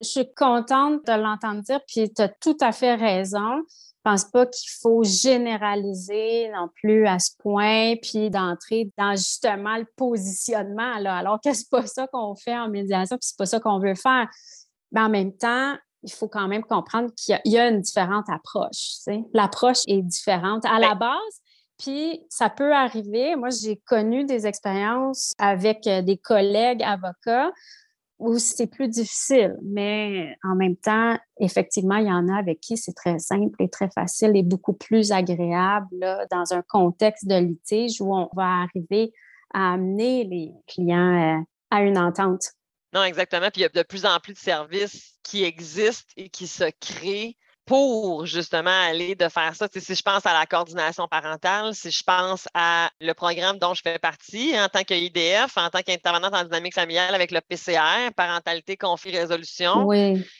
Je 0.00 0.08
suis 0.08 0.34
contente 0.34 1.06
de 1.06 1.12
l'entendre 1.12 1.62
dire, 1.62 1.80
puis 1.86 2.12
tu 2.12 2.22
as 2.22 2.28
tout 2.28 2.56
à 2.60 2.72
fait 2.72 2.94
raison. 2.94 3.62
Je 4.06 4.10
pense 4.12 4.24
pas 4.26 4.46
qu'il 4.46 4.70
faut 4.70 5.02
généraliser 5.02 6.48
non 6.54 6.68
plus 6.76 7.08
à 7.08 7.18
ce 7.18 7.32
point, 7.40 7.96
puis 8.00 8.30
d'entrer 8.30 8.88
dans 8.96 9.16
justement 9.16 9.76
le 9.76 9.86
positionnement, 9.96 11.00
là, 11.00 11.16
alors 11.16 11.40
que 11.44 11.52
c'est 11.52 11.68
pas 11.68 11.84
ça 11.88 12.06
qu'on 12.06 12.36
fait 12.36 12.56
en 12.56 12.68
médiation, 12.68 13.16
puis 13.16 13.26
c'est 13.26 13.36
pas 13.36 13.46
ça 13.46 13.58
qu'on 13.58 13.80
veut 13.80 13.96
faire. 13.96 14.28
Mais 14.92 15.00
en 15.00 15.08
même 15.08 15.36
temps, 15.36 15.74
il 16.04 16.12
faut 16.12 16.28
quand 16.28 16.46
même 16.46 16.62
comprendre 16.62 17.10
qu'il 17.16 17.36
y, 17.46 17.58
a 17.58 17.68
une 17.68 17.80
différente 17.80 18.26
approche. 18.28 19.00
L'approche 19.34 19.80
est 19.88 20.02
différente 20.02 20.64
à 20.66 20.78
la 20.78 20.94
base. 20.94 21.40
Puis 21.76 22.22
ça 22.28 22.48
peut 22.48 22.72
arriver. 22.72 23.34
Moi, 23.34 23.48
j'ai 23.50 23.76
connu 23.86 24.24
des 24.24 24.46
expériences 24.46 25.34
avec 25.38 25.88
euh, 25.88 26.00
des 26.00 26.16
collègues 26.16 26.82
avocats 26.84 27.50
où 28.18 28.38
c'est 28.38 28.66
plus 28.66 28.88
difficile, 28.88 29.56
mais 29.62 30.36
en 30.42 30.54
même 30.54 30.76
temps, 30.76 31.18
effectivement, 31.38 31.96
il 31.96 32.06
y 32.06 32.12
en 32.12 32.28
a 32.28 32.38
avec 32.38 32.60
qui 32.60 32.76
c'est 32.76 32.94
très 32.94 33.18
simple 33.18 33.62
et 33.62 33.68
très 33.68 33.90
facile 33.90 34.32
et 34.34 34.42
beaucoup 34.42 34.72
plus 34.72 35.12
agréable 35.12 36.26
dans 36.30 36.52
un 36.52 36.62
contexte 36.62 37.26
de 37.28 37.36
litige 37.36 38.00
où 38.00 38.14
on 38.14 38.30
va 38.34 38.62
arriver 38.62 39.12
à 39.52 39.74
amener 39.74 40.24
les 40.24 40.52
clients 40.66 41.38
euh, 41.38 41.42
à 41.70 41.82
une 41.82 41.98
entente. 41.98 42.52
Non, 42.94 43.04
exactement. 43.04 43.48
Puis 43.52 43.60
il 43.60 43.62
y 43.62 43.66
a 43.66 43.68
de 43.68 43.82
plus 43.82 44.06
en 44.06 44.18
plus 44.20 44.32
de 44.32 44.38
services 44.38 45.18
qui 45.22 45.44
existent 45.44 46.12
et 46.16 46.30
qui 46.30 46.46
se 46.46 46.64
créent 46.80 47.36
pour 47.66 48.26
justement 48.26 48.70
aller 48.70 49.16
de 49.16 49.28
faire 49.28 49.54
ça. 49.56 49.66
si 49.76 49.94
je 49.94 50.02
pense 50.02 50.24
à 50.24 50.32
la 50.32 50.46
coordination 50.46 51.08
parentale, 51.08 51.74
si 51.74 51.90
je 51.90 52.02
pense 52.04 52.48
à 52.54 52.90
le 53.00 53.12
programme 53.12 53.58
dont 53.58 53.74
je 53.74 53.82
fais 53.82 53.98
partie 53.98 54.58
en 54.58 54.68
tant 54.68 54.84
qu'IDF, 54.84 55.56
en 55.56 55.68
tant 55.68 55.82
qu'intervenante 55.82 56.32
en 56.32 56.44
dynamique 56.44 56.74
familiale 56.74 57.14
avec 57.14 57.32
le 57.32 57.40
PCR, 57.40 58.12
parentalité, 58.16 58.76
conflit, 58.76 59.18
résolution, 59.18 59.88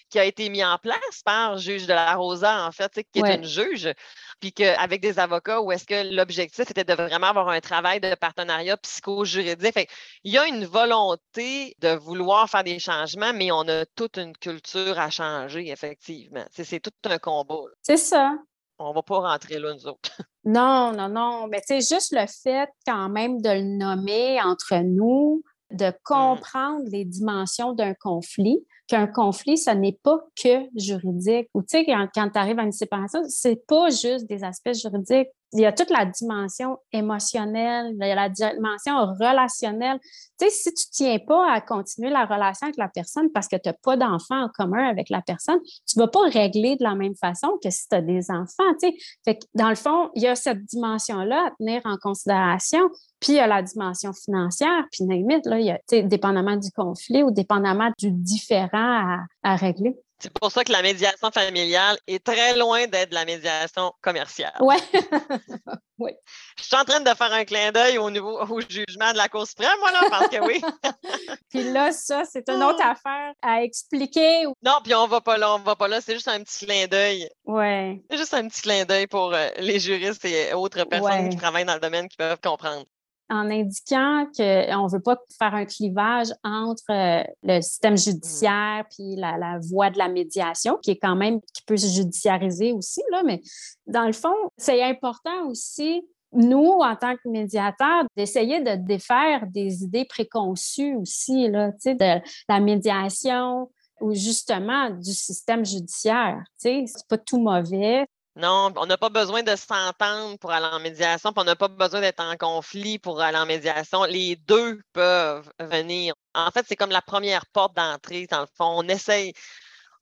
qui 0.09 0.19
a 0.21 0.25
été 0.25 0.49
mis 0.49 0.65
en 0.65 0.79
place 0.79 1.23
par 1.25 1.59
juge 1.59 1.87
de 1.87 1.95
la 1.95 2.15
Rosa, 2.15 2.65
en 2.65 2.71
fait, 2.71 2.93
qui 3.13 3.19
est 3.19 3.35
une 3.35 3.45
juge 3.45 3.93
puis 4.41 4.53
qu'avec 4.53 5.01
des 5.01 5.19
avocats, 5.19 5.61
où 5.61 5.73
est-ce 5.73 5.87
que 5.87 6.15
l'objectif 6.15 6.71
était 6.71 6.85
de 6.85 6.93
vraiment 6.93 7.29
avoir 7.29 7.49
un 7.49 7.61
travail 7.61 8.01
de 8.01 8.15
partenariat 8.15 8.77
psycho-juridique. 8.77 9.89
Il 10.25 10.33
y 10.33 10.39
a 10.39 10.47
une 10.47 10.65
volonté 10.65 11.75
de 11.81 11.95
vouloir 11.97 12.49
faire 12.49 12.65
des 12.65 12.79
changements, 12.79 13.33
mais 13.33 13.51
on 13.51 13.67
a 13.69 13.87
toute 13.95 14.19
une 14.19 14.37
culture 14.37 14.99
à 14.99 15.11
changer, 15.11 15.71
effectivement. 15.71 16.45
C'est 16.51 16.81
tout 16.81 16.91
un 17.05 17.19
combat. 17.19 17.55
C'est 17.83 17.97
ça. 17.97 18.37
On 18.79 18.91
ne 18.91 18.95
va 18.95 19.03
pas 19.03 19.21
rentrer 19.21 19.59
là, 19.59 19.73
nous 19.75 19.87
autres. 19.87 20.11
Non, 20.49 20.93
non, 20.93 21.09
non. 21.09 21.49
Mais 21.49 21.61
c'est 21.67 21.81
juste 21.81 22.13
le 22.13 22.25
fait 22.29 22.69
quand 22.87 23.09
même 23.09 23.43
de 23.43 23.51
le 23.51 23.63
nommer 23.63 24.41
entre 24.41 24.77
nous, 24.77 25.43
de 25.73 25.93
comprendre 26.05 26.85
les 26.87 27.05
dimensions 27.05 27.73
d'un 27.73 27.95
conflit, 27.95 28.65
qu'un 28.89 29.07
conflit, 29.07 29.59
ce 29.59 29.71
n'est 29.71 29.99
pas 30.03 30.21
que 30.41 30.69
juridique. 30.77 31.49
Ou 31.55 31.63
tu 31.63 31.79
sais, 31.79 31.85
quand, 31.85 32.09
tu 32.31 32.39
arrives 32.39 32.59
à 32.59 32.63
une 32.63 32.73
séparation, 32.73 33.21
c'est 33.29 33.67
pas 33.67 33.91
juste 33.91 34.29
des 34.29 34.45
aspects 34.45 34.75
juridiques. 34.75 35.29
Il 35.53 35.61
y 35.61 35.67
a 35.67 35.73
toute 35.73 35.91
la 35.91 36.05
dimension 36.05 36.77
émotionnelle, 36.93 37.95
il 38.01 38.07
y 38.07 38.11
a 38.11 38.15
la 38.15 38.29
dimension 38.29 38.97
relationnelle. 39.19 39.99
Tu 40.39 40.47
sais, 40.47 40.51
si 40.51 40.75
tu 40.75 40.85
tiens 40.91 41.19
pas 41.27 41.51
à 41.51 41.61
continuer 41.61 42.11
la 42.11 42.27
relation 42.27 42.67
avec 42.67 42.77
la 42.77 42.89
personne 42.89 43.31
parce 43.33 43.47
que 43.47 43.57
tu 43.57 43.69
n'as 43.69 43.73
pas 43.73 43.97
d'enfant 43.97 44.43
en 44.43 44.49
commun 44.49 44.89
avec 44.89 45.09
la 45.09 45.23
personne, 45.23 45.59
tu 45.87 45.99
vas 45.99 46.09
pas 46.09 46.29
régler 46.29 46.77
de 46.77 46.83
la 46.83 46.95
même 46.95 47.15
façon 47.15 47.59
que 47.63 47.71
si 47.71 47.89
tu 47.89 47.95
as 47.95 48.03
des 48.03 48.31
enfants. 48.31 48.75
Tu 48.81 48.89
sais. 48.89 48.95
Fait 49.25 49.37
que 49.37 49.47
dans 49.55 49.69
le 49.69 49.77
fond, 49.77 50.11
il 50.15 50.23
y 50.23 50.27
a 50.27 50.35
cette 50.35 50.65
dimension-là 50.65 51.47
à 51.47 51.51
tenir 51.59 51.81
en 51.85 51.97
considération. 51.97 52.91
Puis 53.21 53.33
il 53.33 53.37
y 53.37 53.41
a 53.41 53.47
la 53.47 53.63
dimension 53.63 54.13
financière, 54.13 54.85
puis 54.93 55.05
limite, 55.09 55.47
là, 55.47 55.59
il 55.59 55.67
y 55.67 55.71
a, 55.71 56.03
dépendamment 56.03 56.57
du 56.57 56.71
conflit 56.71 57.23
ou 57.23 57.31
dépendamment 57.31 57.91
du 57.99 58.11
différent 58.11 58.76
à, 58.77 59.57
régler. 59.57 59.95
C'est 60.19 60.33
pour 60.33 60.51
ça 60.51 60.65
que 60.65 60.73
la 60.73 60.81
médiation 60.81 61.31
familiale 61.31 61.99
est 62.07 62.25
très 62.25 62.57
loin 62.57 62.87
d'être 62.87 63.13
la 63.13 63.27
médiation 63.27 63.93
commerciale. 64.01 64.57
Ouais. 64.61 64.79
oui. 65.99 66.13
Je 66.59 66.65
suis 66.65 66.77
en 66.77 66.85
train 66.85 67.01
de 67.01 67.11
faire 67.11 67.33
un 67.35 67.45
clin 67.45 67.71
d'œil 67.71 67.99
au 67.99 68.11
niveau 68.11 68.41
au 68.41 68.61
jugement 68.63 69.13
de 69.13 69.19
la 69.19 69.29
Cour 69.29 69.47
suprême, 69.47 69.79
moi, 69.79 69.93
là, 69.93 70.01
parce 70.09 70.29
que 70.29 70.41
oui. 70.41 70.63
puis 71.51 71.71
là, 71.71 71.93
ça, 71.93 72.25
c'est 72.25 72.49
une 72.49 72.63
autre 72.63 72.83
affaire 72.83 73.35
à 73.43 73.63
expliquer. 73.63 74.47
Non, 74.63 74.79
puis 74.83 74.95
on 74.95 75.07
va 75.07 75.21
pas 75.21 75.37
là, 75.37 75.55
on 75.55 75.59
va 75.59 75.77
pas 75.77 75.89
là. 75.89 76.01
C'est 76.01 76.15
juste 76.15 76.29
un 76.29 76.43
petit 76.43 76.65
clin 76.65 76.87
d'œil. 76.87 77.29
Oui. 77.45 78.03
C'est 78.11 78.17
juste 78.17 78.33
un 78.33 78.49
petit 78.49 78.63
clin 78.63 78.87
d'œil 78.87 79.07
pour 79.07 79.35
euh, 79.35 79.49
les 79.59 79.79
juristes 79.79 80.25
et 80.25 80.55
autres 80.55 80.85
personnes 80.85 81.29
qui 81.29 81.37
travaillent 81.37 81.67
dans 81.67 81.75
le 81.75 81.81
domaine 81.81 82.09
qui 82.09 82.17
peuvent 82.17 82.41
comprendre 82.43 82.87
en 83.29 83.51
indiquant 83.51 84.27
qu'on 84.37 84.85
ne 84.85 84.91
veut 84.91 85.01
pas 85.01 85.19
faire 85.39 85.55
un 85.55 85.65
clivage 85.65 86.29
entre 86.45 86.85
euh, 86.91 87.25
le 87.43 87.61
système 87.61 87.97
judiciaire 87.97 88.85
puis 88.91 89.17
la, 89.17 89.59
voie 89.69 89.91
de 89.91 89.99
la 89.99 90.09
médiation, 90.09 90.79
qui 90.83 90.93
est 90.93 90.99
quand 90.99 91.17
même, 91.17 91.41
qui 91.55 91.63
peut 91.67 91.77
se 91.77 91.89
judiciariser 91.89 92.73
aussi, 92.73 93.03
là, 93.11 93.23
mais 93.25 93.41
dans 93.87 94.07
le 94.07 94.13
fond, 94.13 94.35
c'est 94.57 94.83
important 94.83 95.49
aussi 95.49 96.03
nous, 96.33 96.79
en 96.81 96.97
tant 96.97 97.15
que 97.15 97.29
médiateurs, 97.29 98.05
d'essayer 98.17 98.61
de 98.61 98.75
défaire 98.75 99.47
des 99.47 99.83
idées 99.83 100.05
préconçues 100.05 100.95
aussi, 100.97 101.49
là, 101.49 101.71
de 101.71 102.21
la 102.49 102.61
médiation 102.61 103.71
ou 104.01 104.13
justement 104.13 104.91
du 104.91 105.13
système 105.13 105.65
judiciaire. 105.65 106.43
C'est 106.57 106.85
pas 107.09 107.19
tout 107.19 107.41
mauvais. 107.41 108.07
Non, 108.37 108.71
on 108.77 108.85
n'a 108.85 108.99
pas 108.99 109.09
besoin 109.09 109.43
de 109.43 109.57
s'entendre 109.57 110.37
pour 110.39 110.51
aller 110.51 110.67
en 110.67 110.79
médiation, 110.79 111.33
puis 111.33 111.41
on 111.41 111.45
n'a 111.45 111.57
pas 111.57 111.69
besoin 111.69 112.03
d'être 112.03 112.21
en 112.21 112.37
conflit 112.37 112.99
pour 112.99 113.21
aller 113.23 113.39
en 113.39 113.47
médiation. 113.47 114.05
Les 114.05 114.37
deux 114.37 114.79
peuvent 114.93 115.51
venir. 115.59 116.15
En 116.35 116.51
fait, 116.51 116.67
c'est 116.69 116.77
comme 116.77 116.91
la 116.91 117.01
première 117.01 117.47
porte 117.47 117.75
d'entrée, 117.77 118.27
dans 118.31 118.41
le 118.43 118.47
fond. 118.55 118.83
On 118.85 118.89
essaye, 118.89 119.33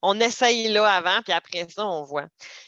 on 0.01 0.19
essaye 0.19 0.67
là 0.69 0.87
avant, 0.87 1.21
puis 1.23 1.33
après 1.33 1.67
ça, 1.69 1.85
on 1.85 2.03
voit. 2.03 2.27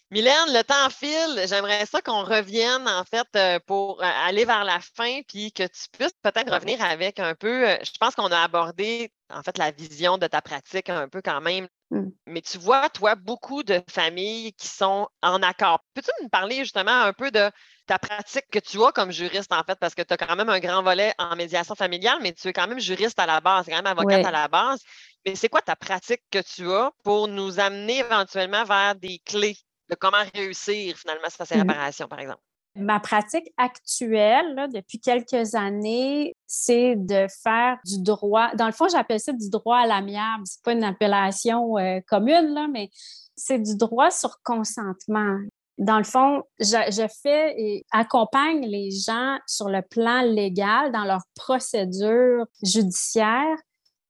Mylène, 0.10 0.54
le 0.54 0.64
temps 0.64 0.90
file. 0.90 1.46
J'aimerais 1.48 1.86
ça 1.86 2.02
qu'on 2.02 2.24
revienne, 2.24 2.88
en 2.88 3.04
fait, 3.04 3.28
euh, 3.36 3.60
pour 3.66 4.02
euh, 4.02 4.06
aller 4.26 4.46
vers 4.46 4.64
la 4.64 4.80
fin, 4.80 5.22
puis 5.28 5.52
que 5.52 5.64
tu 5.64 5.90
puisses 5.92 6.14
peut-être 6.22 6.54
revenir 6.54 6.82
avec 6.82 7.20
un 7.20 7.36
peu. 7.36 7.70
Euh, 7.70 7.78
je 7.84 7.92
pense 8.00 8.16
qu'on 8.16 8.32
a 8.32 8.40
abordé, 8.40 9.12
en 9.30 9.44
fait, 9.44 9.58
la 9.58 9.72
vision 9.72 10.18
de 10.18 10.28
ta 10.28 10.42
pratique 10.42 10.90
un 10.90 11.10
peu 11.10 11.22
quand 11.22 11.42
même. 11.42 11.68
Mmh. 11.92 12.08
Mais 12.26 12.42
tu 12.42 12.58
vois, 12.58 12.90
toi, 12.90 13.16
beaucoup 13.16 13.64
de 13.64 13.82
familles 13.90 14.54
qui 14.54 14.68
sont 14.68 15.08
en 15.22 15.42
accord. 15.42 15.84
Peux-tu 15.94 16.12
nous 16.22 16.30
parler 16.30 16.58
justement 16.58 17.04
un 17.04 17.14
peu 17.14 17.32
de 17.32 17.50
ta 17.86 18.00
pratique 18.00 18.46
que 18.52 18.60
tu 18.60 18.82
as 18.84 18.92
comme 18.92 19.12
juriste, 19.12 19.52
en 19.52 19.64
fait, 19.64 19.80
parce 19.80 19.96
que 19.96 20.02
tu 20.02 20.14
as 20.14 20.18
quand 20.18 20.36
même 20.36 20.50
un 20.50 20.60
grand 20.60 20.84
volet 20.84 21.14
en 21.18 21.36
médiation 21.36 21.76
familiale, 21.76 22.20
mais 22.22 22.34
tu 22.34 22.48
es 22.48 22.54
quand 22.54 22.68
même 22.68 22.80
juriste 22.80 23.20
à 23.20 23.26
la 23.26 23.42
base, 23.42 23.66
quand 23.68 23.76
même 23.76 23.88
avocate 23.88 24.26
à 24.26 24.32
la 24.32 24.48
base. 24.48 24.82
Mais 25.26 25.36
c'est 25.36 25.50
quoi 25.50 25.62
ta 25.62 25.76
pratique 25.76 26.22
que 26.32 26.40
tu 26.40 26.72
as 26.72 26.92
pour 27.04 27.28
nous 27.28 27.60
amener 27.60 28.00
éventuellement 28.00 28.64
vers 28.64 28.96
des 28.96 29.20
clés 29.20 29.58
de 29.90 29.96
comment 29.96 30.24
réussir 30.34 30.98
finalement 30.98 31.30
sa 31.30 31.46
séparation, 31.46 32.08
par 32.08 32.20
exemple? 32.20 32.42
Ma 32.76 33.00
pratique 33.00 33.52
actuelle, 33.58 34.68
depuis 34.72 35.00
quelques 35.00 35.56
années, 35.56 36.36
c'est 36.46 36.96
de 36.96 37.26
faire 37.44 37.78
du 37.86 38.04
droit. 38.04 38.54
Dans 38.56 38.68
le 38.68 38.72
fond, 38.72 38.88
j'appelle 38.88 39.20
ça 39.20 39.34
du 39.34 39.50
droit 39.50 39.80
à 39.80 39.88
l'amiable. 39.88 40.44
C'est 40.46 40.62
pas 40.64 40.74
une 40.74 40.84
appellation 40.84 41.78
euh, 41.80 42.00
commune, 42.08 42.54
là, 42.54 42.68
mais 42.72 42.92
c'est 43.36 43.58
du 43.58 43.76
droit 43.76 44.12
sur 44.12 44.42
consentement. 44.44 45.40
Dans 45.80 45.98
le 45.98 46.04
fond, 46.04 46.44
je, 46.60 47.08
fais 47.22 47.54
et 47.58 47.86
accompagne 47.92 48.66
les 48.68 48.92
gens 48.92 49.38
sur 49.48 49.70
le 49.70 49.82
plan 49.82 50.22
légal 50.22 50.92
dans 50.92 51.04
leur 51.04 51.22
procédure 51.36 52.46
judiciaire 52.64 53.58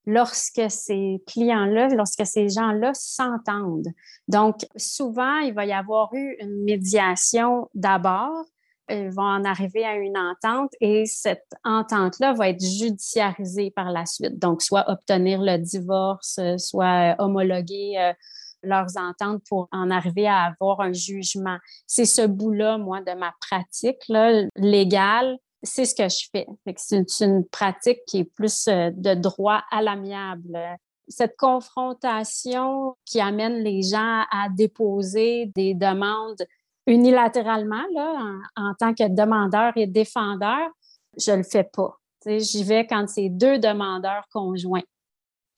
lorsque 0.07 0.63
ces 0.69 1.21
clients-là, 1.27 1.89
lorsque 1.89 2.25
ces 2.25 2.49
gens-là 2.49 2.93
s'entendent. 2.95 3.93
Donc, 4.27 4.65
souvent, 4.75 5.37
il 5.39 5.53
va 5.53 5.67
y 5.67 5.73
avoir 5.73 6.11
eu 6.15 6.35
une 6.39 6.63
médiation 6.63 7.69
d'abord 7.75 8.45
ils 8.89 9.09
vont 9.09 9.23
en 9.23 9.43
arriver 9.43 9.85
à 9.85 9.95
une 9.95 10.17
entente 10.17 10.71
et 10.79 11.05
cette 11.05 11.49
entente-là 11.63 12.33
va 12.33 12.49
être 12.49 12.63
judiciarisée 12.63 13.71
par 13.71 13.91
la 13.91 14.05
suite. 14.05 14.39
Donc, 14.39 14.61
soit 14.61 14.89
obtenir 14.89 15.41
le 15.41 15.57
divorce, 15.57 16.39
soit 16.57 17.15
homologuer 17.19 17.97
euh, 17.97 18.13
leurs 18.63 18.97
ententes 18.97 19.43
pour 19.47 19.67
en 19.71 19.89
arriver 19.91 20.27
à 20.27 20.43
avoir 20.43 20.81
un 20.81 20.93
jugement. 20.93 21.57
C'est 21.85 22.05
ce 22.05 22.25
bout-là, 22.25 22.77
moi, 22.77 23.01
de 23.01 23.13
ma 23.13 23.33
pratique 23.41 24.01
là, 24.07 24.45
légale. 24.55 25.37
C'est 25.63 25.85
ce 25.85 25.95
que 25.95 26.07
je 26.07 26.29
fais. 26.31 26.45
C'est 26.77 27.25
une 27.25 27.45
pratique 27.47 27.99
qui 28.05 28.19
est 28.19 28.31
plus 28.35 28.67
euh, 28.67 28.91
de 28.93 29.15
droit 29.15 29.63
à 29.71 29.81
l'amiable 29.81 30.77
cette 31.07 31.37
confrontation 31.37 32.95
qui 33.05 33.21
amène 33.21 33.63
les 33.63 33.81
gens 33.81 34.25
à 34.31 34.49
déposer 34.49 35.51
des 35.55 35.73
demandes 35.73 36.45
unilatéralement, 36.85 37.83
là, 37.93 38.33
en, 38.55 38.73
tant 38.79 38.93
que 38.93 39.07
demandeur 39.07 39.73
et 39.75 39.87
défendeur, 39.87 40.69
je 41.17 41.31
ne 41.31 41.37
le 41.37 41.43
fais 41.43 41.63
pas. 41.63 41.97
J'y 42.25 42.63
vais 42.63 42.85
quand 42.87 43.07
c'est 43.07 43.29
deux 43.29 43.59
demandeurs 43.59 44.25
conjoints. 44.31 44.83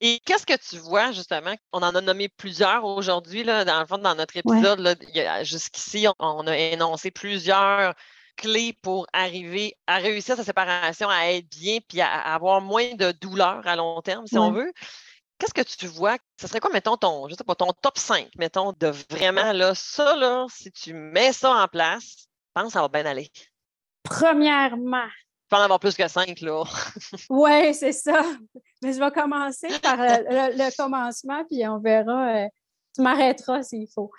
Et 0.02 0.20
qu'est-ce 0.26 0.46
que 0.46 0.58
tu 0.58 0.78
vois, 0.78 1.12
justement? 1.12 1.54
On 1.74 1.80
en 1.80 1.94
a 1.94 2.02
nommé 2.02 2.30
plusieurs 2.30 2.86
aujourd'hui, 2.86 3.44
dans 3.44 3.80
le 3.80 3.86
fond, 3.86 3.98
dans 3.98 4.16
notre 4.16 4.38
épisode. 4.38 4.98
Jusqu'ici, 5.44 6.08
on, 6.20 6.48
a 6.48 6.58
énoncé 6.58 7.12
plusieurs 7.12 7.94
clés 8.40 8.74
pour 8.82 9.06
arriver 9.14 9.76
à 9.88 9.98
réussir 9.98 10.36
sa 10.36 10.44
séparation, 10.44 11.10
à 11.10 11.32
être 11.32 11.50
bien, 11.50 11.80
puis 11.88 12.02
à, 12.02 12.34
avoir 12.34 12.62
moins 12.62 12.94
de 12.96 13.12
douleur 13.12 13.68
à 13.68 13.76
long 13.76 14.02
terme, 14.02 14.26
si 14.26 14.38
on 14.38 14.52
veut. 14.52 14.72
Qu'est-ce 15.38 15.54
que 15.54 15.62
tu 15.62 15.88
vois? 15.88 16.18
Ce 16.40 16.48
serait 16.48 16.60
quoi, 16.60 16.72
mettons, 16.72 16.98
ton, 16.98 17.28
je 17.30 17.36
sais 17.36 17.44
pas, 17.44 17.56
ton 17.56 17.72
top 17.72 17.98
5, 17.98 18.28
mettons, 18.38 18.74
de 18.74 18.88
vraiment, 19.10 19.54
là, 19.54 19.74
ça, 19.76 20.16
là, 20.16 20.46
si 20.50 20.72
tu 20.72 20.94
mets 20.94 21.32
ça 21.32 21.52
en 21.52 21.68
place, 21.68 22.28
pense 22.54 22.66
que 22.66 22.74
ça 22.74 22.82
va 22.82 22.88
bien 22.88 23.06
aller. 23.06 23.30
Premièrement. 24.04 25.08
Tu 25.08 25.50
peux 25.50 25.58
en 25.58 25.62
avoir 25.62 25.80
plus 25.80 25.96
que 25.96 26.08
5, 26.08 26.42
là. 26.42 26.64
oui, 27.30 27.74
c'est 27.74 27.92
ça. 27.92 28.22
Mais 28.82 28.94
je 28.94 29.00
vais 29.00 29.12
commencer 29.12 29.68
par 29.82 29.98
le, 29.98 30.78
commencement, 30.78 31.44
puis 31.46 31.68
on 31.68 31.80
verra. 31.80 32.36
Euh, 32.36 32.48
tu 32.96 33.02
m'arrêteras 33.02 33.64
s'il 33.64 33.88
faut. 33.94 34.12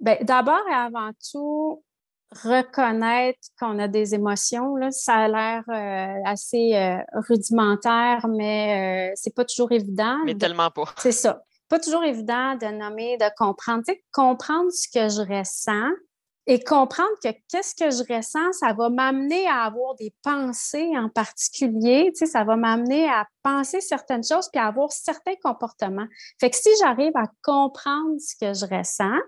Ben, 0.00 0.18
d'abord 0.22 0.62
et 0.70 0.74
avant 0.74 1.10
tout, 1.30 1.82
reconnaître 2.32 3.38
qu'on 3.58 3.78
a 3.78 3.88
des 3.88 4.14
émotions. 4.14 4.76
Là. 4.76 4.90
Ça 4.90 5.14
a 5.14 5.28
l'air 5.28 5.62
euh, 5.68 6.20
assez 6.24 6.74
euh, 6.74 6.98
rudimentaire, 7.28 8.26
mais 8.28 9.10
euh, 9.10 9.12
c'est 9.16 9.34
pas 9.34 9.44
toujours 9.44 9.72
évident. 9.72 10.18
Mais 10.24 10.34
tellement 10.34 10.70
pas. 10.70 10.84
C'est 10.98 11.12
ça. 11.12 11.42
Pas 11.68 11.78
toujours 11.78 12.04
évident 12.04 12.54
de 12.54 12.66
nommer, 12.66 13.16
de 13.18 13.26
comprendre. 13.36 13.82
Tu 13.86 13.92
sais, 13.92 14.02
comprendre 14.12 14.70
ce 14.70 14.88
que 14.88 15.08
je 15.08 15.20
ressens 15.20 15.90
et 16.46 16.60
comprendre 16.60 17.10
que 17.22 17.28
qu'est-ce 17.50 17.74
que 17.74 17.90
je 17.90 18.14
ressens, 18.14 18.52
ça 18.54 18.72
va 18.72 18.88
m'amener 18.88 19.46
à 19.48 19.64
avoir 19.64 19.94
des 19.96 20.14
pensées 20.22 20.90
en 20.96 21.10
particulier. 21.10 22.10
Tu 22.14 22.20
sais, 22.20 22.26
ça 22.26 22.42
va 22.44 22.56
m'amener 22.56 23.06
à 23.06 23.26
penser 23.42 23.82
certaines 23.82 24.24
choses 24.24 24.48
puis 24.50 24.58
à 24.58 24.66
avoir 24.66 24.90
certains 24.90 25.34
comportements. 25.42 26.06
Fait 26.40 26.48
que 26.48 26.56
si 26.56 26.70
j'arrive 26.80 27.12
à 27.16 27.24
comprendre 27.42 28.16
ce 28.18 28.34
que 28.34 28.54
je 28.54 28.64
ressens, 28.64 29.18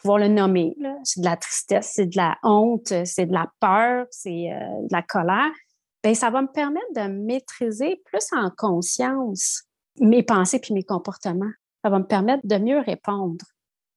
pouvoir 0.00 0.18
le 0.18 0.28
nommer. 0.28 0.76
C'est 1.04 1.20
de 1.20 1.26
la 1.26 1.36
tristesse, 1.36 1.92
c'est 1.94 2.06
de 2.06 2.16
la 2.16 2.36
honte, 2.42 2.92
c'est 3.04 3.26
de 3.26 3.32
la 3.32 3.50
peur, 3.60 4.06
c'est 4.10 4.52
euh, 4.52 4.82
de 4.82 4.92
la 4.92 5.02
colère. 5.02 5.52
Bien, 6.02 6.14
ça 6.14 6.30
va 6.30 6.42
me 6.42 6.48
permettre 6.48 6.92
de 6.94 7.08
maîtriser 7.08 8.00
plus 8.06 8.26
en 8.32 8.50
conscience 8.50 9.64
mes 9.98 10.22
pensées 10.22 10.58
puis 10.58 10.74
mes 10.74 10.82
comportements. 10.82 11.52
Ça 11.84 11.90
va 11.90 11.98
me 11.98 12.06
permettre 12.06 12.46
de 12.46 12.56
mieux 12.56 12.80
répondre. 12.80 13.44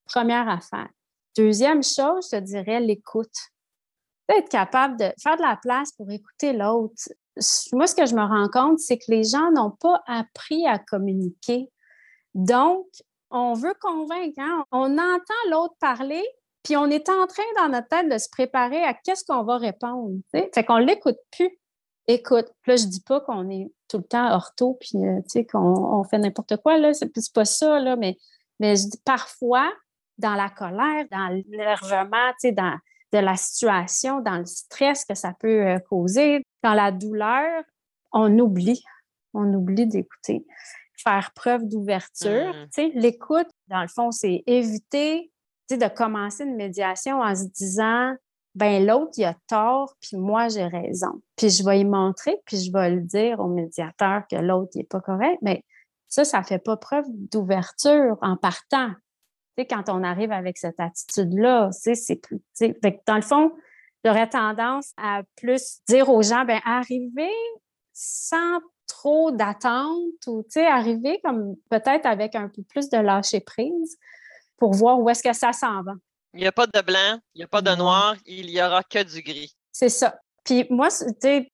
Première 0.06 0.50
affaire. 0.50 0.90
Deuxième 1.38 1.82
chose, 1.82 2.30
je 2.32 2.38
dirais 2.38 2.80
l'écoute. 2.80 3.36
Être 4.30 4.50
capable 4.50 4.98
de 4.98 5.12
faire 5.22 5.38
de 5.38 5.42
la 5.42 5.58
place 5.62 5.92
pour 5.94 6.10
écouter 6.12 6.54
l'autre. 6.54 6.96
Moi, 7.72 7.88
ce 7.88 7.96
que 7.96 8.06
je 8.06 8.16
me 8.16 8.22
rends 8.22 8.50
compte, 8.50 8.80
c'est 8.80 8.98
que 8.98 9.10
les 9.10 9.24
gens 9.24 9.52
n'ont 9.52 9.72
pas 9.72 10.02
appris 10.08 10.68
à 10.68 10.80
communiquer. 10.80 11.70
Donc, 12.34 12.86
on 13.34 13.54
veut 13.54 13.74
convaincre, 13.82 14.40
hein? 14.40 14.64
on 14.72 14.98
entend 14.98 15.50
l'autre 15.50 15.76
parler, 15.80 16.24
puis 16.64 16.78
on 16.78 16.86
est 16.86 17.10
en 17.10 17.28
train 17.28 17.44
dans 17.58 17.70
notre 17.70 17.90
tête 17.90 18.10
de 18.10 18.18
se 18.18 18.30
préparer 18.32 18.82
à 18.84 18.94
qu'est-ce 18.94 19.26
qu'on 19.26 19.44
va 19.44 19.58
répondre. 19.58 20.16
Fait 20.32 20.64
qu'on 20.64 20.78
l'écoute 20.78 21.18
plus. 21.36 21.50
écoute. 22.08 22.48
Là, 22.68 22.76
je 22.76 22.86
dis 22.86 23.02
pas 23.02 23.20
qu'on 23.20 23.50
est 23.50 23.70
tout 23.90 23.98
le 23.98 24.04
temps 24.04 24.32
ortho, 24.34 24.78
puis 24.80 25.06
euh, 25.06 25.44
qu'on 25.52 25.60
on 25.60 26.04
fait 26.04 26.20
n'importe 26.20 26.58
quoi, 26.58 26.78
là. 26.78 26.94
C'est 26.94 27.12
pas 27.34 27.46
ça, 27.46 27.80
là, 27.80 27.96
mais, 27.96 28.18
mais 28.60 28.76
parfois, 29.04 29.74
dans 30.20 30.36
la 30.36 30.50
colère, 30.50 31.06
dans 31.12 31.28
l'énervement, 31.28 32.32
de 32.44 33.20
la 33.20 33.36
situation, 33.36 34.22
dans 34.22 34.38
le 34.38 34.46
stress 34.46 35.06
que 35.06 35.16
ça 35.16 35.34
peut 35.40 35.68
euh, 35.68 35.80
causer, 35.80 36.44
dans 36.64 36.74
la 36.74 36.92
douleur, 36.92 37.64
on 38.12 38.40
oublie. 38.40 38.84
On 39.34 39.52
oublie 39.54 39.88
d'écouter. 39.88 40.46
Faire 41.04 41.32
preuve 41.36 41.68
d'ouverture. 41.68 42.54
Mmh. 42.54 42.70
Tu 42.74 42.82
sais, 42.82 42.92
l'écoute, 42.96 43.48
dans 43.68 43.82
le 43.82 43.88
fond, 43.88 44.12
c'est 44.12 44.44
éviter 44.48 45.32
tu 45.68 45.76
sais, 45.76 45.78
de 45.78 45.94
commencer 45.94 46.44
une 46.44 46.56
médiation 46.56 47.22
en 47.22 47.36
se 47.36 47.46
disant 47.46 48.16
ben 48.56 48.86
l'autre, 48.86 49.14
il 49.18 49.26
a 49.26 49.36
tort, 49.48 49.96
puis 50.00 50.18
moi, 50.18 50.48
j'ai 50.48 50.68
raison. 50.68 51.22
Puis 51.36 51.50
je 51.50 51.64
vais 51.64 51.80
y 51.80 51.86
montrer, 51.86 52.38
puis 52.46 52.58
je 52.58 52.72
vais 52.72 52.92
le 52.92 53.02
dire 53.02 53.40
au 53.40 53.48
médiateur 53.48 54.24
que 54.30 54.36
l'autre, 54.36 54.72
il 54.76 54.80
n'est 54.80 54.84
pas 54.84 55.02
correct. 55.02 55.40
Mais 55.42 55.64
ça, 56.08 56.24
ça 56.24 56.40
ne 56.40 56.44
fait 56.44 56.60
pas 56.60 56.78
preuve 56.78 57.06
d'ouverture 57.10 58.18
en 58.22 58.38
partant. 58.38 58.92
Tu 59.58 59.64
sais, 59.64 59.66
quand 59.66 59.90
on 59.90 60.04
arrive 60.04 60.32
avec 60.32 60.58
cette 60.58 60.80
attitude-là, 60.80 61.72
c'est 61.72 62.16
plus. 62.16 62.42
Dans 63.08 63.16
le 63.16 63.22
fond, 63.22 63.52
j'aurais 64.06 64.30
tendance 64.30 64.94
à 64.98 65.24
plus 65.36 65.80
dire 65.88 66.10
aux 66.10 66.22
gens, 66.22 66.46
ben 66.46 66.60
arriver 66.66 67.34
sans 67.94 68.60
trop 68.88 69.32
d'attente 69.32 70.28
ou, 70.28 70.44
tu 70.44 70.52
sais, 70.52 70.66
arriver 70.66 71.20
comme 71.24 71.56
peut-être 71.70 72.06
avec 72.06 72.36
un 72.36 72.50
peu 72.50 72.64
plus 72.64 72.90
de 72.90 72.98
lâcher 72.98 73.40
prise 73.40 73.98
pour 74.58 74.74
voir 74.74 75.00
où 75.00 75.10
est-ce 75.10 75.24
que 75.24 75.34
ça 75.34 75.54
s'en 75.54 75.82
va. 75.84 75.94
Il 76.34 76.42
n'y 76.42 76.48
a 76.48 76.52
pas 76.52 76.68
de 76.68 76.82
blanc, 76.82 77.20
il 77.36 77.40
n'y 77.40 77.44
a 77.44 77.48
pas 77.48 77.62
de 77.62 77.76
noir, 77.76 78.16
il 78.26 78.50
y 78.50 78.62
aura 78.62 78.84
que 78.84 79.04
du 79.04 79.22
gris. 79.22 79.56
C'est 79.72 79.90
ça. 79.90 80.20
Puis 80.44 80.66
moi, 80.70 80.90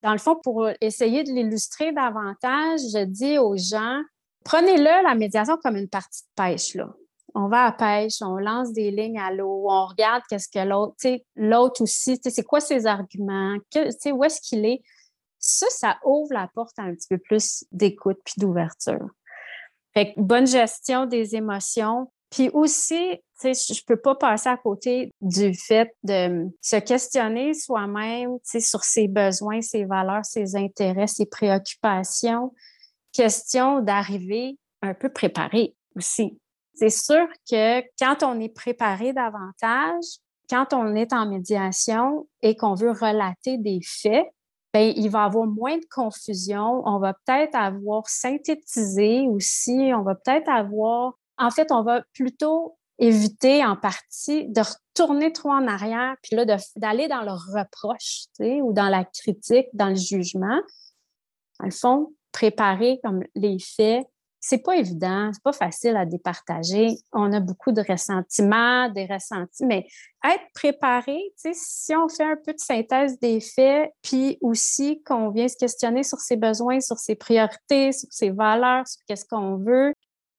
dans 0.02 0.12
le 0.12 0.18
fond, 0.18 0.36
pour 0.42 0.68
essayer 0.80 1.22
de 1.22 1.30
l'illustrer 1.30 1.92
davantage, 1.92 2.80
je 2.92 3.04
dis 3.04 3.38
aux 3.38 3.56
gens, 3.56 4.00
prenez-le, 4.44 5.04
la 5.04 5.14
médiation, 5.14 5.56
comme 5.62 5.76
une 5.76 5.88
partie 5.88 6.22
de 6.22 6.42
pêche, 6.42 6.74
là. 6.74 6.88
On 7.32 7.46
va 7.46 7.66
à 7.66 7.72
pêche, 7.72 8.22
on 8.22 8.36
lance 8.38 8.72
des 8.72 8.90
lignes 8.90 9.20
à 9.20 9.30
l'eau, 9.32 9.66
on 9.68 9.86
regarde 9.86 10.22
qu'est-ce 10.28 10.48
que 10.48 10.66
l'autre, 10.66 10.94
tu 11.00 11.08
sais, 11.08 11.24
l'autre 11.36 11.82
aussi, 11.82 12.18
tu 12.18 12.24
sais, 12.24 12.34
c'est 12.34 12.42
quoi 12.42 12.58
ses 12.60 12.86
arguments, 12.86 13.56
que- 13.72 13.84
tu 13.92 13.96
sais, 14.00 14.10
où 14.10 14.24
est-ce 14.24 14.40
qu'il 14.40 14.64
est? 14.64 14.82
Ça, 15.40 15.66
ça 15.70 15.98
ouvre 16.04 16.32
la 16.32 16.48
porte 16.54 16.78
à 16.78 16.82
un 16.82 16.94
petit 16.94 17.08
peu 17.08 17.18
plus 17.18 17.64
d'écoute 17.72 18.18
puis 18.24 18.34
d'ouverture. 18.36 19.08
Fait 19.94 20.12
que 20.12 20.20
bonne 20.20 20.46
gestion 20.46 21.06
des 21.06 21.34
émotions. 21.34 22.12
Puis 22.30 22.48
aussi, 22.52 23.18
tu 23.40 23.52
sais, 23.54 23.74
je 23.74 23.84
peux 23.84 23.96
pas 23.96 24.14
passer 24.14 24.48
à 24.48 24.56
côté 24.56 25.12
du 25.20 25.52
fait 25.54 25.90
de 26.04 26.46
se 26.60 26.76
questionner 26.76 27.54
soi-même, 27.54 28.38
tu 28.38 28.40
sais, 28.44 28.60
sur 28.60 28.84
ses 28.84 29.08
besoins, 29.08 29.60
ses 29.62 29.84
valeurs, 29.84 30.24
ses 30.24 30.54
intérêts, 30.54 31.08
ses 31.08 31.26
préoccupations. 31.26 32.52
Question 33.12 33.80
d'arriver 33.80 34.58
un 34.82 34.94
peu 34.94 35.08
préparé 35.08 35.74
aussi. 35.96 36.38
C'est 36.74 36.90
sûr 36.90 37.26
que 37.50 37.80
quand 37.98 38.22
on 38.22 38.38
est 38.38 38.54
préparé 38.54 39.12
davantage, 39.12 40.04
quand 40.48 40.72
on 40.72 40.94
est 40.94 41.12
en 41.12 41.28
médiation 41.28 42.28
et 42.42 42.56
qu'on 42.56 42.74
veut 42.74 42.92
relater 42.92 43.58
des 43.58 43.80
faits, 43.82 44.26
ben, 44.72 44.92
il 44.96 45.10
va 45.10 45.24
avoir 45.24 45.46
moins 45.46 45.76
de 45.76 45.86
confusion. 45.90 46.82
On 46.86 46.98
va 46.98 47.14
peut-être 47.14 47.54
avoir 47.54 48.08
synthétisé 48.08 49.26
aussi. 49.28 49.92
On 49.94 50.02
va 50.02 50.14
peut-être 50.14 50.48
avoir, 50.48 51.14
en 51.38 51.50
fait, 51.50 51.72
on 51.72 51.82
va 51.82 52.02
plutôt 52.12 52.76
éviter 52.98 53.64
en 53.64 53.76
partie 53.76 54.46
de 54.48 54.60
retourner 54.60 55.32
trop 55.32 55.50
en 55.50 55.66
arrière, 55.66 56.14
puis 56.22 56.36
là, 56.36 56.44
d'aller 56.76 57.08
dans 57.08 57.22
le 57.22 57.32
reproche, 57.32 58.26
tu 58.36 58.44
sais, 58.44 58.60
ou 58.60 58.72
dans 58.72 58.88
la 58.88 59.04
critique, 59.04 59.68
dans 59.72 59.88
le 59.88 59.94
jugement. 59.94 60.60
Dans 61.58 61.66
le 61.66 61.72
fond, 61.72 62.12
préparer 62.30 63.00
comme 63.02 63.24
les 63.34 63.58
faits, 63.58 64.06
c'est 64.40 64.62
pas 64.62 64.76
évident, 64.76 65.30
c'est 65.32 65.42
pas 65.42 65.52
facile 65.52 65.96
à 65.96 66.06
départager. 66.06 66.96
On 67.12 67.32
a 67.32 67.40
beaucoup 67.40 67.72
de 67.72 67.82
ressentiments, 67.86 68.88
des 68.88 69.04
ressentis, 69.04 69.66
mais 69.66 69.86
être 70.24 70.44
préparé, 70.54 71.18
si 71.36 71.94
on 71.94 72.08
fait 72.08 72.24
un 72.24 72.36
peu 72.44 72.54
de 72.54 72.58
synthèse 72.58 73.18
des 73.20 73.40
faits, 73.40 73.92
puis 74.02 74.38
aussi 74.40 75.02
qu'on 75.02 75.30
vient 75.30 75.46
se 75.46 75.56
questionner 75.56 76.02
sur 76.02 76.18
ses 76.18 76.36
besoins, 76.36 76.80
sur 76.80 76.98
ses 76.98 77.16
priorités, 77.16 77.92
sur 77.92 78.08
ses 78.10 78.30
valeurs, 78.30 78.88
sur 78.88 79.00
qu'est-ce 79.06 79.26
qu'on 79.26 79.56
veut, 79.56 79.92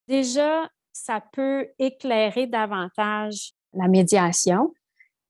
déjà, 0.07 0.67
ça 0.91 1.23
peut 1.31 1.67
éclairer 1.77 2.47
davantage 2.47 3.51
la 3.73 3.87
médiation. 3.87 4.73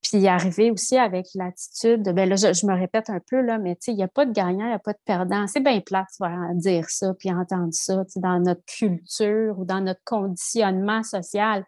Puis 0.01 0.27
arriver 0.27 0.71
aussi 0.71 0.97
avec 0.97 1.27
l'attitude, 1.35 2.01
de, 2.01 2.11
ben 2.11 2.27
là, 2.27 2.35
je, 2.35 2.53
je 2.53 2.65
me 2.65 2.73
répète 2.73 3.09
un 3.09 3.19
peu, 3.19 3.41
là, 3.41 3.59
mais 3.59 3.75
tu 3.75 3.85
sais, 3.85 3.91
il 3.91 3.97
n'y 3.97 4.03
a 4.03 4.07
pas 4.07 4.25
de 4.25 4.31
gagnant, 4.31 4.65
il 4.65 4.69
n'y 4.69 4.73
a 4.73 4.79
pas 4.79 4.93
de 4.93 4.99
perdant. 5.05 5.45
C'est 5.47 5.59
bien 5.59 5.79
plate 5.79 6.07
de 6.19 6.59
dire 6.59 6.89
ça, 6.89 7.13
puis 7.13 7.31
entendre 7.31 7.71
ça, 7.71 8.03
tu 8.05 8.13
sais, 8.13 8.19
dans 8.19 8.39
notre 8.39 8.65
culture 8.65 9.59
ou 9.59 9.65
dans 9.65 9.81
notre 9.81 10.01
conditionnement 10.03 11.03
social. 11.03 11.65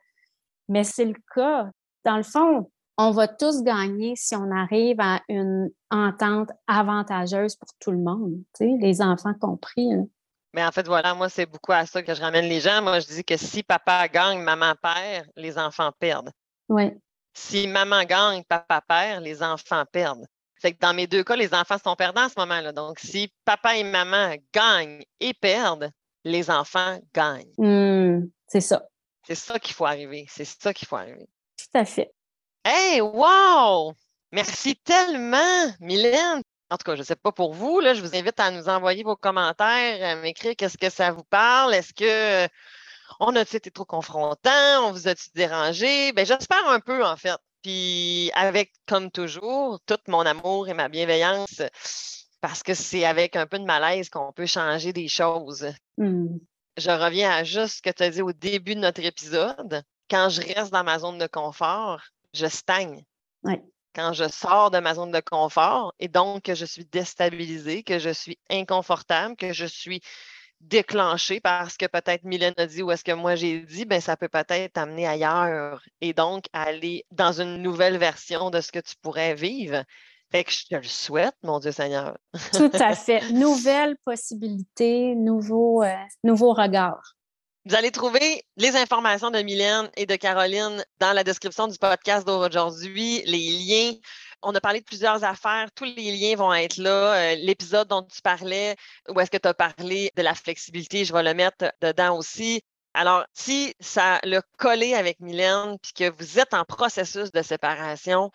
Mais 0.68 0.84
c'est 0.84 1.06
le 1.06 1.16
cas. 1.36 1.70
Dans 2.06 2.18
le 2.18 2.24
fond, 2.24 2.72
on 2.98 3.12
va 3.12 3.28
tous 3.28 3.64
gagner 3.64 4.16
si 4.16 4.36
on 4.36 4.52
arrive 4.52 5.00
à 5.00 5.22
une 5.30 5.70
entente 5.92 6.50
avantageuse 6.68 7.56
pour 7.56 7.70
tout 7.80 7.92
le 7.92 7.98
monde, 7.98 8.36
tu 8.56 8.66
sais, 8.66 8.78
les 8.80 9.02
enfants 9.02 9.34
compris. 9.40 9.90
là. 9.90 10.04
Mais 10.54 10.64
en 10.64 10.72
fait, 10.72 10.86
voilà, 10.86 11.16
moi, 11.16 11.30
c'est 11.30 11.48
beaucoup 11.48 11.72
à 11.72 11.86
ça 11.86 12.04
que 12.04 12.14
je 12.14 12.22
ramène 12.22 12.46
les 12.46 12.60
gens. 12.60 12.82
Moi, 12.84 13.00
je 13.00 13.08
dis 13.08 13.24
que 13.24 13.38
si 13.38 13.64
papa 13.64 14.08
gagne, 14.08 14.42
maman 14.42 14.74
perd, 14.80 15.28
les 15.36 15.58
enfants 15.58 15.92
perdent. 15.98 16.32
Oui, 16.70 16.92
Si 17.34 17.68
maman 17.68 18.04
gagne, 18.04 18.44
papa 18.44 18.82
perd, 18.88 19.24
les 19.24 19.42
enfants 19.42 19.86
perdent. 19.92 20.26
Fait 20.62 20.74
que 20.74 20.80
dans 20.80 20.94
mes 20.94 21.08
deux 21.08 21.24
cas, 21.24 21.36
les 21.36 21.54
enfants 21.54 21.78
sont 21.84 21.96
perdants 21.96 22.22
à 22.22 22.30
ce 22.30 22.40
moment-là. 22.40 22.72
Donc, 22.72 23.00
si 23.00 23.34
papa 23.44 23.76
et 23.76 23.84
maman 23.84 24.36
gagnent 24.54 25.04
et 25.20 25.34
perdent, 25.34 25.92
les 26.24 26.50
enfants 26.50 27.00
gagnent. 27.14 27.52
Hum, 27.58 28.30
c'est 28.48 28.62
ça, 28.62 28.84
C'est 29.28 29.36
ça 29.36 29.60
qu'il 29.60 29.76
faut 29.76 29.86
arriver. 29.86 30.26
C'est 30.30 30.46
ça 30.46 30.74
qu'il 30.74 30.88
faut 30.88 30.96
arriver. 30.96 31.28
tout 31.58 31.78
à 31.78 31.84
fait. 31.86 32.14
Hey, 32.64 33.02
wow! 33.02 33.94
Merci 34.32 34.76
tellement, 34.78 35.68
Mylène. 35.82 36.42
En 36.70 36.78
tout 36.78 36.86
cas, 36.86 36.96
je 36.96 37.02
ne 37.02 37.06
sais 37.06 37.16
pas 37.16 37.32
pour 37.32 37.54
vous, 37.54 37.82
là, 37.82 37.94
je 37.94 38.02
vous 38.02 38.16
invite 38.16 38.40
à 38.40 38.50
nous 38.50 38.70
envoyer 38.70 39.04
vos 39.04 39.16
commentaires, 39.18 40.12
à 40.12 40.16
m'écrire 40.16 40.56
qu'est-ce 40.58 40.78
que 40.78 40.90
ça 40.90 41.12
vous 41.12 41.24
parle. 41.26 41.74
Est-ce 41.74 41.94
que 41.94 42.50
on 43.20 43.36
a-tu 43.36 43.56
été 43.58 43.72
trop 43.72 43.86
confrontant? 43.86 44.88
On 44.88 44.92
vous 44.92 45.08
a-tu 45.08 45.30
dérangé? 45.36 46.12
Ben, 46.14 46.26
j'espère 46.26 46.68
un 46.68 46.80
peu, 46.80 47.06
en 47.06 47.18
fait. 47.18 47.38
Puis 47.62 48.32
avec, 48.36 48.74
comme 48.88 49.12
toujours, 49.12 49.80
tout 49.86 49.98
mon 50.08 50.22
amour 50.26 50.68
et 50.68 50.74
ma 50.74 50.90
bienveillance, 50.90 51.62
parce 52.42 52.64
que 52.64 52.74
c'est 52.74 53.06
avec 53.06 53.36
un 53.36 53.48
peu 53.48 53.60
de 53.60 53.66
malaise 53.66 54.10
qu'on 54.10 54.34
peut 54.34 54.46
changer 54.46 54.94
des 54.94 55.08
choses. 55.08 55.68
Hum, 55.98 56.40
Je 56.78 56.92
reviens 56.92 57.32
à 57.32 57.44
juste 57.44 57.78
ce 57.78 57.82
que 57.82 57.90
tu 57.90 58.04
as 58.04 58.10
dit 58.10 58.22
au 58.22 58.34
début 58.34 58.76
de 58.76 58.82
notre 58.82 59.02
épisode. 59.04 59.84
Quand 60.10 60.30
je 60.30 60.42
reste 60.42 60.72
dans 60.72 60.84
ma 60.84 61.00
zone 61.00 61.18
de 61.18 61.28
confort, 61.28 62.02
je 62.34 62.48
stagne. 62.48 63.04
Quand 63.96 64.14
je 64.14 64.28
sors 64.28 64.72
de 64.72 64.80
ma 64.80 64.96
zone 64.96 65.12
de 65.12 65.20
confort 65.22 65.94
et 66.00 66.08
donc 66.08 66.44
que 66.44 66.56
je 66.56 66.66
suis 66.66 66.86
déstabilisée, 66.86 67.84
que 67.84 68.00
je 68.00 68.10
suis 68.10 68.40
inconfortable, 68.50 69.36
que 69.36 69.54
je 69.54 69.66
suis 69.66 70.02
déclenchée 70.68 71.40
parce 71.40 71.78
que 71.78 71.86
peut-être 71.86 72.24
Mylène 72.24 72.54
a 72.58 72.66
dit 72.66 72.82
ou 72.82 72.92
est-ce 72.92 73.04
que 73.04 73.12
moi 73.12 73.36
j'ai 73.36 73.60
dit, 73.60 73.86
ben 73.86 74.02
ça 74.02 74.18
peut 74.18 74.30
peut-être 74.30 74.74
t'amener 74.74 75.08
ailleurs 75.08 75.82
et 76.02 76.14
donc 76.14 76.46
aller 76.54 77.06
dans 77.12 77.42
une 77.42 77.62
nouvelle 77.62 77.98
version 77.98 78.50
de 78.50 78.62
ce 78.62 78.72
que 78.72 78.80
tu 78.80 78.96
pourrais 79.02 79.36
vivre. 79.36 79.84
Fait 80.32 80.44
que 80.44 80.52
je 80.52 80.66
te 80.66 80.76
le 80.76 80.84
souhaite, 80.84 81.36
mon 81.44 81.60
Dieu 81.60 81.72
Seigneur. 81.72 82.18
tout 82.54 82.72
à 82.74 82.96
fait. 82.96 83.30
Nouvelles 83.32 83.96
possibilités, 84.04 85.14
nouveaux, 85.16 85.84
euh, 85.84 85.94
nouveaux 86.24 86.54
regards. 86.54 87.16
Vous 87.66 87.76
allez 87.76 87.92
trouver 87.92 88.44
les 88.58 88.76
informations 88.76 89.32
de 89.32 89.40
Mylène 89.40 89.90
et 89.96 90.06
de 90.06 90.16
Caroline 90.16 90.84
dans 91.00 91.14
la 91.14 91.24
description 91.24 91.68
du 91.68 91.78
podcast 91.78 92.26
d'aujourd'hui, 92.28 93.22
les 93.26 93.38
liens. 93.38 93.94
On 94.44 94.54
a 94.54 94.62
parlé 94.62 94.82
de 94.82 94.86
plusieurs 94.86 95.24
affaires. 95.24 95.70
Tous 95.74 95.86
les 95.86 96.12
liens 96.16 96.36
vont 96.36 96.54
être 96.54 96.78
là. 96.78 97.14
Euh, 97.16 97.36
L'épisode 97.36 97.88
dont 97.88 98.04
tu 98.04 98.22
parlais, 98.22 98.76
où 99.10 99.20
est-ce 99.20 99.32
que 99.32 99.38
tu 99.38 99.48
as 99.48 99.54
parlé 99.54 100.12
de 100.16 100.22
la 100.22 100.36
flexibilité, 100.36 101.06
je 101.06 101.14
vais 101.14 101.24
le 101.24 101.34
mettre 101.34 101.72
dedans 101.82 102.18
aussi. 102.18 102.62
Alors, 102.94 103.26
si 103.34 103.74
ça 103.80 104.20
l'a 104.24 104.42
collé 104.58 104.94
avec 104.94 105.20
Mylène, 105.20 105.78
puis 105.82 105.94
que 105.94 106.12
vous 106.12 106.40
êtes 106.40 106.54
en 106.54 106.64
processus 106.64 107.32
de 107.32 107.42
séparation, 107.42 108.32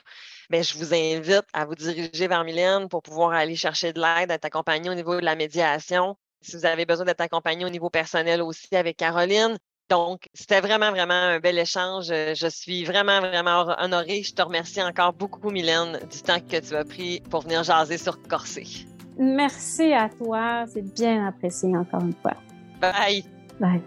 bien, 0.51 0.63
je 0.63 0.77
vous 0.79 0.93
invite 0.95 1.45
à 1.53 1.65
vous 1.65 1.77
diriger 1.77 2.27
vers 2.27 2.43
Mylène 2.43 2.89
pour 2.89 3.03
pouvoir 3.03 3.33
aller 3.33 3.55
chercher 3.55 3.93
de 3.93 4.01
l'aide, 4.01 4.31
être 4.31 4.47
accompagné 4.47 4.91
au 4.91 4.95
niveau 4.95 5.21
de 5.21 5.25
la 5.25 5.37
médiation. 5.37 6.17
Si 6.41 6.57
vous 6.57 6.67
avez 6.67 6.87
besoin 6.87 7.05
d'être 7.05 7.21
accompagné 7.21 7.65
au 7.65 7.69
niveau 7.69 7.91
personnel 7.91 8.43
aussi 8.43 8.75
avec 8.75 8.97
Caroline. 8.97 9.59
Donc, 9.91 10.29
c'était 10.35 10.61
vraiment, 10.61 10.91
vraiment 10.91 11.15
un 11.15 11.41
bel 11.41 11.59
échange. 11.59 12.09
Je 12.09 12.49
suis 12.51 12.85
vraiment, 12.85 13.21
vraiment 13.21 13.75
honorée. 13.79 14.23
Je 14.23 14.35
te 14.35 14.43
remercie 14.43 14.83
encore 14.83 15.15
beaucoup, 15.15 15.51
Mylène, 15.51 15.99
du 16.11 16.21
temps 16.21 16.41
que 16.41 16.61
tu 16.61 16.77
as 16.77 16.85
pris 16.85 17.21
pour 17.31 17.43
venir 17.43 17.65
jaser 17.65 17.97
sur 17.97 18.21
Corsé. 18.23 18.67
Merci 19.19 19.95
à 19.95 20.11
toi. 20.11 20.65
C'est 20.73 20.95
bien 20.95 21.27
apprécié 21.27 21.75
encore 21.75 22.03
une 22.03 22.15
fois. 22.21 22.35
Bye! 22.81 23.25
Bye. 23.59 23.83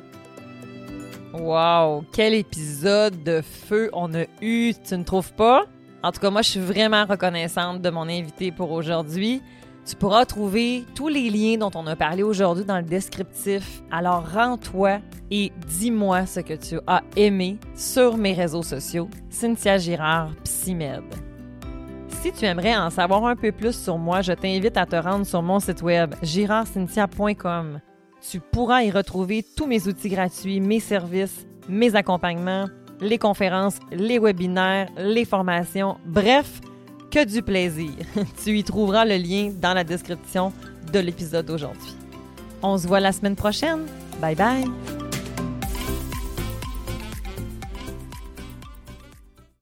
Wow, 1.33 2.03
quel 2.11 2.33
épisode 2.33 3.23
de 3.23 3.41
feu 3.41 3.89
on 3.93 4.13
a 4.15 4.25
eu, 4.41 4.73
tu 4.73 4.97
ne 4.97 5.03
trouves 5.03 5.33
pas? 5.33 5.65
En 6.03 6.11
tout 6.11 6.19
cas, 6.19 6.29
moi, 6.29 6.41
je 6.41 6.49
suis 6.49 6.59
vraiment 6.59 7.05
reconnaissante 7.05 7.81
de 7.81 7.89
mon 7.89 8.09
invité 8.09 8.51
pour 8.51 8.71
aujourd'hui. 8.71 9.41
Tu 9.86 9.95
pourras 9.95 10.25
trouver 10.25 10.86
tous 10.95 11.07
les 11.07 11.29
liens 11.29 11.57
dont 11.57 11.71
on 11.73 11.88
a 11.88 11.95
parlé 11.95 12.21
aujourd'hui 12.21 12.65
dans 12.65 12.77
le 12.77 12.84
descriptif. 12.84 13.82
Alors 13.89 14.23
rends-toi 14.32 14.99
et 15.32 15.51
dis-moi 15.67 16.25
ce 16.25 16.39
que 16.41 16.53
tu 16.53 16.79
as 16.86 17.01
aimé 17.15 17.57
sur 17.75 18.17
mes 18.17 18.34
réseaux 18.34 18.63
sociaux. 18.63 19.09
Cynthia 19.29 19.77
Girard, 19.77 20.32
PsyMed. 20.43 21.03
Si 22.21 22.32
tu 22.32 22.45
aimerais 22.45 22.75
en 22.77 22.91
savoir 22.91 23.25
un 23.25 23.36
peu 23.36 23.51
plus 23.51 23.75
sur 23.75 23.97
moi, 23.97 24.21
je 24.21 24.34
t'invite 24.34 24.77
à 24.77 24.86
te 24.86 24.95
rendre 24.95 25.25
sur 25.25 25.41
mon 25.41 25.59
site 25.59 25.82
web 25.82 26.13
girardcynthia.com. 26.21 27.79
Tu 28.29 28.39
pourras 28.39 28.84
y 28.84 28.91
retrouver 28.91 29.43
tous 29.57 29.65
mes 29.65 29.88
outils 29.88 30.09
gratuits, 30.09 30.59
mes 30.59 30.79
services, 30.79 31.47
mes 31.67 31.95
accompagnements, 31.95 32.67
les 32.99 33.17
conférences, 33.17 33.79
les 33.91 34.19
webinaires, 34.19 34.89
les 34.97 35.25
formations, 35.25 35.97
bref, 36.05 36.61
que 37.12 37.26
du 37.26 37.41
plaisir. 37.43 37.91
tu 38.43 38.57
y 38.57 38.64
trouveras 38.64 39.05
le 39.05 39.18
lien 39.18 39.51
dans 39.62 39.74
la 39.74 39.84
description 39.84 40.51
de 40.91 40.99
l'épisode 40.99 41.45
d'aujourd'hui. 41.45 41.95
On 42.64 42.78
se 42.78 42.88
voit 42.88 42.99
la 42.99 43.12
semaine 43.12 43.36
prochaine. 43.36 43.86
Bye 44.20 44.36
bye! 44.36 45.00